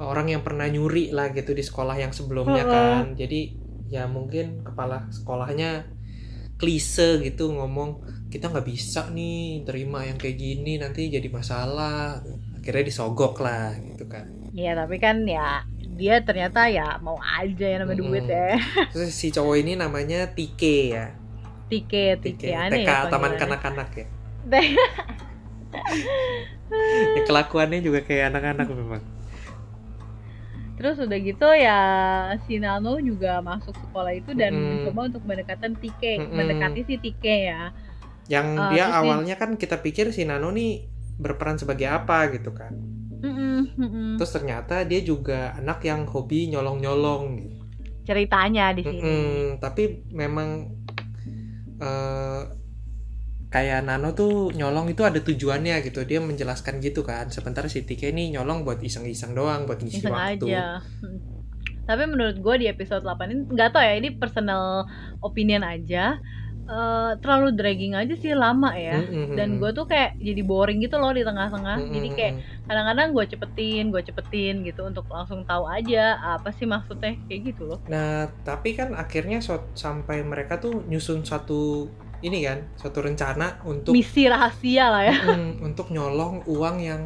orang 0.00 0.26
yang 0.32 0.42
pernah 0.42 0.66
nyuri 0.66 1.14
lah 1.14 1.30
gitu 1.30 1.54
di 1.54 1.62
sekolah 1.62 1.96
yang 2.00 2.12
sebelumnya 2.16 2.64
Heeh. 2.66 2.72
kan. 2.72 3.04
Jadi 3.14 3.40
ya 3.92 4.08
mungkin 4.10 4.64
kepala 4.64 5.06
sekolahnya 5.12 5.86
klise 6.58 7.20
gitu 7.20 7.50
ngomong 7.52 8.00
kita 8.32 8.50
nggak 8.50 8.66
bisa 8.66 9.10
nih 9.12 9.62
terima 9.68 10.02
yang 10.06 10.18
kayak 10.18 10.38
gini 10.38 10.80
nanti 10.80 11.12
jadi 11.12 11.28
masalah. 11.30 12.24
Akhirnya 12.58 12.84
disogok 12.88 13.38
lah 13.44 13.76
gitu 13.92 14.08
kan. 14.08 14.26
Iya 14.56 14.72
tapi 14.78 14.96
kan 14.96 15.26
ya 15.28 15.66
dia 15.94 16.18
ternyata 16.20 16.66
ya 16.66 16.98
mau 16.98 17.16
aja 17.16 17.66
yang 17.66 17.86
namanya 17.86 18.00
duit 18.02 18.24
ya. 18.26 18.58
Terus 18.94 19.14
si 19.14 19.30
cowok 19.30 19.54
ini 19.56 19.72
namanya 19.74 20.30
Tike 20.30 20.90
ya. 20.90 21.14
Tike, 21.70 22.18
Tike, 22.20 22.44
tike 22.44 22.52
aneh 22.52 22.82
TK 22.82 22.90
ya 22.90 22.96
Taman 23.06 23.10
panggilannya. 23.10 23.40
Kanak-kanak 23.40 23.90
ya. 23.94 24.06
Ya, 27.14 27.22
kelakuannya 27.26 27.82
juga 27.82 28.00
kayak 28.02 28.34
anak-anak 28.34 28.66
memang. 28.70 29.02
Terus 30.74 30.98
udah 30.98 31.18
gitu 31.22 31.48
ya 31.54 31.80
si 32.46 32.58
Nano 32.58 32.98
juga 32.98 33.38
masuk 33.38 33.74
sekolah 33.78 34.10
itu 34.10 34.34
dan 34.34 34.50
Mm-mm. 34.50 34.90
mencoba 34.90 35.00
untuk 35.14 35.22
mendekatan 35.22 35.78
Tike, 35.78 36.18
Mm-mm. 36.18 36.34
mendekati 36.34 36.80
si 36.82 36.94
Tike 36.98 37.36
ya. 37.46 37.70
Yang 38.26 38.46
dia 38.74 38.84
terus 38.86 38.90
dia- 38.90 38.98
awalnya 38.98 39.34
kan 39.38 39.54
kita 39.54 39.78
pikir 39.78 40.10
si 40.10 40.26
Nano 40.26 40.50
nih 40.50 40.88
berperan 41.14 41.58
sebagai 41.58 41.86
apa 41.86 42.26
gitu 42.34 42.50
kan. 42.50 42.74
Mm-mm, 43.24 43.58
mm-mm. 43.80 44.08
Terus 44.20 44.32
ternyata 44.36 44.84
dia 44.84 45.00
juga 45.00 45.56
anak 45.56 45.80
yang 45.88 46.04
hobi 46.04 46.52
nyolong-nyolong 46.52 47.22
gitu. 47.40 47.56
Ceritanya 48.04 48.76
di 48.76 48.84
sini. 48.84 49.00
Mm-mm, 49.00 49.40
tapi 49.64 50.04
memang 50.12 50.68
eh, 51.80 52.42
kayak 53.48 53.86
Nano 53.86 54.12
tuh 54.12 54.52
nyolong 54.52 54.92
itu 54.92 55.06
ada 55.06 55.16
tujuannya 55.22 55.80
gitu. 55.80 56.04
Dia 56.04 56.20
menjelaskan 56.20 56.84
gitu 56.84 57.00
kan. 57.00 57.32
Sementara 57.32 57.70
si 57.70 57.86
Tike 57.86 58.12
ini 58.12 58.34
nyolong 58.34 58.66
buat 58.66 58.82
iseng-iseng 58.82 59.32
doang, 59.32 59.64
buat 59.64 59.80
ngisi 59.80 60.04
Iseng 60.04 60.12
waktu. 60.12 60.52
aja. 60.52 60.84
Hmm. 61.00 61.18
Tapi 61.84 62.02
menurut 62.08 62.40
gue 62.40 62.54
di 62.64 62.66
episode 62.68 63.04
8 63.04 63.28
ini 63.28 63.42
nggak 63.44 63.68
tau 63.76 63.84
ya 63.84 63.94
ini 63.96 64.16
personal 64.16 64.84
opinion 65.24 65.64
aja. 65.64 66.18
Eh, 66.64 67.12
terlalu 67.20 67.52
dragging 67.52 67.92
aja 67.92 68.14
sih 68.16 68.32
lama 68.32 68.72
ya. 68.72 68.96
Mm-mm, 69.04 69.36
Dan 69.36 69.60
gue 69.60 69.70
tuh 69.76 69.84
kayak 69.84 70.16
jadi 70.16 70.40
boring 70.40 70.80
gitu 70.80 70.96
loh 70.96 71.12
di 71.12 71.20
tengah-tengah. 71.20 71.76
mm-mm, 71.76 71.92
Jadi 71.92 72.08
kayak 72.16 72.34
kadang-kadang 72.64 73.08
gue 73.12 73.24
cepetin, 73.28 73.84
gue 73.92 74.00
cepetin 74.00 74.54
gitu 74.64 74.80
untuk 74.88 75.04
langsung 75.12 75.44
tahu 75.44 75.68
aja 75.68 76.16
apa 76.16 76.48
sih 76.56 76.64
maksudnya 76.64 77.20
kayak 77.28 77.52
gitu 77.52 77.68
loh. 77.68 77.78
Nah, 77.92 78.32
tapi 78.48 78.72
kan 78.72 78.96
akhirnya 78.96 79.44
so- 79.44 79.68
sampai 79.76 80.24
mereka 80.24 80.56
tuh 80.56 80.80
nyusun 80.88 81.20
satu 81.28 81.84
ini 82.24 82.48
kan, 82.48 82.64
suatu 82.80 83.04
rencana 83.04 83.60
untuk 83.68 83.92
Misi 83.92 84.24
rahasia 84.24 84.88
lah 84.88 85.02
ya. 85.04 85.16
Mm, 85.20 85.60
untuk 85.68 85.92
nyolong 85.92 86.48
uang 86.48 86.76
yang 86.80 87.04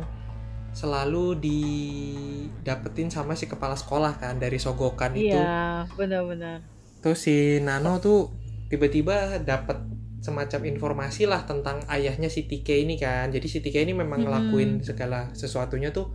selalu 0.70 1.34
didapetin 1.42 3.10
sama 3.10 3.34
si 3.34 3.50
kepala 3.50 3.74
sekolah 3.74 4.14
kan 4.22 4.38
dari 4.38 4.62
sogokan 4.62 5.18
itu. 5.18 5.34
Iya, 5.34 5.90
benar-benar. 5.98 6.62
Terus 7.02 7.18
si 7.18 7.58
Nano 7.58 7.98
tuh 7.98 8.37
tiba-tiba 8.70 9.40
dapet 9.42 9.78
semacam 10.18 10.60
informasi 10.72 11.24
lah 11.30 11.46
tentang 11.46 11.84
ayahnya 11.88 12.28
si 12.28 12.46
Tike 12.50 12.74
ini 12.84 12.98
kan. 12.98 13.30
Jadi 13.34 13.46
si 13.48 13.58
Tike 13.64 13.80
ini 13.82 13.94
memang 13.96 14.26
ngelakuin 14.26 14.82
segala 14.84 15.30
sesuatunya 15.34 15.90
tuh 15.94 16.12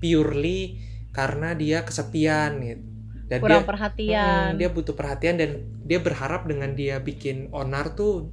purely 0.00 0.80
karena 1.14 1.54
dia 1.58 1.82
kesepian 1.88 2.52
gitu. 2.64 2.84
Dan 3.28 3.40
kurang 3.40 3.62
dia 3.62 3.68
perhatian 3.68 4.48
Mm, 4.48 4.58
dia 4.60 4.68
butuh 4.72 4.96
perhatian 4.96 5.36
dan 5.36 5.50
dia 5.84 6.00
berharap 6.00 6.48
dengan 6.48 6.72
dia 6.72 6.96
bikin 7.00 7.52
onar 7.52 7.92
tuh 7.92 8.32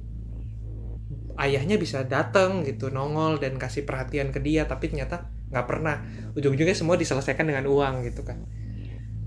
ayahnya 1.36 1.76
bisa 1.76 1.98
datang 2.14 2.64
gitu 2.68 2.88
nongol 2.96 3.36
dan 3.42 3.60
kasih 3.60 3.84
perhatian 3.88 4.32
ke 4.34 4.40
dia 4.40 4.64
tapi 4.64 4.88
ternyata 4.90 5.16
nggak 5.52 5.66
pernah 5.68 5.96
ujung-ujungnya 6.36 6.76
semua 6.76 6.96
diselesaikan 6.96 7.46
dengan 7.46 7.64
uang 7.68 7.94
gitu 8.08 8.24
kan 8.24 8.38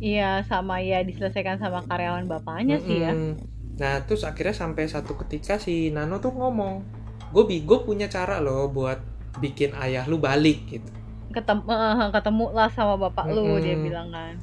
iya 0.10 0.24
sama 0.50 0.76
ya 0.90 0.98
diselesaikan 1.08 1.58
sama 1.62 1.80
karyawan 1.90 2.26
bapaknya 2.32 2.76
sih 2.86 2.98
ya. 3.06 3.14
Nah 3.80 4.04
terus 4.04 4.28
akhirnya 4.28 4.52
sampai 4.52 4.86
satu 4.86 5.16
ketika 5.26 5.56
si 5.56 5.88
Nano 5.90 6.20
tuh 6.20 6.36
ngomong 6.36 6.84
gue 7.32 7.44
bi 7.48 7.64
gue 7.64 7.80
punya 7.82 8.12
cara 8.12 8.44
loh 8.44 8.68
buat 8.68 9.00
bikin 9.40 9.72
ayah 9.80 10.04
lu 10.06 10.20
balik 10.20 10.68
gitu 10.68 10.90
ketemu 11.32 11.64
eh, 11.70 12.10
ketemu 12.12 12.46
lah 12.52 12.68
sama 12.68 13.00
bapak 13.00 13.32
lu 13.32 13.56
Mm-mm. 13.56 13.64
dia 13.64 13.76
bilang 13.78 14.10
kan 14.10 14.36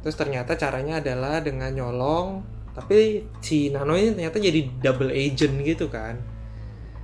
terus 0.00 0.14
ternyata 0.14 0.54
caranya 0.54 1.02
adalah 1.02 1.42
dengan 1.42 1.72
nyolong 1.72 2.40
tapi 2.70 3.26
si 3.42 3.68
Nano 3.68 3.98
ini 3.98 4.14
ternyata 4.14 4.38
jadi 4.38 4.60
double 4.78 5.10
agent 5.10 5.54
gitu 5.66 5.90
kan 5.90 6.14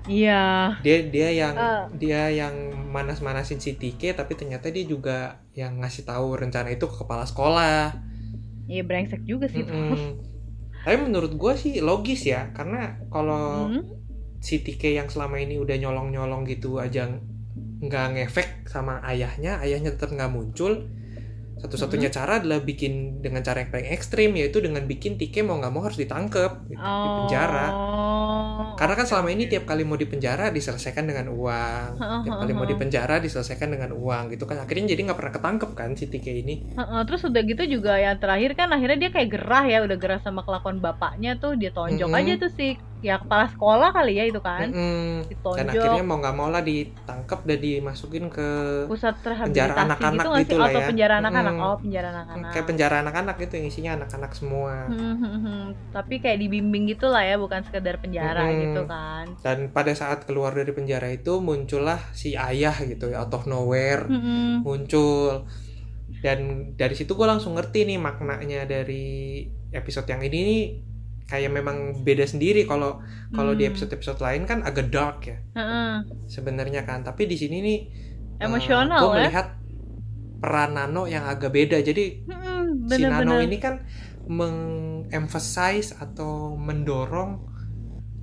iya 0.07 0.71
dia 0.81 1.03
dia 1.11 1.29
yang 1.35 1.55
Eh. 1.59 1.83
dia 1.99 2.31
yang 2.31 2.55
manas-manasin 2.95 3.59
si 3.59 3.75
Tike 3.75 4.15
tapi 4.15 4.39
ternyata 4.39 4.71
dia 4.71 4.87
juga 4.87 5.43
yang 5.53 5.83
ngasih 5.83 6.07
tahu 6.07 6.39
rencana 6.39 6.71
itu 6.71 6.87
ke 6.87 6.97
kepala 6.97 7.27
sekolah. 7.27 7.91
iya 8.67 8.87
brengsek 8.87 9.27
juga 9.27 9.51
sih 9.51 9.67
itu 9.67 9.73
Mm-mm. 9.73 10.36
Tapi 10.87 11.03
menurut 11.03 11.35
gue 11.35 11.53
sih 11.59 11.83
logis 11.83 12.23
ya 12.31 12.55
karena 12.55 12.95
kalau 13.11 13.67
Hmm. 13.75 13.83
si 14.39 14.63
Tike 14.63 14.95
yang 14.95 15.11
selama 15.11 15.43
ini 15.43 15.59
udah 15.59 15.75
nyolong-nyolong 15.75 16.47
gitu 16.47 16.79
aja 16.79 17.11
nggak 17.83 18.07
ngefek 18.15 18.71
sama 18.71 19.03
ayahnya, 19.03 19.59
ayahnya 19.59 19.99
tetap 19.99 20.15
nggak 20.15 20.31
muncul. 20.31 20.87
Satu-satunya 21.57 22.13
cara 22.13 22.37
adalah 22.37 22.61
bikin 22.61 23.25
dengan 23.25 23.41
cara 23.41 23.65
yang 23.65 23.73
paling 23.73 23.89
ekstrim 23.89 24.37
yaitu 24.37 24.61
dengan 24.61 24.85
bikin 24.85 25.17
Tike 25.17 25.41
mau 25.41 25.57
nggak 25.57 25.73
mau 25.73 25.89
harus 25.89 25.97
ditangkep 25.97 26.53
gitu, 26.69 26.85
di 26.85 27.09
penjara. 27.25 27.67
Oh. 27.73 28.77
Karena 28.77 28.93
kan 28.93 29.09
selama 29.09 29.33
ini 29.33 29.49
tiap 29.49 29.65
kali 29.65 29.89
mau 29.89 29.97
dipenjara 29.97 30.53
diselesaikan 30.53 31.09
dengan 31.09 31.33
uang, 31.33 31.97
tiap 31.97 32.37
kali 32.45 32.53
mau 32.53 32.69
dipenjara 32.69 33.17
diselesaikan 33.25 33.73
dengan 33.73 33.97
uang 33.97 34.37
gitu 34.37 34.45
kan. 34.45 34.61
Akhirnya 34.61 34.93
jadi 34.93 35.01
nggak 35.09 35.17
pernah 35.17 35.33
ketangkep 35.33 35.71
kan 35.73 35.91
si 35.97 36.05
Tike 36.13 36.29
ini. 36.29 36.77
Heeh, 36.77 37.01
terus 37.09 37.25
udah 37.25 37.41
gitu 37.41 37.63
juga 37.65 37.97
yang 37.97 38.21
terakhir 38.21 38.53
kan 38.53 38.69
akhirnya 38.77 39.09
dia 39.09 39.11
kayak 39.17 39.29
gerah 39.33 39.65
ya 39.65 39.79
udah 39.81 39.97
gerah 39.97 40.21
sama 40.21 40.45
kelakuan 40.45 40.77
bapaknya 40.85 41.41
tuh 41.41 41.57
dia 41.57 41.73
tonjok 41.73 42.13
Mm-mm. 42.13 42.21
aja 42.21 42.33
tuh 42.37 42.53
si 42.53 42.77
ya 43.05 43.21
kepala 43.21 43.47
sekolah 43.53 43.93
kali 43.93 44.19
ya 44.19 44.25
itu 44.29 44.41
kan 44.41 44.73
ditonjok 45.29 45.61
Dan 45.61 45.69
akhirnya 45.73 46.05
mau 46.05 46.17
nggak 46.21 46.37
mau 46.37 46.49
lah 46.49 46.65
ditangkep 47.17 47.41
dan 47.49 47.59
dimasukin 47.65 48.25
ke 48.29 48.49
pusat 48.85 49.17
penjara 49.25 49.73
rehabilitasi 49.73 49.85
anak-anak 49.89 50.25
gitu 50.27 50.39
gitu 50.45 50.55
lah 50.61 50.69
atau 50.69 50.81
ya. 50.81 50.89
penjara 50.93 51.15
anak-anak 51.25 51.55
Mm-mm. 51.57 51.67
oh 51.67 51.77
penjara 51.81 52.09
anak-anak 52.13 52.51
kayak 52.53 52.67
penjara 52.69 52.97
anak-anak 53.01 53.37
gitu 53.41 53.53
yang 53.57 53.67
isinya 53.73 53.93
anak-anak 53.97 54.33
semua. 54.37 54.75
Hmm, 54.87 55.17
hmm, 55.17 55.39
hmm. 55.41 55.63
tapi 55.97 56.15
kayak 56.21 56.39
dibimbing 56.45 56.85
gitu 56.93 57.07
lah 57.09 57.23
ya 57.25 57.37
bukan 57.41 57.61
sekedar 57.65 57.97
penjara 57.99 58.45
Mm-mm. 58.45 58.63
gitu 58.69 58.83
kan 58.85 59.25
Dan 59.41 59.59
pada 59.73 59.93
saat 59.97 60.29
keluar 60.29 60.53
dari 60.53 60.73
penjara 60.77 61.09
itu 61.09 61.41
muncullah 61.41 61.99
si 62.13 62.37
ayah 62.37 62.77
gitu 62.85 63.09
ya 63.11 63.25
out 63.25 63.33
of 63.33 63.49
nowhere 63.49 64.05
Hmm, 64.07 64.63
muncul 64.63 65.49
dan 66.23 66.73
dari 66.79 66.95
situ 66.97 67.13
gue 67.13 67.27
langsung 67.29 67.55
ngerti 67.59 67.87
nih 67.89 67.99
maknanya 68.01 68.65
dari 68.67 69.45
episode 69.75 70.07
yang 70.09 70.23
ini 70.25 70.39
nih 70.43 70.63
kayak 71.27 71.51
memang 71.51 72.07
beda 72.07 72.23
sendiri 72.23 72.65
kalau 72.65 73.03
kalau 73.31 73.53
di 73.53 73.67
Hmm. 73.67 73.75
episode-episode 73.75 74.23
lain 74.23 74.43
kan 74.47 74.63
agak 74.63 74.89
dark 74.89 75.27
ya 75.27 75.39
Heeh. 75.55 75.95
sebenarnya 76.27 76.87
kan 76.87 77.03
tapi 77.03 77.27
di 77.27 77.35
sini 77.35 77.59
nih 77.61 77.79
Emosional 78.39 79.01
gue 79.01 79.11
ya? 79.11 79.17
melihat 79.27 79.49
peran 80.39 80.77
Nano 80.77 81.09
yang 81.09 81.25
agak 81.27 81.51
beda 81.51 81.83
jadi 81.83 82.23
Hmm, 82.29 82.87
si 82.87 83.03
Nano 83.03 83.41
ini 83.41 83.59
kan 83.59 83.83
mengemphasize 84.27 85.97
atau 85.97 86.55
mendorong 86.55 87.43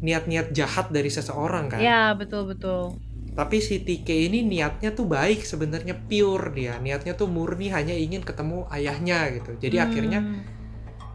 niat-niat 0.04 0.52
jahat 0.52 0.92
dari 0.92 1.08
seseorang 1.08 1.72
kan 1.72 1.80
ya 1.80 2.12
betul 2.14 2.48
betul 2.48 3.00
tapi 3.34 3.58
si 3.58 3.82
Tike 3.82 4.14
ini 4.30 4.46
niatnya 4.46 4.94
tuh 4.94 5.10
baik 5.10 5.42
sebenarnya 5.42 5.96
pure 6.06 6.54
dia 6.54 6.78
niatnya 6.78 7.18
tuh 7.18 7.26
murni 7.26 7.74
hanya 7.74 7.96
ingin 7.98 8.22
ketemu 8.22 8.68
ayahnya 8.70 9.32
gitu 9.34 9.58
jadi 9.58 9.76
Hmm. 9.82 9.86
akhirnya 9.90 10.20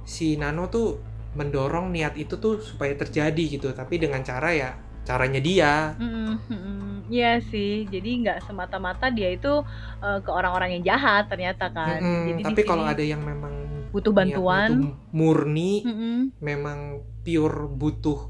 si 0.02 0.34
Nano 0.34 0.66
tuh 0.66 0.98
mendorong 1.36 1.92
niat 1.92 2.16
itu 2.16 2.40
tuh 2.40 2.60
supaya 2.62 2.96
terjadi 2.96 3.58
gitu 3.58 3.68
tapi 3.76 4.00
dengan 4.00 4.24
cara 4.24 4.48
ya 4.52 4.70
caranya 5.08 5.40
dia 5.40 5.96
mm-mm. 5.96 7.08
Iya 7.08 7.40
sih, 7.40 7.88
jadi 7.88 8.20
nggak 8.20 8.38
semata-mata 8.44 9.08
dia 9.08 9.32
itu 9.32 9.64
eh, 10.04 10.20
ke 10.20 10.28
orang-orang 10.28 10.76
yang 10.76 10.92
jahat 10.92 11.24
ternyata 11.32 11.72
kan. 11.72 12.04
Mm-mm, 12.04 12.24
Jadi 12.28 12.42
di 12.44 12.46
tapi 12.52 12.60
kalau 12.68 12.84
ada 12.84 13.00
yang 13.00 13.24
memang 13.24 13.54
butuh 13.88 14.12
bantuan, 14.12 14.68
tuh 14.68 14.92
murni 15.16 15.80
Mm-mm. 15.88 16.36
memang 16.44 17.00
pure 17.24 17.64
butuh 17.72 18.28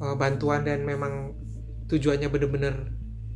uh, 0.00 0.16
bantuan 0.16 0.64
dan 0.64 0.88
memang 0.88 1.36
tujuannya 1.92 2.32
bener-bener 2.32 2.74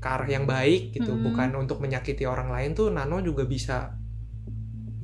ke 0.01 0.09
arah 0.09 0.29
yang 0.29 0.49
baik 0.49 0.97
gitu 0.97 1.13
Mm-mm. 1.13 1.29
bukan 1.29 1.53
untuk 1.61 1.85
menyakiti 1.85 2.25
orang 2.25 2.49
lain 2.49 2.73
tuh 2.73 2.89
Nano 2.89 3.21
juga 3.21 3.45
bisa 3.45 3.93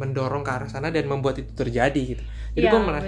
mendorong 0.00 0.40
ke 0.42 0.50
arah 0.50 0.68
sana 0.68 0.88
dan 0.88 1.04
membuat 1.04 1.40
itu 1.40 1.52
terjadi 1.52 2.02
gitu 2.16 2.24
jadi 2.52 2.66
Iya, 2.68 2.72
gue 2.72 2.80
merasa, 2.84 3.06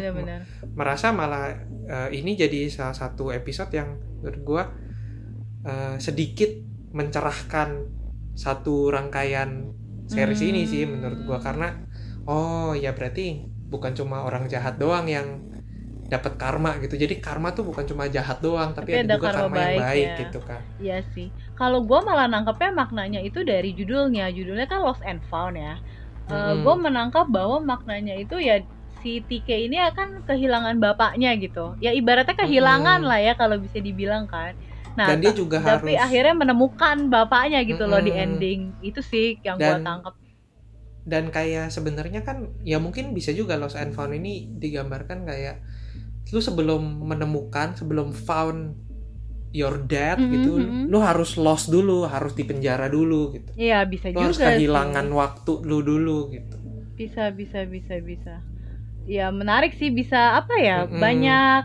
merasa 0.73 1.07
malah 1.13 1.45
uh, 1.89 2.09
ini 2.09 2.33
jadi 2.33 2.69
salah 2.73 2.97
satu 2.97 3.29
episode 3.29 3.73
yang 3.73 3.97
menurut 4.21 4.41
gue 4.41 4.63
uh, 5.65 5.97
sedikit 6.01 6.49
mencerahkan 6.95 7.89
satu 8.35 8.91
rangkaian 8.91 9.71
series 10.05 10.41
Hmm. 10.45 10.51
ini 10.53 10.63
sih 10.69 10.85
menurut 10.85 11.25
gue 11.25 11.39
karena 11.41 11.81
oh 12.29 12.77
ya 12.77 12.93
berarti 12.93 13.45
bukan 13.69 13.97
cuma 13.97 14.25
orang 14.25 14.47
jahat 14.49 14.77
doang 14.77 15.09
yang 15.09 15.41
dapat 16.05 16.37
karma 16.37 16.77
gitu 16.85 17.01
jadi 17.01 17.17
karma 17.17 17.57
tuh 17.57 17.65
bukan 17.65 17.89
cuma 17.89 18.05
jahat 18.13 18.39
doang 18.45 18.77
tapi, 18.77 18.93
Tapi 18.93 19.09
ada, 19.09 19.09
ada 19.09 19.17
juga 19.17 19.29
karma 19.33 19.41
karma 19.41 19.57
yang 19.57 19.65
baik 19.65 19.81
baik 19.81 20.05
ya. 20.05 20.17
gitu 20.21 20.39
kan 20.45 20.61
Iya 20.77 20.99
sih. 21.17 21.29
Kalau 21.57 21.81
gue 21.89 22.01
malah 22.05 22.29
nangkepnya 22.29 22.71
maknanya 22.77 23.21
itu 23.25 23.41
dari 23.41 23.73
judulnya. 23.73 24.29
Judulnya 24.29 24.69
kan 24.69 24.85
Lost 24.85 25.01
and 25.01 25.25
Found 25.33 25.57
ya. 25.57 25.81
Mm-mm. 26.31 26.65
gue 26.65 26.75
menangkap 26.87 27.27
bahwa 27.37 27.57
maknanya 27.71 28.15
itu 28.23 28.35
ya 28.49 28.55
si 29.01 29.09
Tike 29.29 29.55
ini 29.69 29.77
akan 29.89 30.09
kehilangan 30.29 30.77
bapaknya 30.85 31.29
gitu. 31.45 31.61
Ya 31.85 31.91
ibaratnya 31.99 32.35
kehilangan 32.43 32.99
Mm-mm. 32.99 33.09
lah 33.09 33.19
ya 33.27 33.33
kalau 33.41 33.57
bisa 33.65 33.79
dibilang 33.87 34.25
kan. 34.33 34.53
Nah, 34.99 35.09
dan 35.09 35.17
dia 35.23 35.33
juga 35.35 35.59
tapi 35.67 35.91
harus 35.91 36.05
akhirnya 36.05 36.35
menemukan 36.43 36.97
bapaknya 37.13 37.59
gitu 37.71 37.83
loh 37.91 38.01
di 38.07 38.13
Mm-mm. 38.13 38.25
ending. 38.25 38.59
Itu 38.89 39.01
sih 39.11 39.25
yang 39.47 39.59
gue 39.65 39.77
tangkap. 39.85 40.15
dan 41.05 41.29
kayak 41.29 41.69
sebenarnya 41.69 42.25
kan 42.25 42.57
ya 42.65 42.81
mungkin 42.81 43.13
bisa 43.13 43.29
juga 43.37 43.61
lost 43.61 43.77
and 43.77 43.93
found 43.93 44.17
ini 44.17 44.49
digambarkan 44.57 45.29
kayak 45.29 45.61
lu 46.33 46.41
sebelum 46.41 47.05
menemukan 47.05 47.77
sebelum 47.77 48.13
found 48.17 48.84
your 49.61 49.77
dad 49.93 50.19
Mhm, 50.19 50.35
gitu 50.35 50.51
mhm. 50.59 50.85
lu 50.93 50.99
harus 51.09 51.31
lost 51.45 51.67
dulu 51.75 52.05
harus 52.15 52.33
dipenjara 52.41 52.87
dulu 52.97 53.23
gitu 53.37 53.53
Iya 53.63 53.77
bisa 53.93 54.09
lu 54.15 54.19
harus 54.25 54.39
juga. 54.39 54.47
sih. 54.65 54.65
kehilangan 54.65 55.07
waktu 55.21 55.53
lu 55.69 55.79
dulu 55.91 56.19
gitu 56.37 56.57
bisa 56.99 57.23
bisa 57.35 57.67
bisa 57.75 57.95
bisa 58.11 58.33
ya 59.09 59.29
menarik 59.41 59.73
sih 59.81 59.91
bisa 60.01 60.17
apa 60.41 60.55
ya 60.69 60.77
Mm-mm. 60.77 60.99
banyak 61.03 61.63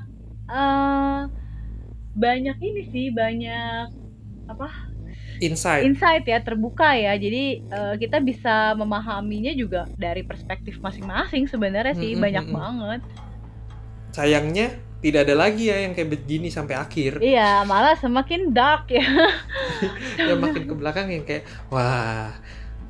eh 0.49 1.19
banyak 2.23 2.57
ini 2.67 2.81
sih 2.93 3.05
banyak 3.19 3.87
insight 5.41 5.87
insight 5.87 6.23
ya 6.27 6.39
terbuka 6.43 6.87
ya 7.05 7.15
jadi 7.15 7.37
eh, 7.75 7.93
kita 8.01 8.17
bisa 8.29 8.75
memahaminya 8.75 9.51
juga 9.55 9.87
dari 9.95 10.21
perspektif 10.27 10.75
masing-masing 10.83 11.47
sebenarnya 11.47 11.95
sih 11.95 12.11
Mm-mm, 12.11 12.19
banyak 12.19 12.45
mm-mm. 12.47 12.51
banget 12.51 13.01
sayangnya 14.15 14.67
tidak 14.99 15.27
ada 15.27 15.35
lagi 15.35 15.71
ya 15.71 15.87
yang 15.87 15.95
kayak 15.95 16.11
begini 16.11 16.51
sampai 16.51 16.75
akhir. 16.75 17.23
Iya 17.23 17.63
malah 17.63 17.95
semakin 17.95 18.51
dark 18.51 18.91
ya. 18.91 19.03
Ya 20.19 20.35
makin 20.35 20.67
ke 20.67 20.75
belakang 20.75 21.07
yang 21.07 21.23
kayak 21.23 21.47
wah 21.71 22.35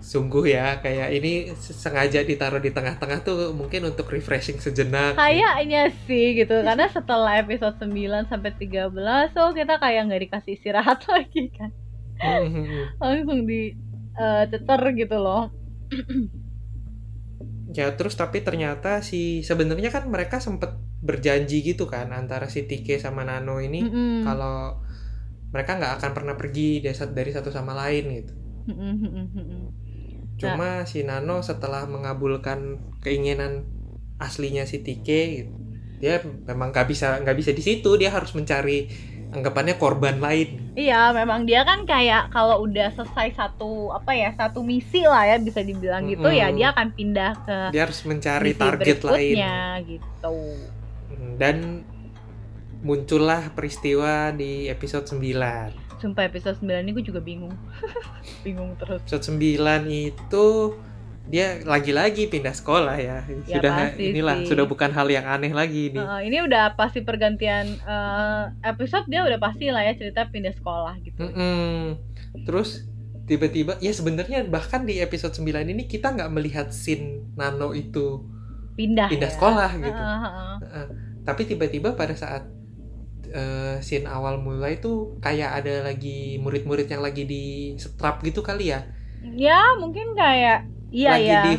sungguh 0.02 0.50
ya 0.50 0.82
kayak 0.82 1.14
ini 1.22 1.54
sengaja 1.60 2.26
ditaruh 2.26 2.58
di 2.58 2.74
tengah-tengah 2.74 3.22
tuh 3.22 3.54
mungkin 3.54 3.94
untuk 3.94 4.10
refreshing 4.10 4.58
sejenak. 4.58 5.14
Kayaknya 5.14 5.94
sih 6.10 6.34
gitu 6.34 6.66
karena 6.66 6.90
setelah 6.90 7.38
episode 7.38 7.78
9 7.78 8.26
sampai 8.26 8.52
13 8.58 8.90
so 9.38 9.54
kita 9.54 9.78
kayak 9.78 10.10
nggak 10.10 10.22
dikasih 10.26 10.58
istirahat 10.58 11.06
lagi 11.14 11.54
kan. 11.54 11.70
Mhm. 12.20 13.00
langsung 13.00 13.48
di 13.48 13.72
eh, 14.20 14.44
cecer 14.52 14.82
gitu 14.92 15.18
loh 15.24 15.48
Ya 17.70 17.94
terus 17.98 18.18
tapi 18.18 18.42
ternyata 18.42 19.06
si 19.06 19.46
sebenarnya 19.46 19.94
kan 19.94 20.10
mereka 20.10 20.42
sempet 20.42 20.74
berjanji 21.00 21.62
gitu 21.64 21.86
kan 21.86 22.10
antara 22.12 22.50
si 22.50 22.66
Tike 22.70 22.98
sama 23.00 23.22
Nano 23.24 23.62
ini 23.62 23.86
Mm-mm. 23.86 24.26
kalau 24.26 24.82
mereka 25.54 25.78
nggak 25.80 25.94
akan 26.02 26.12
pernah 26.18 26.36
pergi 26.38 26.82
dari 26.84 26.98
sat- 26.98 27.14
dari 27.16 27.32
satu 27.34 27.50
sama 27.54 27.74
lain 27.78 28.06
gitu. 28.20 28.34
Cuma 30.40 30.88
si 30.88 31.04
Nano 31.04 31.44
setelah 31.44 31.84
mengabulkan 31.86 32.80
keinginan 33.04 33.68
aslinya 34.20 34.64
si 34.68 34.84
Tike 34.84 35.22
gitu, 35.44 35.54
dia 36.00 36.20
memang 36.24 36.72
nggak 36.72 36.88
bisa 36.88 37.20
nggak 37.24 37.38
bisa 37.40 37.52
di 37.56 37.64
situ 37.64 37.90
dia 38.00 38.12
harus 38.12 38.32
mencari 38.36 38.88
anggapannya 39.30 39.76
korban 39.78 40.18
lain 40.18 40.74
Iya, 40.74 41.12
memang 41.12 41.44
dia 41.44 41.68
kan 41.68 41.84
kayak 41.84 42.32
kalau 42.32 42.64
udah 42.64 42.90
selesai 42.96 43.36
satu 43.36 43.92
apa 43.92 44.16
ya 44.16 44.32
satu 44.32 44.64
misi 44.64 45.04
lah 45.04 45.28
ya 45.28 45.36
bisa 45.36 45.60
dibilang 45.60 46.08
gitu 46.08 46.24
Mm-mm. 46.24 46.40
ya 46.40 46.48
dia 46.56 46.68
akan 46.72 46.88
pindah 46.96 47.32
ke 47.44 47.58
dia 47.76 47.84
harus 47.84 48.00
mencari 48.08 48.56
misi 48.56 48.62
target 48.64 48.98
lain 49.04 49.36
gitu. 49.84 50.38
Hmm, 51.12 51.34
dan 51.36 51.84
muncullah 52.80 53.52
peristiwa 53.52 54.32
di 54.32 54.72
episode 54.72 55.04
9 55.04 56.00
Sumpah 56.00 56.24
episode 56.32 56.56
9 56.64 56.80
ini 56.80 56.96
gue 56.96 57.04
juga 57.04 57.20
bingung. 57.20 57.52
bingung 58.48 58.72
terus. 58.80 59.04
episode 59.04 59.36
9 59.36 59.84
itu 59.92 60.48
dia 61.26 61.60
lagi-lagi 61.62 62.26
pindah 62.26 62.52
sekolah 62.52 62.96
ya, 62.96 63.22
Ya, 63.44 63.60
sudah 63.60 63.92
inilah 63.94 64.42
sih. 64.42 64.48
sudah 64.48 64.66
bukan 64.66 64.90
hal 64.90 65.06
yang 65.06 65.24
aneh 65.24 65.52
lagi 65.52 65.90
ini 65.90 65.98
Heeh, 65.98 66.20
ini 66.26 66.38
udah 66.42 66.74
pasti 66.74 67.02
pergantian 67.02 67.76
eh, 67.78 68.44
episode 68.64 69.06
dia 69.06 69.22
udah 69.22 69.38
pasti 69.38 69.68
lah 69.68 69.84
ya 69.84 69.94
cerita 69.94 70.26
pindah 70.26 70.52
sekolah 70.52 70.96
gitu. 71.02 71.20
Mm-mm. 71.20 72.00
Terus 72.46 72.88
tiba-tiba 73.26 73.78
ya 73.78 73.92
sebenarnya 73.92 74.42
bahkan 74.44 74.82
di 74.84 74.98
episode 74.98 75.36
9 75.36 75.46
ini 75.68 75.86
kita 75.86 76.10
nggak 76.10 76.30
melihat 76.30 76.68
scene 76.70 77.30
Nano 77.36 77.74
itu 77.74 78.26
Pindah. 78.74 79.06
pindah 79.06 79.30
ya. 79.30 79.36
sekolah 79.36 79.70
gitu. 79.76 79.92
Heeh, 79.92 80.20
heeh. 80.24 80.56
Heeh. 80.64 80.88
Tapi 81.22 81.42
tiba-tiba 81.46 81.94
pada 81.94 82.16
saat 82.16 82.50
eh, 83.30 83.78
scene 83.80 84.10
awal 84.10 84.42
mulai 84.42 84.82
tuh 84.82 85.20
kayak 85.20 85.62
ada 85.62 85.86
lagi 85.86 86.42
murid-murid 86.42 86.90
yang 86.90 87.04
lagi 87.04 87.22
di 87.24 87.44
strap 87.76 88.24
gitu 88.24 88.42
kali 88.42 88.74
ya. 88.74 88.82
Ya 89.22 89.78
mungkin 89.78 90.16
kayak 90.16 90.66
iya 90.90 91.10
lagi 91.16 91.30
ya. 91.30 91.44
di 91.46 91.56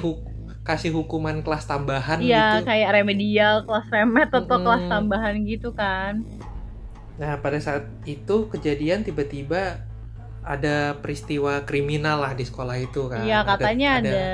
kasih 0.61 0.93
hukuman 0.93 1.41
kelas 1.41 1.65
tambahan 1.65 2.21
Iya 2.21 2.61
gitu. 2.61 2.69
kayak 2.69 2.91
remedial 2.93 3.55
kelas 3.65 3.87
remet 3.89 4.31
atau 4.31 4.45
Mm-mm. 4.45 4.65
kelas 4.69 4.85
tambahan 4.87 5.35
gitu 5.49 5.73
kan. 5.73 6.23
Nah, 7.17 7.37
pada 7.41 7.59
saat 7.61 7.89
itu 8.09 8.49
kejadian 8.49 9.05
tiba-tiba 9.05 9.83
ada 10.41 10.97
peristiwa 11.01 11.65
kriminal 11.69 12.23
lah 12.25 12.33
di 12.33 12.45
sekolah 12.45 12.77
itu 12.81 13.09
kan. 13.09 13.25
Iya 13.25 13.45
katanya 13.45 13.89
ada. 14.01 14.09
ada 14.09 14.29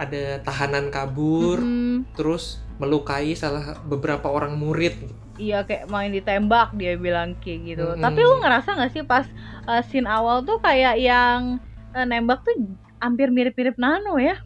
ada 0.00 0.24
tahanan 0.40 0.88
kabur 0.88 1.60
Mm-mm. 1.60 2.08
terus 2.16 2.62
melukai 2.80 3.36
salah 3.36 3.76
beberapa 3.84 4.32
orang 4.32 4.56
murid 4.56 4.96
Iya 5.40 5.64
kayak 5.64 5.88
main 5.88 6.12
ditembak 6.12 6.76
dia 6.76 7.00
bilang 7.00 7.32
kayak 7.40 7.60
gitu. 7.64 7.86
Mm-mm. 7.96 8.04
Tapi 8.04 8.20
lu 8.20 8.44
ngerasa 8.44 8.76
nggak 8.76 8.92
sih 8.92 9.04
pas 9.08 9.24
uh, 9.64 9.80
scene 9.80 10.04
awal 10.04 10.44
tuh 10.44 10.60
kayak 10.60 11.00
yang 11.00 11.56
uh, 11.96 12.04
nembak 12.04 12.44
tuh 12.44 12.52
hampir 13.00 13.28
mirip-mirip 13.36 13.76
Nano 13.80 14.14
ya? 14.20 14.36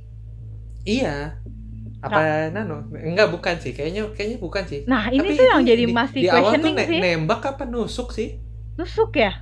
iya 0.84 1.40
apa 2.05 2.52
nano 2.52 2.84
enggak 2.92 3.32
bukan 3.32 3.57
sih 3.64 3.72
kayaknya 3.72 4.12
kayaknya 4.12 4.38
bukan 4.44 4.64
sih 4.68 4.80
Nah 4.84 5.09
ini 5.09 5.24
Tapi 5.24 5.32
tuh 5.40 5.46
yang 5.48 5.62
jadi 5.64 5.84
di- 5.88 5.96
masih 5.96 6.20
di 6.20 6.28
awal 6.28 6.52
tuh 6.61 6.68
questioning 6.68 6.74
ne- 6.76 6.88
sih. 6.92 6.98
nembak 7.00 7.40
apa 7.57 7.64
nusuk 7.64 8.09
sih 8.12 8.28
Nusuk 8.76 9.11
ya? 9.16 9.32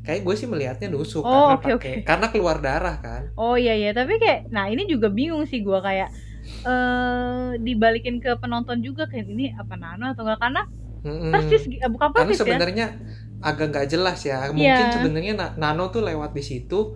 kayak 0.00 0.20
gue 0.24 0.34
sih 0.36 0.48
melihatnya 0.48 0.88
nusuk 0.92 1.24
Oh, 1.24 1.28
karena 1.28 1.54
oke, 1.56 1.60
pakai 1.60 1.72
oke. 1.76 1.92
karena 2.08 2.26
keluar 2.32 2.56
darah 2.60 2.96
kan 3.04 3.22
Oh 3.36 3.56
iya 3.56 3.72
iya 3.76 3.90
tapi 3.92 4.16
kayak 4.16 4.48
nah 4.52 4.68
ini 4.72 4.88
juga 4.88 5.08
bingung 5.12 5.44
sih 5.48 5.60
gua 5.64 5.80
kayak 5.84 6.08
eh 6.66 7.48
dibalikin 7.60 8.16
ke 8.20 8.36
penonton 8.40 8.80
juga 8.84 9.08
kayak 9.08 9.26
ini 9.28 9.52
apa 9.56 9.74
Nano 9.76 10.12
atau 10.12 10.24
enggak 10.24 10.40
karena 10.40 10.62
Mm-mm. 11.00 11.32
persis 11.32 11.62
eh, 11.64 11.88
bukan 11.88 12.10
karena 12.12 12.32
persis 12.32 12.36
ya. 12.36 12.44
sebenarnya 12.44 12.86
agak 13.40 13.66
nggak 13.72 13.86
jelas 13.88 14.18
ya 14.24 14.52
mungkin 14.52 14.86
Iya. 14.88 14.92
sebenarnya 14.92 15.32
Na- 15.40 15.54
Nano 15.56 15.88
tuh 15.88 16.04
lewat 16.04 16.36
di 16.36 16.42
situ 16.44 16.92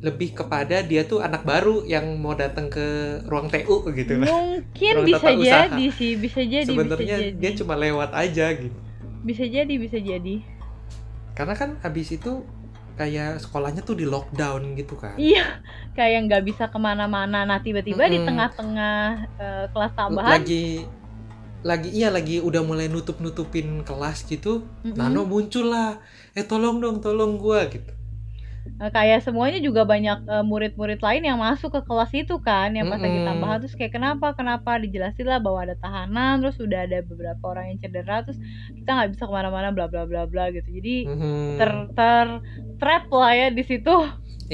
lebih 0.00 0.32
kepada 0.38 0.80
dia 0.90 1.02
tuh 1.04 1.20
anak 1.20 1.42
baru 1.44 1.84
yang 1.84 2.06
mau 2.22 2.32
datang 2.32 2.66
ke 2.72 2.86
ruang 3.28 3.48
TU 3.52 3.84
gitu 3.92 4.14
lah 4.20 4.32
Mungkin 4.32 4.94
Ruang 4.96 5.06
bisa 5.08 5.28
tata 5.28 5.30
usaha. 5.36 5.76
jadi 5.76 5.84
sih, 5.98 6.12
bisa 6.16 6.40
jadi, 6.54 6.74
bisa 6.88 7.02
sebenarnya 7.02 7.16
jadi. 7.20 7.40
dia 7.40 7.50
cuma 7.58 7.74
lewat 7.76 8.10
aja 8.16 8.46
gitu 8.56 8.78
Bisa 9.20 9.44
jadi, 9.48 9.74
bisa 9.76 9.98
jadi. 10.00 10.34
karena 11.36 11.54
kan 11.56 11.70
habis 11.84 12.08
itu 12.12 12.32
kayak 12.98 13.40
sekolahnya 13.40 13.80
tuh 13.88 13.96
di 13.96 14.04
lockdown 14.04 14.76
gitu 14.76 14.94
kan 15.00 15.16
Iya, 15.18 15.42
kayak 15.96 16.18
nggak 16.26 16.42
bisa 16.48 16.64
ke 16.72 16.78
mana-mana. 16.86 17.38
Nah 17.48 17.58
tiba-tiba 17.66 18.04
di 18.12 18.18
Mm-mm. 18.18 18.26
tengah-tengah 18.28 18.96
eh, 19.38 19.64
kelas 19.72 19.92
tambahan, 19.98 20.40
lagi 20.40 20.90
lagi 21.60 21.88
iya 21.92 22.08
lagi 22.08 22.40
udah 22.40 22.62
mulai 22.64 22.88
nutup 22.88 23.20
nutupin 23.20 23.84
kelas 23.84 24.24
gitu 24.24 24.64
mm-mm, 24.84 24.96
Nano 24.96 25.28
muncul 25.28 25.68
lah 25.68 26.00
eh 26.32 26.44
tolong 26.50 26.80
dong 26.80 26.96
tolong 27.04 27.36
gua 27.36 27.68
gitu 27.68 27.92
kayak 28.96 29.20
semuanya 29.26 29.58
juga 29.66 29.82
banyak 29.92 30.18
eh, 30.32 30.44
murid-murid 30.50 30.98
lain 31.06 31.22
yang 31.28 31.38
masuk 31.46 31.68
ke 31.76 31.80
kelas 31.88 32.10
itu 32.16 32.34
kan, 32.46 32.68
yang 32.76 32.86
pas 32.90 33.00
lagi 33.04 33.20
Mm-mm. 33.20 33.24
tambahan 33.26 33.60
terus 33.60 33.76
kayak 33.78 33.92
kenapa, 33.96 34.26
kenapa 34.38 34.70
dijelasin 34.82 35.26
lah 35.28 35.38
bahwa 35.44 35.60
ada 35.68 35.76
tahanan, 35.76 36.40
terus 36.40 36.56
udah 36.64 36.80
ada 36.88 36.98
beberapa 37.04 37.42
orang 37.52 37.64
yang 37.76 37.78
cedera, 37.84 38.14
terus 38.24 38.38
kita 38.80 38.88
nggak 38.96 39.08
bisa 39.12 39.22
ke 39.28 39.32
mana-mana, 39.38 39.68
bla 39.76 39.86
bla 39.92 40.02
bla 40.08 40.22
bla 40.30 40.48
gitu. 40.56 40.68
Jadi 40.78 40.90
Mhm. 41.04 41.60
ter 41.60 41.70
ter 41.96 42.26
trap 42.80 43.02
lah 43.12 43.30
ya 43.36 43.46
di 43.52 43.62
situ. 43.68 43.90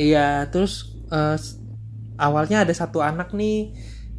Iya, 0.01 0.19
terus 0.53 0.73
eh, 1.13 1.33
s- 1.45 1.57
awalnya 2.25 2.57
ada 2.65 2.75
satu 2.81 2.99
anak 3.11 3.29
nih 3.39 3.55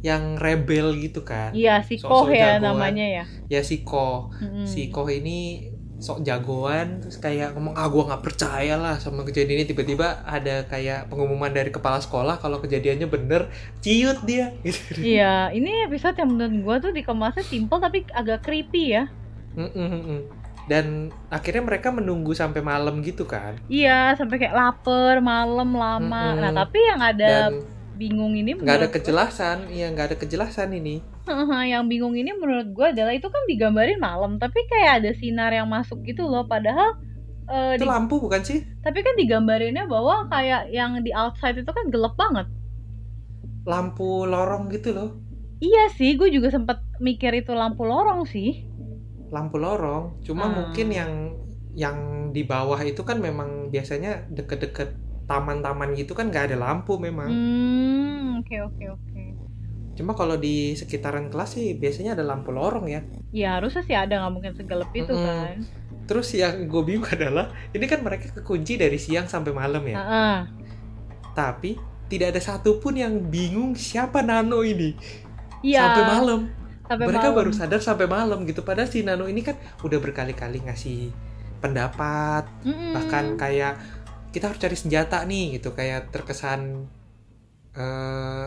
yang 0.06 0.24
rebel 0.44 0.86
gitu 1.04 1.18
kan. 1.30 1.54
Iya, 1.56 1.70
si 1.88 1.94
Koh 2.06 2.26
ya 2.40 2.48
namanya 2.64 3.04
ya. 3.16 3.22
Ya 3.52 3.60
si 3.70 3.76
Ko, 3.88 3.98
Mm-mm. 4.40 4.72
si 4.72 4.90
Ko 4.92 5.00
ini 5.18 5.30
sok 5.98 6.22
jagoan 6.22 7.02
terus 7.02 7.18
kayak 7.18 7.58
ngomong 7.58 7.74
ah 7.74 7.90
gua 7.90 8.14
nggak 8.14 8.22
percaya 8.22 8.78
lah 8.78 9.02
sama 9.02 9.26
kejadian 9.26 9.62
ini 9.62 9.66
tiba-tiba 9.66 10.22
ada 10.22 10.62
kayak 10.70 11.10
pengumuman 11.10 11.50
dari 11.50 11.74
kepala 11.74 11.98
sekolah 11.98 12.38
kalau 12.38 12.62
kejadiannya 12.62 13.10
bener 13.10 13.50
ciut 13.82 14.22
dia 14.22 14.54
gitu. 14.66 15.02
Iya, 15.02 15.50
ini 15.50 15.90
episode 15.90 16.14
yang 16.14 16.30
menurut 16.30 16.54
gua 16.62 16.76
tuh 16.78 16.94
dikemasnya 16.94 17.42
simple 17.42 17.82
tapi 17.82 18.06
agak 18.14 18.46
creepy 18.46 18.94
ya. 18.94 19.10
Mm, 19.58 19.70
mm, 19.74 19.88
mm, 19.90 20.02
mm. 20.06 20.22
Dan 20.68 20.86
akhirnya 21.32 21.64
mereka 21.64 21.88
menunggu 21.88 22.36
sampai 22.36 22.60
malam 22.60 23.00
gitu 23.00 23.24
kan. 23.24 23.56
Iya, 23.72 24.14
sampai 24.20 24.36
kayak 24.36 24.52
lapar, 24.52 25.18
malam 25.24 25.72
lama. 25.72 26.36
Mm-mm. 26.36 26.42
Nah, 26.44 26.52
tapi 26.52 26.78
yang 26.84 27.00
ada 27.00 27.48
Dan 27.48 27.77
bingung 27.98 28.32
ini 28.32 28.54
nggak 28.54 28.78
ada 28.78 28.88
kejelasan, 28.88 29.66
iya 29.68 29.90
nggak 29.90 30.14
ada 30.14 30.16
kejelasan 30.16 30.70
ini. 30.72 31.02
yang 31.66 31.84
bingung 31.84 32.14
ini 32.14 32.30
menurut 32.32 32.70
gua 32.72 32.94
adalah 32.94 33.12
itu 33.12 33.26
kan 33.26 33.42
digambarin 33.44 33.98
malam, 33.98 34.38
tapi 34.38 34.64
kayak 34.64 35.02
ada 35.02 35.10
sinar 35.12 35.50
yang 35.50 35.66
masuk 35.66 36.00
gitu 36.06 36.24
loh 36.24 36.46
padahal 36.46 36.96
eh, 37.46 37.76
Itu 37.76 37.84
di- 37.84 37.90
lampu 37.90 38.16
bukan 38.16 38.40
sih? 38.40 38.62
tapi 38.80 39.02
kan 39.02 39.18
digambarinnya 39.18 39.84
bahwa 39.84 40.24
kayak 40.28 40.70
yang 40.70 40.96
di 41.02 41.10
outside 41.12 41.58
itu 41.58 41.68
kan 41.68 41.90
gelap 41.90 42.14
banget. 42.14 42.46
Lampu 43.66 44.24
lorong 44.24 44.70
gitu 44.72 44.94
loh. 44.94 45.10
Iya 45.58 45.90
sih, 45.90 46.14
gue 46.14 46.30
juga 46.30 46.48
sempat 46.48 46.80
mikir 46.98 47.34
itu 47.34 47.50
lampu 47.52 47.82
lorong 47.82 48.24
sih. 48.24 48.64
lampu 49.28 49.60
lorong 49.60 50.24
cuma 50.24 50.48
Ah. 50.48 50.52
mungkin 50.56 50.88
yang 50.88 51.12
yang 51.76 51.96
di 52.32 52.48
bawah 52.48 52.80
itu 52.80 53.04
kan 53.04 53.20
memang 53.20 53.68
biasanya 53.68 54.24
deket-deket 54.32 54.96
taman-taman 55.28 55.92
gitu 55.92 56.12
kan 56.12 56.26
nggak 56.26 56.50
ada 56.50 56.56
lampu 56.56 56.96
memang 56.96 57.28
Hmm, 57.28 58.40
oke 58.40 58.56
oke 58.64 58.84
oke. 58.90 59.22
cuma 59.92 60.14
kalau 60.14 60.34
di 60.34 60.72
sekitaran 60.72 61.28
kelas 61.28 61.54
sih 61.54 61.74
biasanya 61.74 62.14
ada 62.14 62.24
lampu 62.24 62.48
lorong 62.48 62.86
ya 62.86 63.02
Ya 63.28 63.54
harusnya 63.54 63.82
sih 63.82 63.92
ada 63.92 64.14
nggak 64.16 64.32
mungkin 64.32 64.52
segelap 64.54 64.88
itu 64.92 65.10
Mm-mm. 65.10 65.20
kan. 65.20 65.56
terus 66.04 66.32
yang 66.32 66.64
gue 66.64 66.82
bingung 66.82 67.04
adalah 67.12 67.46
ini 67.70 67.84
kan 67.84 68.00
mereka 68.00 68.32
kekunci 68.32 68.74
dari 68.74 68.96
siang 68.96 69.26
sampai 69.26 69.52
malam 69.52 69.84
ya 69.84 69.96
Heeh. 69.96 70.36
tapi 71.34 71.76
tidak 72.08 72.32
ada 72.32 72.40
satupun 72.40 72.96
yang 72.96 73.14
bingung 73.22 73.76
siapa 73.76 74.20
Nano 74.20 74.64
ini 74.64 74.96
Iya. 75.60 75.82
sampai 75.84 76.04
malam 76.06 76.40
sampai 76.84 77.04
mereka 77.04 77.28
malam. 77.28 77.36
baru 77.36 77.52
sadar 77.52 77.80
sampai 77.80 78.06
malam 78.06 78.38
gitu 78.44 78.62
padahal 78.62 78.88
si 78.88 79.02
Nano 79.02 79.26
ini 79.26 79.42
kan 79.42 79.54
udah 79.82 79.98
berkali-kali 79.98 80.62
ngasih 80.62 81.10
pendapat 81.58 82.46
Mm-mm. 82.62 82.94
bahkan 82.94 83.34
kayak 83.34 83.74
kita 84.34 84.52
harus 84.52 84.60
cari 84.60 84.76
senjata 84.76 85.22
nih 85.24 85.58
gitu 85.58 85.72
kayak 85.72 86.10
terkesan 86.10 86.86
eh 87.78 88.46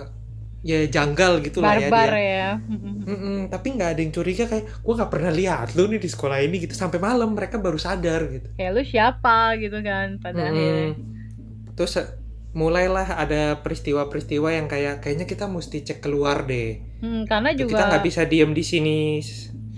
ya 0.61 0.77
janggal 0.85 1.41
gitu 1.41 1.57
lah 1.57 1.73
ya 1.73 1.89
barbar 1.89 2.13
ya. 2.13 2.49
Mm-mm. 2.61 3.49
Tapi 3.49 3.67
nggak 3.73 3.89
ada 3.97 4.01
yang 4.05 4.13
curiga 4.13 4.45
kayak 4.45 4.65
gue 4.85 4.93
nggak 4.93 5.09
pernah 5.11 5.33
lihat 5.33 5.73
lu 5.73 5.89
nih 5.89 5.97
di 5.97 6.09
sekolah 6.09 6.37
ini 6.37 6.61
gitu 6.61 6.77
sampai 6.77 7.01
malam 7.01 7.33
mereka 7.33 7.57
baru 7.57 7.81
sadar 7.81 8.29
gitu. 8.29 8.47
Kayak 8.61 8.71
lu 8.77 8.81
siapa 8.85 9.57
gitu 9.57 9.81
kan 9.81 10.21
pada 10.21 10.53
akhirnya. 10.53 10.93
Mm-mm. 10.93 11.73
Terus 11.73 11.93
eh, 11.97 12.07
mulailah 12.53 13.17
ada 13.17 13.57
peristiwa-peristiwa 13.63 14.49
yang 14.53 14.67
kayak 14.69 15.01
kayaknya 15.01 15.25
kita 15.25 15.49
mesti 15.49 15.81
cek 15.81 15.97
keluar 16.03 16.45
deh. 16.45 16.77
Hmm, 17.01 17.25
karena 17.25 17.57
juga 17.57 17.81
Kita 17.81 17.83
nggak 17.89 18.03
bisa 18.05 18.21
diem 18.29 18.51
di 18.53 18.61
sini 18.61 18.97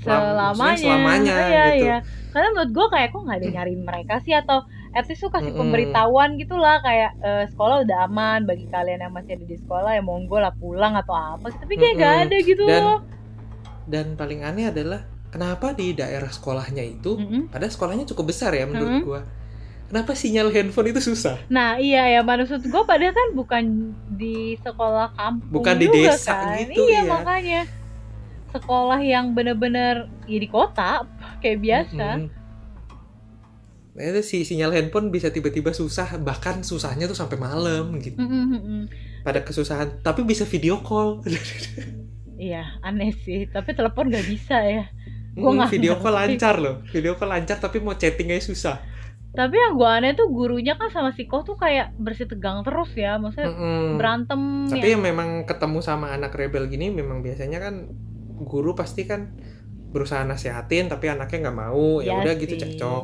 selamanya. 0.04 0.76
selamanya 0.76 1.36
Iya, 1.47 1.64
gitu. 1.80 1.86
iya. 1.88 1.97
Karena 2.36 2.47
menurut 2.51 2.72
gue 2.76 2.88
kayak 2.91 3.08
kok 3.16 3.22
nggak 3.24 3.38
ada 3.39 3.47
nyariin 3.56 3.84
mereka 3.88 4.16
sih 4.20 4.36
atau 4.36 4.68
at 4.93 5.05
least 5.05 5.19
tuh 5.19 5.29
kasih 5.29 5.49
Mm-mm. 5.49 5.59
pemberitahuan 5.59 6.37
gitu 6.37 6.53
lah 6.53 6.77
kayak 6.79 7.11
eh, 7.19 7.45
sekolah 7.49 7.81
udah 7.81 8.05
aman 8.05 8.45
bagi 8.45 8.65
kalian 8.67 9.01
yang 9.01 9.11
masih 9.11 9.35
ada 9.35 9.45
di 9.45 9.57
sekolah 9.57 9.91
ya 9.91 10.01
monggo 10.01 10.37
lah 10.37 10.53
pulang 10.53 10.93
atau 10.93 11.13
apa 11.13 11.49
tapi 11.51 11.73
kayak 11.75 11.93
nggak 11.97 12.13
Mm-mm. 12.13 12.25
ada 12.25 12.37
gitu 12.39 12.63
Dan- 12.63 12.85
loh 12.85 12.99
Dan 13.83 14.05
paling 14.15 14.41
aneh 14.41 14.69
adalah 14.69 15.03
kenapa 15.27 15.73
di 15.73 15.91
daerah 15.91 16.29
sekolahnya 16.29 16.85
itu 16.85 17.17
Mm-mm. 17.17 17.49
Padahal 17.49 17.67
sekolahnya 17.69 18.05
cukup 18.07 18.29
besar 18.29 18.53
ya 18.53 18.63
menurut 18.63 18.95
Mm-mm. 18.95 19.03
gua. 19.03 19.21
Kenapa 19.83 20.15
sinyal 20.15 20.49
handphone 20.49 20.89
itu 20.89 21.03
susah? 21.03 21.37
Nah 21.49 21.75
iya 21.77 22.07
ya 22.07 22.21
maksud 22.21 22.63
gue 22.63 22.83
padahal 22.87 23.11
kan 23.11 23.29
bukan 23.33 23.63
di 24.09 24.55
sekolah 24.57 25.11
kampung 25.13 25.51
Bukan 25.51 25.75
di 25.75 25.85
juga 25.85 26.15
desa 26.15 26.33
kan. 26.33 26.63
gitu, 26.63 26.81
iya, 26.81 27.01
iya. 27.01 27.01
makanya 27.03 27.61
sekolah 28.49 28.99
yang 29.01 29.33
bener-bener 29.33 30.07
ya 30.25 30.37
di 30.37 30.47
kota 30.47 31.03
kayak 31.41 31.59
biasa. 31.59 32.07
Mm-mm. 32.17 32.29
Nah, 32.29 32.42
itu 33.93 34.21
si 34.25 34.37
sinyal 34.41 34.73
handphone 34.73 35.13
bisa 35.13 35.29
tiba-tiba 35.29 35.69
susah, 35.69 36.17
bahkan 36.17 36.65
susahnya 36.65 37.05
tuh 37.05 37.13
sampai 37.13 37.37
malam 37.37 37.93
gitu. 38.01 38.17
Mm, 38.17 38.25
mm, 38.25 38.45
mm, 38.49 38.61
mm. 38.61 38.83
Pada 39.21 39.45
kesusahan, 39.45 40.01
tapi 40.01 40.25
bisa 40.25 40.43
video 40.43 40.81
call. 40.81 41.21
Iya, 42.33 42.81
aneh 42.81 43.13
sih. 43.13 43.45
Tapi 43.45 43.71
telepon 43.71 44.09
nggak 44.09 44.25
bisa 44.25 44.57
ya. 44.65 44.89
Gua 45.33 45.53
Mm, 45.53 45.57
nggak 45.61 45.71
video 45.71 45.93
call 45.97 46.13
lancar 46.13 46.55
loh. 46.57 46.81
Video 46.89 47.13
call 47.13 47.29
lancar 47.29 47.57
tapi 47.57 47.77
mau 47.77 47.93
chatting 47.93 48.33
aja 48.33 48.43
susah. 48.43 48.77
Tapi 49.31 49.55
yang 49.57 49.73
gua 49.73 49.97
aneh 49.97 50.13
tuh 50.13 50.29
gurunya 50.29 50.73
kan 50.73 50.89
sama 50.89 51.13
si 51.13 51.25
Ko 51.25 51.41
tuh 51.41 51.57
kayak 51.57 51.93
bersih 51.97 52.25
tegang 52.25 52.61
terus 52.61 52.89
ya. 52.93 53.17
Maksudnya 53.17 53.49
berantem 53.95 54.41
Hmm. 54.65 54.69
Tapi 54.69 54.87
ya. 54.89 54.93
yang 54.97 55.01
memang 55.05 55.45
ketemu 55.45 55.79
sama 55.81 56.13
anak 56.13 56.33
rebel 56.33 56.65
gini 56.65 56.89
memang 56.89 57.21
biasanya 57.21 57.61
kan 57.61 57.89
guru 58.43 58.73
pasti 58.73 59.05
kan 59.05 59.33
berusaha 59.93 60.25
nasihatin 60.25 60.89
tapi 60.89 61.05
anaknya 61.05 61.47
nggak 61.47 61.57
mau 61.57 62.01
ya 62.01 62.17
Iya 62.17 62.21
udah 62.25 62.33
gitu 62.41 62.53
cekcok 62.57 63.03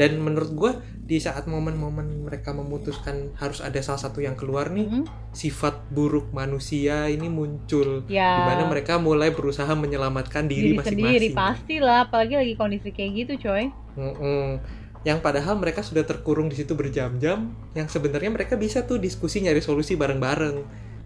dan 0.00 0.16
menurut 0.16 0.50
gue 0.50 0.72
di 1.04 1.20
saat 1.20 1.44
momen-momen 1.44 2.24
mereka 2.24 2.50
memutuskan 2.50 3.36
harus 3.36 3.60
ada 3.60 3.76
salah 3.78 4.00
satu 4.00 4.18
yang 4.18 4.32
keluar 4.32 4.72
nih 4.72 4.88
Mm, 4.88 5.04
sifat 5.30 5.90
buruk 5.90 6.32
manusia 6.32 7.04
ini 7.06 7.28
muncul 7.28 8.08
Ya. 8.08 8.40
di 8.40 8.42
mana 8.48 8.64
mereka 8.64 8.96
mulai 8.96 9.28
berusaha 9.28 9.68
menyelamatkan 9.70 10.48
diri, 10.48 10.72
diri 10.72 10.80
sendiri 10.80 11.28
masing-masing 11.28 11.36
pastilah 11.36 11.98
apalagi 12.02 12.34
lagi 12.34 12.54
kondisi 12.54 12.88
kayak 12.88 13.10
gitu 13.20 13.44
coy 13.44 13.68
Mm-mm. 13.92 14.56
yang 15.02 15.18
padahal 15.18 15.54
mereka 15.54 15.82
sudah 15.82 16.02
terkurung 16.02 16.46
di 16.46 16.56
situ 16.56 16.72
berjam-jam 16.72 17.50
yang 17.72 17.86
sebenarnya 17.86 18.30
mereka 18.30 18.54
bisa 18.54 18.80
tuh 18.82 18.96
diskusi 18.96 19.40
nyari 19.40 19.60
solusi 19.60 19.94
bareng-bareng 19.94 20.56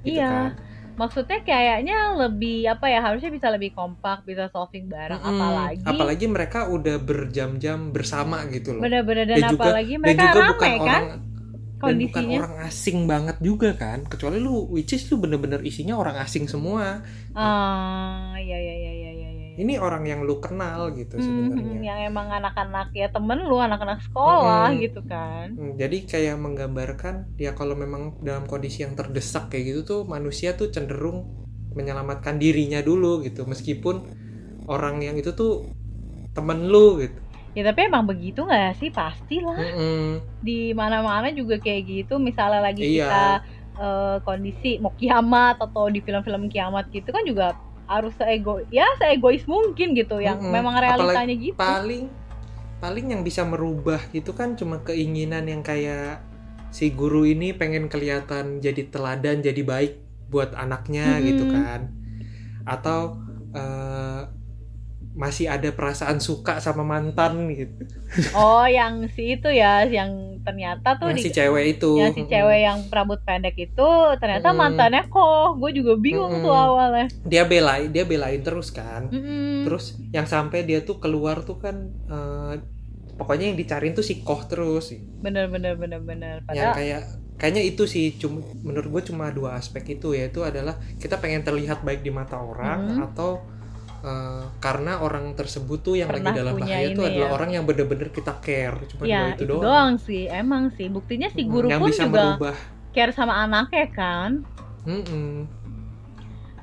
gitu 0.02 0.20
Iya. 0.20 0.28
kan. 0.28 0.73
Maksudnya 0.94 1.38
kayaknya 1.40 1.96
lebih 2.16 2.66
apa 2.66 2.86
ya 2.86 3.00
harusnya 3.00 3.28
bisa 3.28 3.50
lebih 3.50 3.70
kompak 3.70 4.22
bisa 4.22 4.46
solving 4.48 4.86
bareng 4.86 5.18
Mm-mm. 5.18 5.34
apalagi 5.34 5.82
apalagi 5.82 6.26
mereka 6.26 6.60
udah 6.66 6.96
berjam-jam 6.98 7.90
bersama 7.90 8.46
gitu 8.48 8.74
loh. 8.74 8.82
Bener-bener 8.82 9.26
dan, 9.26 9.38
Dan 9.38 9.50
juga- 9.50 9.64
apalagi 9.70 9.92
dan 9.92 10.00
mereka 10.00 10.22
juga 10.24 10.38
rame 10.38 10.50
bukan 10.50 10.70
kan? 10.70 10.80
orang 10.80 11.04
dan 11.04 11.20
bukan 11.20 11.84
kondisinya. 11.84 12.38
orang 12.38 12.54
asing 12.64 12.98
banget 13.04 13.36
juga 13.38 13.70
kan? 13.74 13.98
Kecuali 14.04 14.38
lu 14.38 14.54
which 14.68 14.90
is 14.90 15.04
lu 15.06 15.18
bener-bener 15.18 15.60
isinya 15.60 15.94
orang 15.94 16.16
asing 16.16 16.46
semua. 16.46 17.04
Ah 17.34 18.32
ya 18.36 18.56
ya 18.56 18.74
ya 18.74 18.92
ini 19.62 19.72
orang 19.86 20.02
yang 20.10 20.20
lu 20.28 20.34
kenal 20.44 20.80
gitu 20.98 21.16
Hmm, 21.16 21.26
sebenarnya. 21.26 21.80
yang 21.86 21.98
emang 22.08 22.28
anak-anak 22.38 22.86
ya 23.00 23.06
temen 23.14 23.38
lu 23.48 23.54
anak-anak 23.66 23.98
sekolah 24.06 24.62
Mm-mm. 24.64 24.82
gitu 24.82 24.98
kan. 25.10 25.48
Hmm, 25.56 25.70
jadi 25.80 25.96
kayak 26.10 26.36
menggambarkan 26.44 27.14
ya 27.44 27.50
kalau 27.58 27.74
memang 27.84 28.02
dalam 28.28 28.44
kondisi 28.52 28.78
yang 28.86 28.94
terdesak 29.00 29.42
kayak 29.50 29.64
gitu 29.70 29.80
tuh 29.90 30.00
manusia 30.14 30.48
tuh 30.60 30.68
cenderung 30.74 31.18
menyelamatkan 31.78 32.36
dirinya 32.42 32.80
dulu 32.88 33.06
gitu. 33.26 33.40
Meskipun 33.52 33.96
orang 34.74 34.96
yang 35.06 35.16
itu 35.20 35.30
tuh 35.40 35.50
temen 36.36 36.58
lu 36.72 36.78
gitu. 37.02 37.18
Ya 37.56 37.60
tapi 37.68 37.80
emang 37.88 38.04
begitu 38.10 38.38
nggak 38.48 38.66
sih? 38.80 38.88
Pastilah. 38.98 39.58
Mm-mm. 39.58 40.20
di 40.48 40.52
mana-mana 40.80 41.28
juga 41.40 41.54
kayak 41.64 41.82
gitu. 41.92 42.12
Misalnya 42.28 42.60
lagi 42.68 42.82
Iya. 42.82 43.04
kita 43.04 43.42
eh, 43.80 44.16
kondisi 44.26 44.66
mau 44.82 44.92
kiamat 45.00 45.54
atau 45.64 45.84
di 45.94 45.98
film-film 46.06 46.44
kiamat 46.52 46.84
gitu 46.96 47.08
kan 47.16 47.24
juga 47.30 47.44
harus 47.84 48.12
seego 48.16 48.64
ya 48.72 48.84
seegois 48.96 49.44
mungkin 49.44 49.92
gitu 49.92 50.20
yang 50.20 50.40
Mm-mm. 50.40 50.52
memang 50.52 50.74
realitanya 50.80 51.34
gitu 51.36 51.56
paling 51.56 52.08
paling 52.80 53.06
yang 53.12 53.22
bisa 53.24 53.44
merubah 53.44 54.00
itu 54.12 54.32
kan 54.32 54.56
cuma 54.56 54.80
keinginan 54.84 55.48
yang 55.48 55.60
kayak 55.64 56.20
si 56.74 56.90
guru 56.90 57.24
ini 57.24 57.54
pengen 57.54 57.86
kelihatan 57.88 58.58
jadi 58.58 58.90
teladan 58.90 59.40
jadi 59.44 59.62
baik 59.62 60.00
buat 60.28 60.56
anaknya 60.56 61.20
Mm-mm. 61.20 61.26
gitu 61.28 61.44
kan 61.52 61.80
atau 62.64 63.20
eh, 63.52 64.22
masih 65.14 65.46
ada 65.46 65.70
perasaan 65.70 66.18
suka 66.18 66.58
sama 66.58 66.82
mantan 66.82 67.46
gitu 67.54 67.86
oh 68.34 68.66
yang 68.66 69.06
si 69.14 69.38
itu 69.38 69.46
ya 69.46 69.86
yang 69.86 70.33
ternyata 70.46 70.88
tuh 71.00 71.08
yang 71.10 71.18
di 71.18 71.24
si 71.24 71.30
cewek 71.32 71.64
itu 71.80 71.92
yang 71.98 72.12
si 72.16 72.22
cewek 72.28 72.58
yang 72.68 72.78
rambut 72.92 73.20
pendek 73.26 73.56
itu 73.56 73.88
ternyata 74.20 74.48
Mm-mm. 74.52 74.60
mantannya 74.60 75.02
kok 75.08 75.48
gue 75.60 75.70
juga 75.78 75.92
bingung 75.96 76.32
tuh 76.44 76.52
Mm-mm. 76.52 76.64
awalnya 76.68 77.06
dia 77.24 77.42
belain 77.48 77.88
dia 77.90 78.04
belain 78.04 78.40
terus 78.46 78.68
kan 78.70 79.08
Mm-mm. 79.08 79.64
terus 79.64 79.84
yang 80.12 80.28
sampai 80.28 80.58
dia 80.68 80.84
tuh 80.84 80.96
keluar 81.02 81.40
tuh 81.48 81.56
kan 81.64 81.76
eh, 82.08 82.54
pokoknya 83.18 83.44
yang 83.54 83.58
dicariin 83.58 83.94
tuh 83.94 84.04
si 84.04 84.20
koh 84.26 84.42
terus 84.44 84.92
bener 85.22 85.46
bener 85.48 85.74
bener 85.78 86.00
bener 86.02 86.36
yang 86.52 86.70
padahal 86.70 86.74
kayak 86.74 87.00
kayaknya 87.34 87.62
itu 87.66 87.82
sih 87.86 88.14
cuma 88.20 88.42
menurut 88.62 88.88
gue 88.94 89.02
cuma 89.10 89.30
dua 89.30 89.58
aspek 89.58 89.98
itu 89.98 90.14
yaitu 90.14 90.42
adalah 90.46 90.78
kita 91.02 91.18
pengen 91.18 91.42
terlihat 91.42 91.82
baik 91.82 92.02
di 92.06 92.10
mata 92.10 92.38
orang 92.38 92.78
Mhm. 92.94 92.98
atau 93.10 93.42
eh, 94.04 94.44
karena 94.60 95.00
orang 95.00 95.32
tersebut 95.32 95.80
tuh 95.80 95.96
yang 95.96 96.12
Pernah 96.12 96.28
lagi 96.28 96.38
dalam 96.38 96.54
bahaya 96.54 96.78
itu 96.84 97.00
ini 97.00 97.08
adalah 97.08 97.28
ya. 97.28 97.34
orang 97.34 97.50
yang 97.50 97.64
bener-bener 97.64 98.08
kita 98.08 98.36
care 98.38 98.76
cuma 98.86 99.02
ya 99.02 99.32
itu, 99.32 99.40
itu 99.40 99.44
doang, 99.48 99.64
doang 99.64 99.92
sih 99.96 100.28
emang 100.28 100.68
sih 100.70 100.86
buktinya 100.86 101.32
si 101.32 101.42
guru 101.44 101.66
yang 101.66 101.80
pun 101.80 101.88
bisa 101.88 102.04
juga 102.04 102.36
merubah 102.36 102.56
care 102.92 103.10
sama 103.10 103.34
anaknya 103.40 103.88
kan 103.90 104.30
Mm-mm. 104.84 105.48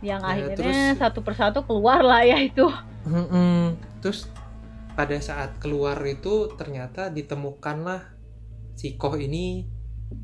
yang 0.02 0.22
Ya, 0.22 0.30
akhirnya 0.32 0.56
terus- 0.94 0.98
satu 0.98 1.20
persatu 1.22 1.60
keluar 1.66 2.02
lah 2.02 2.22
ya 2.22 2.38
itu 2.38 2.70
Mm-mm. 3.04 3.74
terus 4.00 4.30
pada 4.94 5.18
saat 5.18 5.58
keluar 5.58 5.98
itu 6.06 6.54
ternyata 6.54 7.10
ditemukanlah 7.10 8.06
si 8.76 8.94
koh 8.94 9.14
ini 9.14 9.66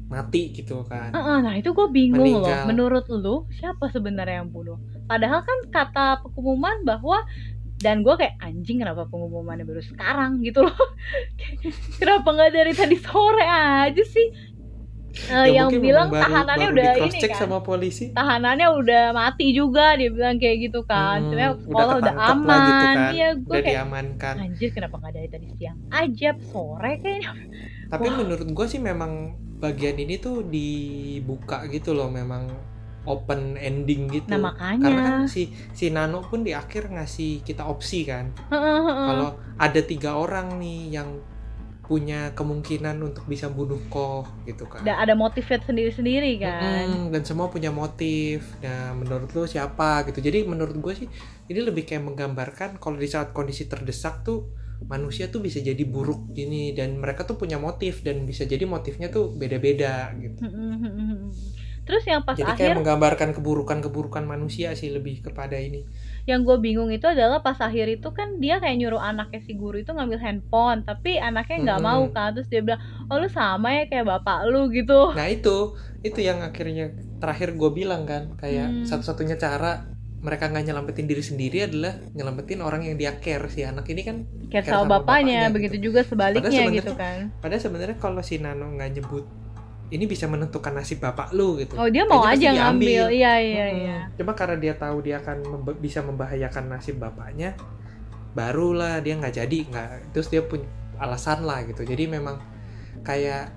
mati 0.07 0.55
gitu 0.55 0.87
kan. 0.87 1.11
Heeh, 1.11 1.37
nah 1.43 1.53
itu 1.55 1.75
gue 1.75 1.87
bingung 1.91 2.43
loh. 2.43 2.47
Meninggal. 2.47 2.63
menurut 2.67 3.05
lu 3.11 3.45
siapa 3.51 3.91
sebenarnya 3.91 4.43
yang 4.43 4.49
bunuh? 4.51 4.79
Padahal 5.07 5.43
kan 5.43 5.59
kata 5.71 6.05
pengumuman 6.23 6.83
bahwa 6.87 7.23
dan 7.77 8.01
gue 8.01 8.15
kayak 8.17 8.41
anjing 8.41 8.81
kenapa 8.81 9.05
pengumumannya 9.05 9.67
baru 9.67 9.83
sekarang? 9.85 10.41
gitu 10.41 10.65
loh. 10.65 10.87
Kenapa 12.01 12.27
nggak 12.33 12.51
dari 12.53 12.73
tadi 12.73 12.97
sore 12.97 13.45
aja 13.45 14.01
sih 14.01 14.56
Ya, 15.27 15.43
yang 15.49 15.69
bilang 15.73 16.07
baru- 16.07 16.23
tahanannya 16.23 16.67
baru 16.67 16.75
udah 16.77 16.91
ini 17.03 17.19
kan 17.25 17.35
sama 17.35 17.57
polisi 17.59 18.05
tahanannya 18.09 18.67
udah 18.71 19.03
mati 19.11 19.51
juga 19.51 19.93
dia 19.93 20.07
bilang 20.07 20.37
kayak 20.37 20.57
gitu 20.63 20.81
kan 20.83 21.17
Hmm, 21.17 21.27
sebenarnya 21.27 21.51
udah 21.51 21.63
sekolah 21.63 21.85
udah, 21.87 22.13
ketangkep 22.13 22.37
aman 22.37 22.59
gitu 22.61 22.85
kan. 22.87 23.11
iya 23.11 23.27
gue 23.33 23.43
udah 23.43 23.57
kayak 23.57 23.75
diamankan 23.75 24.35
anjir 24.39 24.69
kenapa 24.71 24.95
nggak 24.97 25.13
dari 25.13 25.27
tadi 25.27 25.47
siang 25.53 25.77
aja 25.89 26.29
sore 26.45 26.93
kayaknya 26.97 27.31
Tapi 27.87 28.03
Wah. 28.05 28.15
menurut 28.15 28.47
gue 28.47 28.65
sih 28.67 28.81
memang 28.81 29.11
bagian 29.57 29.95
ini 29.95 30.15
tuh 30.17 30.43
dibuka 30.43 31.63
gitu 31.67 31.91
loh, 31.91 32.07
memang 32.07 32.51
open 33.03 33.55
ending 33.55 34.11
gitu. 34.11 34.27
nah 34.27 34.51
Karena 34.51 34.99
kan 34.99 35.13
makanya 35.23 35.23
si 35.25 35.47
si 35.71 35.87
Nano 35.87 36.19
pun 36.21 36.43
di 36.43 36.51
akhir 36.51 36.91
ngasih 36.91 37.41
kita 37.41 37.63
opsi 37.63 38.03
kan. 38.03 38.35
Kalau 38.51 39.29
ada 39.55 39.81
tiga 39.81 40.15
orang 40.15 40.59
nih 40.59 40.91
yang 40.91 41.15
punya 41.87 42.35
kemungkinan 42.35 42.99
untuk 42.99 43.23
bisa 43.31 43.47
bunuh 43.47 43.79
Koh 43.87 44.27
gitu 44.43 44.67
kan. 44.67 44.83
Udah 44.83 44.99
ada 44.99 45.15
motifnya 45.15 45.63
sendiri-sendiri 45.63 46.35
kan 46.43 46.83
Mm-mm, 46.83 47.15
dan 47.15 47.23
semua 47.23 47.47
punya 47.47 47.71
motif. 47.71 48.43
Nah, 48.59 48.91
menurut 48.91 49.31
lu 49.31 49.47
siapa 49.47 50.03
gitu. 50.11 50.19
Jadi 50.19 50.43
menurut 50.43 50.75
gue 50.75 50.93
sih 50.93 51.07
ini 51.47 51.59
lebih 51.63 51.87
kayak 51.87 52.03
menggambarkan 52.03 52.75
kalau 52.77 52.99
di 52.99 53.07
saat 53.07 53.31
kondisi 53.31 53.71
terdesak 53.71 54.27
tuh 54.27 54.51
manusia 54.85 55.31
tuh 55.33 55.41
bisa 55.41 55.57
jadi 55.57 55.81
buruk 55.89 56.37
gini 56.37 56.75
dan 56.75 57.01
mereka 57.01 57.25
tuh 57.25 57.39
punya 57.39 57.57
motif 57.57 58.05
dan 58.05 58.27
bisa 58.29 58.45
jadi 58.45 58.67
motifnya 58.69 59.09
tuh 59.09 59.33
beda-beda 59.33 60.13
gitu. 60.21 60.43
Terus 61.87 62.03
yang 62.03 62.21
pas 62.27 62.35
Jadi 62.35 62.51
akhir 62.51 62.59
kayak 62.59 62.77
menggambarkan 62.83 63.29
keburukan-keburukan 63.31 64.27
manusia 64.27 64.75
sih 64.75 64.91
lebih 64.91 65.23
kepada 65.23 65.55
ini. 65.55 65.87
Yang 66.29 66.41
gue 66.47 66.57
bingung 66.65 66.89
itu 66.91 67.07
adalah 67.07 67.39
pas 67.45 67.55
akhir 67.67 67.85
itu 67.95 68.07
kan 68.17 68.27
dia 68.43 68.59
kayak 68.61 68.75
nyuruh 68.79 68.99
anaknya 69.09 69.39
si 69.47 69.51
guru 69.61 69.75
itu 69.83 69.91
ngambil 69.95 70.19
handphone 70.25 70.79
tapi 70.87 71.09
anaknya 71.27 71.57
nggak 71.65 71.79
Mm-mm. 71.79 71.87
mau 71.87 72.01
kan 72.15 72.29
terus 72.35 72.47
dia 72.51 72.61
bilang 72.65 72.81
oh 73.09 73.15
lu 73.21 73.27
sama 73.31 73.67
ya 73.77 73.83
kayak 73.89 74.05
bapak 74.11 74.37
lu 74.51 74.67
gitu 74.77 74.93
Nah, 75.15 75.25
itu 75.35 75.49
itu 76.07 76.19
yang 76.29 76.39
akhirnya 76.47 76.83
terakhir 77.21 77.49
gue 77.59 77.69
bilang 77.79 78.01
kan 78.11 78.23
kayak 78.41 78.67
Hmm. 78.67 78.85
satu-satunya 78.89 79.35
cara 79.45 79.67
mereka 80.25 80.43
nggak 80.51 80.65
nyelamatin 80.67 81.07
diri 81.11 81.23
sendiri 81.29 81.57
adalah 81.67 81.93
nyelamatin 82.17 82.59
orang 82.67 82.81
yang 82.87 82.95
dia 83.01 83.11
care 83.23 83.45
si 83.53 83.61
anak 83.71 83.85
ini 83.93 84.01
kan 84.09 84.17
kayak 84.51 84.65
Care 84.65 84.79
sama 84.79 84.83
sama 84.83 85.01
bapaknya, 85.01 85.37
bapaknya 85.37 85.47
begitu 85.55 85.75
gitu. 85.75 85.85
juga 85.85 86.01
sebaliknya 86.09 86.61
gitu 86.75 86.91
kan 87.01 87.19
Padahal 87.41 87.61
sebenarnya 87.65 87.97
kalau 88.03 88.21
si 88.29 88.35
Nano 88.43 88.65
nggak 88.75 88.89
nyebut 88.95 89.25
ini 89.87 90.03
bisa 90.03 90.27
menentukan 90.27 90.75
nasib 90.75 90.99
bapak 90.99 91.31
lu 91.31 91.55
gitu. 91.61 91.79
oh 91.79 91.87
dia 91.87 92.03
mau 92.03 92.23
Kayaknya 92.27 92.51
aja 92.51 92.61
ngambil 92.67 93.03
iya 93.15 93.33
iya 93.39 93.65
Mm-mm. 93.71 93.81
iya 93.87 93.97
Cuma 94.19 94.31
karena 94.35 94.57
dia 94.59 94.73
tahu 94.75 94.97
dia 95.05 95.15
akan 95.23 95.37
memba- 95.47 95.79
bisa 95.79 95.99
membahayakan 96.03 96.65
nasib 96.67 96.99
bapaknya, 96.99 97.55
barulah 98.35 98.99
dia 98.99 99.15
nggak 99.17 99.35
jadi 99.35 99.57
nggak. 99.71 99.89
Terus 100.13 100.27
dia 100.27 100.41
punya 100.43 100.67
alasan 100.99 101.45
lah 101.47 101.63
gitu. 101.63 101.85
Jadi 101.87 102.09
memang 102.09 102.41
kayak 103.05 103.53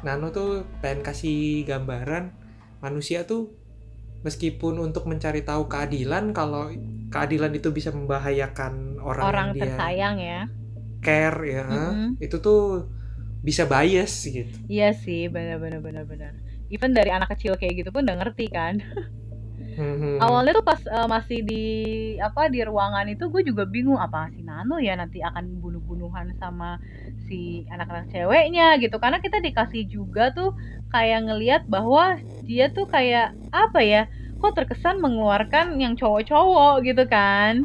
Nano 0.00 0.32
tuh 0.32 0.64
pengen 0.80 1.04
kasih 1.04 1.64
gambaran 1.68 2.32
manusia 2.80 3.28
tuh 3.28 3.52
meskipun 4.24 4.80
untuk 4.80 5.04
mencari 5.08 5.44
tahu 5.44 5.68
keadilan 5.68 6.32
kalau 6.32 6.68
keadilan 7.12 7.52
itu 7.56 7.72
bisa 7.72 7.92
membahayakan 7.92 9.00
orang, 9.00 9.24
orang 9.24 9.46
yang 9.52 9.56
dia 9.56 9.62
tersayang 9.64 10.16
ya 10.20 10.40
care 11.00 11.40
ya 11.44 11.64
Mm-mm. 11.64 12.08
itu 12.20 12.36
tuh 12.40 12.88
bisa 13.40 13.64
bias 13.64 14.28
gitu. 14.28 14.52
Iya 14.68 14.92
sih 14.92 15.28
benar 15.32 15.56
benar 15.60 15.80
benar 15.80 16.04
benar. 16.04 16.32
Even 16.70 16.92
dari 16.92 17.10
anak 17.10 17.32
kecil 17.34 17.56
kayak 17.56 17.82
gitu 17.84 17.90
pun 17.90 18.04
udah 18.04 18.16
ngerti 18.20 18.46
kan. 18.52 18.78
Mhm. 19.70 20.18
awalnya 20.20 20.60
tuh 20.60 20.66
pas 20.66 20.80
eh, 20.82 21.08
masih 21.08 21.38
di 21.46 21.64
apa 22.20 22.50
di 22.52 22.60
ruangan 22.60 23.06
itu 23.08 23.30
gue 23.32 23.40
juga 23.48 23.64
bingung 23.64 23.96
apa 23.96 24.28
si 24.28 24.42
Nano 24.44 24.76
ya 24.76 24.92
nanti 24.98 25.24
akan 25.24 25.56
bunuh-bunuhan 25.62 26.36
sama 26.36 26.76
si 27.28 27.64
anak-anak 27.70 28.12
ceweknya 28.12 28.76
gitu. 28.82 28.96
Karena 29.00 29.22
kita 29.22 29.40
dikasih 29.40 29.88
juga 29.88 30.34
tuh 30.36 30.52
kayak 30.92 31.20
ngelihat 31.28 31.62
bahwa 31.70 32.18
dia 32.44 32.68
tuh 32.68 32.90
kayak 32.90 33.32
apa 33.54 33.80
ya 33.80 34.02
kok 34.40 34.56
terkesan 34.56 35.00
mengeluarkan 35.00 35.76
yang 35.80 35.94
cowok-cowok 35.96 36.74
gitu 36.84 37.04
kan. 37.08 37.64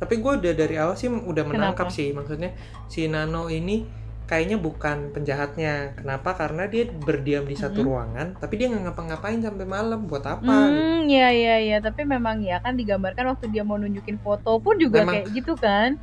Tapi 0.00 0.14
gue 0.18 0.32
udah 0.40 0.54
dari 0.54 0.76
awal 0.78 0.94
sih 0.94 1.10
udah 1.10 1.44
menangkap 1.46 1.90
Kenapa? 1.90 1.98
sih. 1.98 2.14
Maksudnya 2.14 2.50
si 2.86 3.06
Nano 3.10 3.50
ini 3.50 3.84
kayaknya 4.30 4.56
bukan 4.56 5.10
penjahatnya. 5.10 5.98
Kenapa? 5.98 6.32
Karena 6.32 6.64
dia 6.64 6.86
berdiam 6.86 7.42
di 7.42 7.52
satu 7.52 7.82
Mhm. 7.82 7.84
ruangan, 7.84 8.26
tapi 8.38 8.54
dia 8.54 8.70
nggak 8.70 8.82
ngapa-ngapain 8.86 9.42
sampai 9.42 9.66
malam. 9.66 10.06
Buat 10.06 10.24
apa? 10.30 10.70
gitu. 10.70 10.78
Hmm, 10.78 11.10
ya 11.10 11.28
ya 11.28 11.56
ya, 11.58 11.76
tapi 11.80 12.06
memang 12.06 12.38
ya 12.40 12.62
kan 12.62 12.72
digambarkan 12.72 13.26
waktu 13.28 13.50
dia 13.50 13.60
mau 13.60 13.74
nunjukin 13.74 14.16
foto 14.16 14.56
pun 14.56 14.78
juga 14.78 15.02
Memang- 15.02 15.14
kayak 15.18 15.28
gitu 15.34 15.58
kan. 15.58 15.98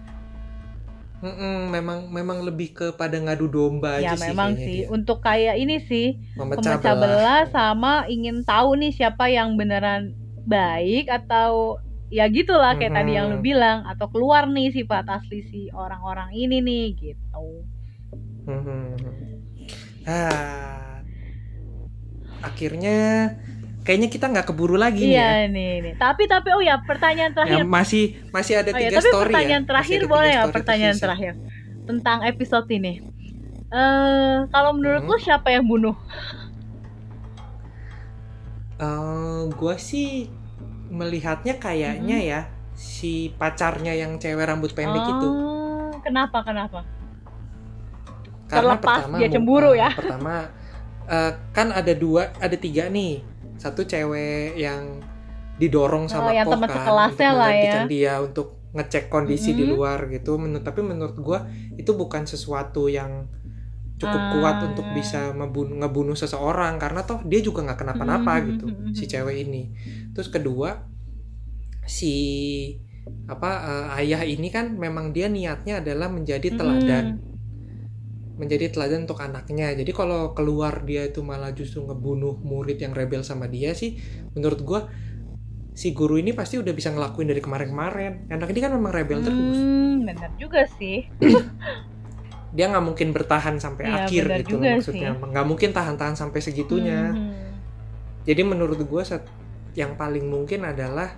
Mm-mm, 1.17 1.73
memang 1.73 2.13
memang 2.13 2.45
lebih 2.45 2.77
kepada 2.77 3.17
ngadu 3.17 3.49
domba 3.49 3.97
Ya 3.97 4.13
aja 4.13 4.21
sih 4.21 4.29
memang 4.29 4.53
kayaknya 4.53 4.65
sih 4.69 4.77
dia. 4.77 4.87
untuk 4.87 5.17
kayak 5.17 5.55
ini 5.57 5.75
sih 5.81 6.07
Memecah, 6.37 6.77
pemecah 6.77 6.93
belah. 6.93 7.01
belah 7.01 7.41
sama 7.49 7.93
ingin 8.05 8.45
tahu 8.45 8.77
nih 8.77 8.93
siapa 8.93 9.25
yang 9.25 9.57
beneran 9.57 10.13
baik 10.45 11.09
atau 11.09 11.81
ya 12.07 12.29
gitulah 12.29 12.77
kayak 12.77 12.93
tadi 12.93 13.17
yang 13.17 13.27
lu 13.27 13.41
bilang 13.41 13.81
atau 13.83 14.07
keluar 14.07 14.45
nih 14.45 14.69
sifat 14.69 15.09
asli 15.09 15.41
si 15.41 15.61
orang-orang 15.73 16.31
ini 16.31 16.61
nih 16.61 16.85
gitu. 16.93 17.65
Mhm. 18.47 18.83
Ah, 20.03 21.03
akhirnya 22.39 22.97
kayaknya 23.83 24.07
kita 24.07 24.25
nggak 24.27 24.47
keburu 24.47 24.75
lagi 24.75 25.03
nih 25.03 25.13
ya. 25.13 25.27
Iya 25.43 25.47
nih 25.47 25.71
nih. 25.81 25.93
Tapi 25.95 26.23
tapi 26.25 26.49
oh 26.49 26.59
ya 26.59 26.79
pertanyaan 26.79 27.31
Ya, 27.31 27.35
terakhir. 27.35 27.63
masih 27.67 28.03
masih 28.31 28.53
ada 28.57 28.71
Oh 28.71 28.79
ya, 28.79 28.89
tapi 28.89 29.03
story 29.05 29.27
pertanyaan 29.29 29.63
ya. 29.63 29.67
terakhir 29.67 29.99
Masih 29.99 30.09
boleh 30.09 30.29
ya 30.29 30.41
story 30.41 30.55
pertanyaan 30.55 30.91
tersisa. 30.93 31.05
terakhir 31.05 31.33
tentang 31.83 32.17
episode 32.23 32.67
ini. 32.69 32.93
Eh 33.67 34.37
kalau 34.47 34.71
menurut 34.71 35.03
Hmm. 35.03 35.11
lu 35.11 35.17
siapa 35.17 35.51
yang 35.51 35.63
bunuh? 35.63 35.95
Eh, 38.77 39.41
gua 39.51 39.75
sih 39.75 40.29
melihatnya 40.87 41.57
kayaknya 41.57 42.17
Mhm. 42.17 42.29
ya 42.29 42.41
si 42.73 43.13
pacarnya 43.33 43.91
yang 43.91 44.15
cewek 44.15 44.45
rambut 44.45 44.71
pendek 44.71 45.03
itu. 45.03 45.27
Oh, 45.27 45.91
Kenapa 45.99 46.39
kenapa? 46.41 46.85
Karena 48.47 48.79
terlepas 48.79 48.99
pertama 49.03 49.15
dia 49.19 49.29
cemburu 49.29 49.71
eh, 49.75 49.79
ya. 49.83 49.89
Pertama 49.91 50.33
eh, 51.07 51.31
kan 51.51 51.67
ada 51.71 51.93
dua, 51.93 52.31
ada 52.39 52.55
tiga 52.55 52.87
nih. 52.87 53.21
Satu 53.57 53.83
cewek 53.83 54.55
yang 54.55 55.03
didorong 55.57 56.05
sama 56.05 56.29
Oh, 56.29 56.33
yang 56.33 56.45
teman 56.47 56.69
kan 56.69 56.77
sekelasnya 56.85 57.29
untuk 57.33 57.39
lah 57.41 57.51
ya. 57.51 57.81
dia 57.89 58.13
untuk 58.21 58.47
ngecek 58.77 59.09
kondisi 59.09 59.57
di 59.57 59.65
Mhm. 59.65 59.71
luar 59.73 59.99
gitu. 60.07 60.37
Menurut 60.37 60.61
tapi 60.61 60.81
menurut 60.85 61.17
gua 61.17 61.49
itu 61.73 61.91
bukan 61.97 62.29
sesuatu 62.29 62.85
yang 62.87 63.25
cukup 63.97 64.21
Ah. 64.21 64.29
kuat 64.37 64.57
untuk 64.61 64.85
bisa 64.93 65.33
membunuh, 65.33 65.81
ngebunuh 65.81 66.13
seseorang 66.13 66.77
karena 66.77 67.01
toh 67.01 67.17
dia 67.25 67.41
juga 67.41 67.65
nggak 67.65 67.81
kenapa-napa 67.81 68.33
Mhm, 68.37 68.45
gitu 68.53 68.65
mhm, 68.69 68.77
mhm. 68.77 68.93
si 68.93 69.03
cewek 69.09 69.37
ini. 69.49 69.73
Terus 70.13 70.29
kedua 70.29 70.85
si 71.87 72.13
apa 73.27 73.51
eh, 73.63 73.85
ayah 74.03 74.21
ini 74.27 74.47
kan 74.51 74.75
memang 74.75 75.15
dia 75.15 75.27
niatnya 75.27 75.79
adalah 75.83 76.11
menjadi 76.11 76.53
teladan 76.53 77.17
Mm-mm. 77.17 77.26
Menjadi 78.37 78.69
teladan 78.69 79.09
untuk 79.09 79.19
anaknya. 79.19 79.73
Jadi 79.73 79.91
kalau 79.91 80.31
keluar 80.37 80.85
dia 80.85 81.09
itu 81.09 81.25
malah 81.25 81.51
justru 81.51 81.81
ngebunuh 81.83 82.37
murid 82.45 82.77
yang 82.77 82.93
rebel 82.93 83.25
sama 83.25 83.49
dia 83.49 83.73
sih, 83.73 83.97
menurut 84.37 84.61
gua 84.61 84.81
si 85.77 85.93
guru 85.93 86.17
ini 86.17 86.33
pasti 86.33 86.57
udah 86.57 86.73
bisa 86.73 86.89
ngelakuin 86.93 87.29
dari 87.33 87.41
kemarin-kemarin. 87.41 88.29
Anak 88.33 88.49
ini 88.53 88.59
kan 88.61 88.71
memang 88.73 88.93
rebel 88.93 89.21
terus. 89.25 89.57
Hmm, 89.57 90.05
benar 90.05 90.31
juga 90.37 90.65
sih. 90.77 91.05
Dia 92.57 92.73
nggak 92.73 92.85
mungkin 92.85 93.11
bertahan 93.13 93.59
sampai 93.61 93.85
Iya, 93.85 93.95
akhir 94.07 94.23
gitu 94.41 94.55
loh 94.57 94.65
maksudnya. 94.79 95.11
Nggak 95.13 95.45
mungkin 95.45 95.69
tahan-tahan 95.75 96.15
sampai 96.17 96.39
segitunya. 96.41 97.13
Mhm. 97.13 97.33
Jadi 98.25 98.41
menurut 98.41 98.79
gua 98.85 99.05
set- 99.05 99.29
yang 99.77 99.93
paling 99.93 100.25
mungkin 100.25 100.65
adalah 100.65 101.13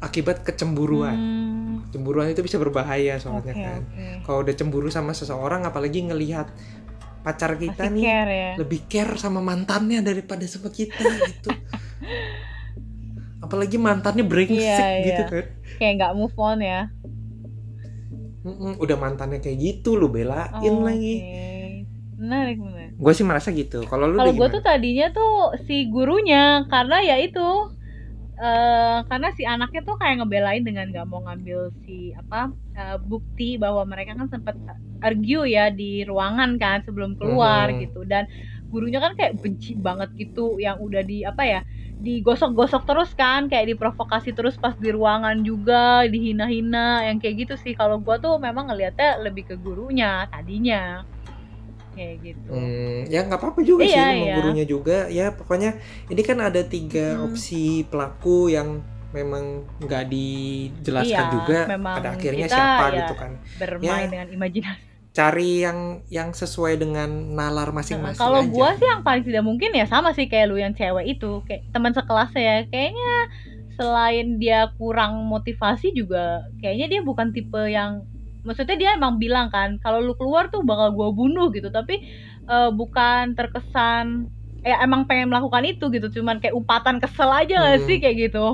akibat 0.00 0.40
kecemburuan. 0.44 1.16
Hmm, 1.16 1.55
Cemburuan 1.88 2.28
itu 2.28 2.40
bisa 2.40 2.56
berbahaya 2.56 3.16
soalnya 3.16 3.52
kan. 3.52 3.80
oke. 3.82 4.06
Kalau 4.22 4.38
udah 4.42 4.54
cemburu 4.54 4.88
sama 4.88 5.10
seseorang 5.10 5.64
apalagi 5.64 6.02
ngelihat 6.02 6.50
pacar 7.20 7.54
kita 7.54 7.86
Masih 7.86 7.92
nih 7.92 8.04
care 8.04 8.30
ya. 8.30 8.52
lebih 8.56 8.80
care 8.86 9.14
sama 9.16 9.40
mantannya 9.40 9.98
daripada 10.00 10.46
sama 10.46 10.70
kita 10.70 11.02
gitu. 11.26 11.50
Apalagi 13.36 13.76
mantannya 13.76 14.24
brengsek 14.26 14.58
Iya, 14.58 15.04
gitu 15.04 15.22
iya. 15.22 15.30
kan. 15.30 15.44
Kayak 15.78 15.92
nggak 15.96 16.12
move 16.14 16.36
on 16.36 16.58
ya. 16.58 16.90
Mm-mm, 18.42 18.78
udah 18.78 18.96
mantannya 18.96 19.38
kayak 19.38 19.58
gitu 19.58 19.94
lu 19.94 20.06
belain 20.06 20.50
Oh, 20.54 20.82
lagi. 20.82 21.14
Oke. 21.18 21.46
Menarik, 22.16 22.56
menarik. 22.56 22.92
Gue 22.96 23.12
sih 23.12 23.22
merasa 23.22 23.50
gitu. 23.50 23.82
Kalau 23.84 24.06
lu 24.06 24.16
Kalau 24.16 24.32
gue 24.32 24.48
tuh 24.48 24.62
tadinya 24.62 25.10
tuh 25.10 25.34
si 25.60 25.86
gurunya 25.86 26.64
karena 26.66 27.02
ya 27.02 27.16
itu 27.18 27.44
eh 28.40 28.98
karena 29.08 29.28
si 29.36 29.42
anaknya 29.48 29.80
tuh 29.88 29.96
kayak 30.00 30.14
ngebelain 30.24 30.62
dengan 30.66 30.86
gak 30.92 31.06
mau 31.08 31.20
ngambil 31.26 31.72
si 31.84 32.12
apa 32.16 32.52
eh, 32.76 32.96
bukti 33.00 33.56
bahwa 33.62 33.82
mereka 33.88 34.12
kan 34.18 34.28
sempat 34.28 34.56
argue 35.00 35.44
ya 35.48 35.68
di 35.72 36.02
ruangan 36.08 36.56
kan 36.60 36.80
sebelum 36.86 37.16
keluar 37.20 37.72
Mhm. 37.72 37.80
gitu. 37.80 38.04
Dan 38.08 38.24
gurunya 38.72 38.98
kan 39.00 39.12
kayak 39.18 39.38
benci 39.40 39.76
banget 39.78 40.10
gitu 40.18 40.58
yang 40.60 40.76
udah 40.82 41.02
di 41.06 41.22
apa 41.24 41.42
ya 41.46 41.60
digosok-gosok 41.96 42.82
terus 42.88 43.10
kan 43.16 43.48
kayak 43.48 43.72
diprovokasi 43.76 44.36
terus 44.36 44.60
pas 44.60 44.76
di 44.76 44.90
ruangan 44.92 45.40
juga 45.40 46.04
dihina-hina 46.10 47.08
yang 47.08 47.16
kayak 47.22 47.46
gitu 47.48 47.54
sih. 47.60 47.72
Kalau 47.78 48.00
gua 48.04 48.20
tuh 48.20 48.36
memang 48.42 48.68
ngelihatnya 48.72 49.20
lebih 49.24 49.48
ke 49.48 49.54
gurunya 49.60 50.28
tadinya 50.32 51.04
kayak 51.96 52.14
gitu 52.20 52.52
Hmm, 52.52 53.08
ya 53.08 53.24
nggak 53.24 53.40
apa-apa 53.40 53.60
juga 53.64 53.82
sih 53.82 53.96
Iya, 53.96 54.04
sama 54.06 54.22
iya. 54.22 54.34
gurunya 54.36 54.64
juga. 54.64 54.98
Ya 55.08 55.26
pokoknya 55.32 55.70
ini 56.06 56.20
kan 56.20 56.38
ada 56.38 56.60
tiga 56.62 57.16
Hmm. 57.16 57.26
opsi 57.26 57.88
pelaku 57.88 58.52
yang 58.52 58.84
memang 59.10 59.64
nggak 59.80 60.04
dijelaskan 60.06 61.26
Iya, 61.26 61.32
juga 61.32 61.58
pada 61.66 62.08
akhirnya 62.12 62.46
kita 62.46 62.54
siapa 62.54 62.84
ya 62.86 62.96
gitu 63.00 63.14
kan. 63.16 63.30
bermain 63.56 64.06
Ya. 64.06 64.12
dengan 64.12 64.28
imajinasi. 64.30 64.82
Cari 65.10 65.64
yang 65.64 65.78
yang 66.12 66.28
sesuai 66.30 66.76
dengan 66.76 67.08
nalar 67.32 67.72
Nah, 67.72 67.80
masing-masing 67.80 68.20
kalau 68.20 68.44
gua 68.46 68.76
sih 68.76 68.84
yang 68.84 69.00
paling 69.00 69.24
tidak 69.24 69.40
mungkin 69.42 69.72
ya 69.72 69.88
sama 69.88 70.12
sih 70.12 70.28
kayak 70.28 70.52
lu 70.52 70.60
yang 70.60 70.76
cewek 70.76 71.16
itu, 71.16 71.40
kayak 71.48 71.64
teman 71.72 71.96
sekelasnya 71.96 72.42
ya. 72.42 72.56
Kayaknya 72.68 73.12
selain 73.72 74.36
dia 74.36 74.72
kurang 74.76 75.24
motivasi 75.24 75.92
juga 75.92 76.44
kayaknya 76.60 76.86
dia 76.88 77.00
bukan 77.00 77.28
tipe 77.28 77.60
yang 77.68 78.04
maksudnya 78.46 78.78
dia 78.78 78.90
emang 78.94 79.18
bilang 79.18 79.50
kan 79.50 79.76
kalau 79.82 79.98
lu 80.00 80.14
keluar 80.14 80.48
tuh 80.48 80.62
bakal 80.62 80.94
gua 80.94 81.10
bunuh 81.10 81.50
gitu, 81.50 81.68
tapi 81.68 81.98
eh, 82.46 82.70
bukan 82.70 83.34
terkesan 83.34 84.30
ya 84.62 84.82
emang 84.82 85.04
pengen 85.06 85.30
melakukan 85.30 85.62
itu 85.66 85.90
gitu, 85.90 86.22
cuman 86.22 86.38
kayak 86.38 86.54
umpatan 86.54 87.02
kesel 87.02 87.30
aja 87.30 87.54
nggak 87.60 87.78
Hmm. 87.82 87.86
sih 87.86 87.96
kayak 87.98 88.16
gitu. 88.30 88.46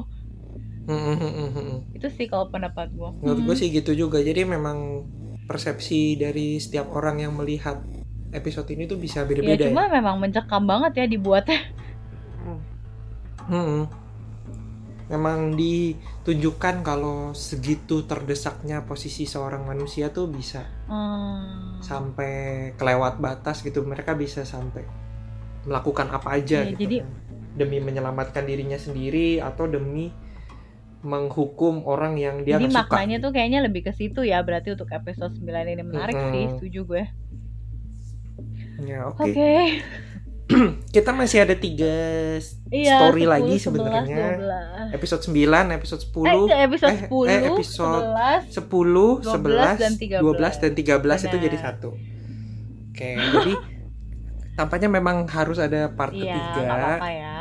Hmm, 0.83 1.15
hmm, 1.15 1.51
hmm. 1.55 1.79
Itu 1.95 2.11
sih 2.11 2.27
kalau 2.27 2.51
pendapat 2.51 2.91
gua. 2.99 3.15
Menurut 3.23 3.55
gue 3.55 3.57
sih 3.57 3.71
gitu 3.71 3.95
juga. 3.95 4.19
Jadi 4.19 4.43
memang 4.43 5.07
persepsi 5.47 6.19
dari 6.19 6.59
setiap 6.59 6.91
orang 6.91 7.23
yang 7.23 7.33
melihat 7.39 7.79
episode 8.35 8.67
ini 8.75 8.91
tuh 8.91 8.99
bisa 8.99 9.23
Ya 9.23 9.29
beda-beda 9.31 9.63
ya. 9.63 9.71
cuma 9.71 9.87
memang 9.87 10.19
mencekam 10.19 10.67
banget 10.67 10.93
ya 10.99 11.07
dibuatnya. 11.07 11.61
Hmm. 13.47 13.87
Memang 15.13 15.53
ditunjukkan 15.53 16.81
kalau 16.81 17.31
segitu 17.33 18.03
terdesaknya 18.03 18.81
posisi 18.83 19.23
seorang 19.23 19.63
manusia 19.63 20.09
tuh 20.09 20.27
bisa 20.27 20.65
Hmm. 20.89 21.77
sampai 21.79 22.33
kelewat 22.75 23.21
batas 23.21 23.61
gitu. 23.61 23.85
Mereka 23.85 24.17
bisa 24.17 24.43
sampai 24.43 24.89
melakukan 25.63 26.09
apa 26.11 26.35
aja 26.35 26.65
Iya, 26.65 26.73
gitu 26.73 26.81
jadi- 26.83 27.01
kan. 27.05 27.13
demi 27.53 27.79
menyelamatkan 27.79 28.43
dirinya 28.43 28.75
sendiri 28.75 29.39
atau 29.39 29.69
demi 29.69 30.09
menghukum 31.03 31.85
orang 31.85 32.15
yang 32.15 32.41
dia 32.41 32.57
Jadi 32.57 32.71
suka. 32.71 32.79
maknanya 32.87 33.19
tuh 33.21 33.31
kayaknya 33.31 33.61
lebih 33.61 33.83
ke 33.85 33.93
situ 33.93 34.23
ya 34.23 34.41
berarti 34.41 34.73
untuk 34.73 34.89
episode 34.89 35.35
9 35.35 35.67
ini 35.69 35.83
menarik 35.83 36.15
Mm-mm. 36.15 36.33
sih, 36.33 36.45
setuju 36.57 36.81
gue. 36.87 37.03
Ya, 38.81 39.07
Oke. 39.07 39.29
oke. 39.29 39.53
Kita 40.95 41.11
masih 41.13 41.39
ada 41.45 41.55
tiga 41.57 41.95
Iya, 42.73 42.97
story 42.97 43.25
10, 43.25 43.33
lagi 43.33 43.57
11, 43.61 43.65
sebenarnya. 43.65 44.27
12. 44.91 44.97
Episode 44.97 45.23
9, 45.29 45.77
episode 45.77 46.03
10, 46.09 46.49
Eh, 46.49 46.61
episode 46.69 46.93
eh, 46.93 47.01
10, 47.09 47.27
eh, 47.29 47.41
episode 47.53 48.05
11. 48.09 48.41
10, 48.49 49.11
12 49.21 49.35
11, 49.37 49.77
dan 49.81 49.93
13. 49.97 50.21
12 50.21 50.55
dan 50.61 50.73
13 50.73 51.21
itu 51.25 51.37
Benar. 51.37 51.45
jadi 51.49 51.57
satu. 51.61 51.91
Oke, 52.93 53.11
jadi 53.17 53.53
tampaknya 54.59 54.89
memang 54.93 55.25
harus 55.29 55.57
ada 55.57 55.89
part 55.93 56.13
Iya, 56.13 56.33
ketiga. 56.33 56.61
nggak 56.65 56.79
apa-apa 56.81 57.09
ya. 57.09 57.41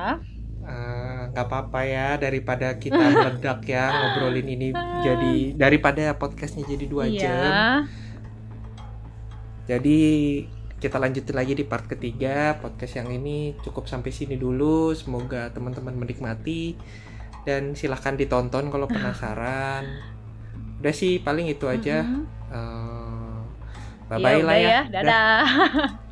Eh, 0.61 1.21
nggak 1.31 1.45
apa-apa 1.47 1.79
ya 1.83 2.07
daripada 2.15 2.67
kita 2.77 3.01
meledak 3.01 3.59
ya 3.65 3.85
ngobrolin 3.97 4.47
ini 4.47 4.67
jadi 5.01 5.33
daripada 5.57 6.15
podcastnya 6.15 6.63
jadi 6.67 6.85
dua 6.87 7.05
iya. 7.07 7.19
jam. 7.19 7.51
Jadi 9.67 9.99
kita 10.81 10.97
lanjutin 10.97 11.37
lagi 11.37 11.53
di 11.53 11.61
part 11.61 11.85
ketiga. 11.85 12.57
Podcast 12.57 12.97
yang 12.97 13.13
ini 13.13 13.53
cukup 13.61 13.85
sampai 13.85 14.09
sini 14.09 14.33
dulu. 14.33 14.97
Semoga 14.97 15.53
teman-teman 15.53 15.93
menikmati. 15.93 16.73
Dan 17.45 17.77
silahkan 17.77 18.17
ditonton 18.17 18.73
kalau 18.73 18.89
penasaran. 18.89 19.85
Udah 20.81 20.93
sih 20.93 21.21
paling 21.21 21.53
itu 21.53 21.69
aja. 21.69 22.01
Mhm. 22.01 22.23
Eh, 22.49 23.37
bye 24.09 24.17
bye 24.17 24.41
lah 24.41 24.57
udah 24.57 24.57
ya. 24.57 24.79
Dadah. 24.89 25.45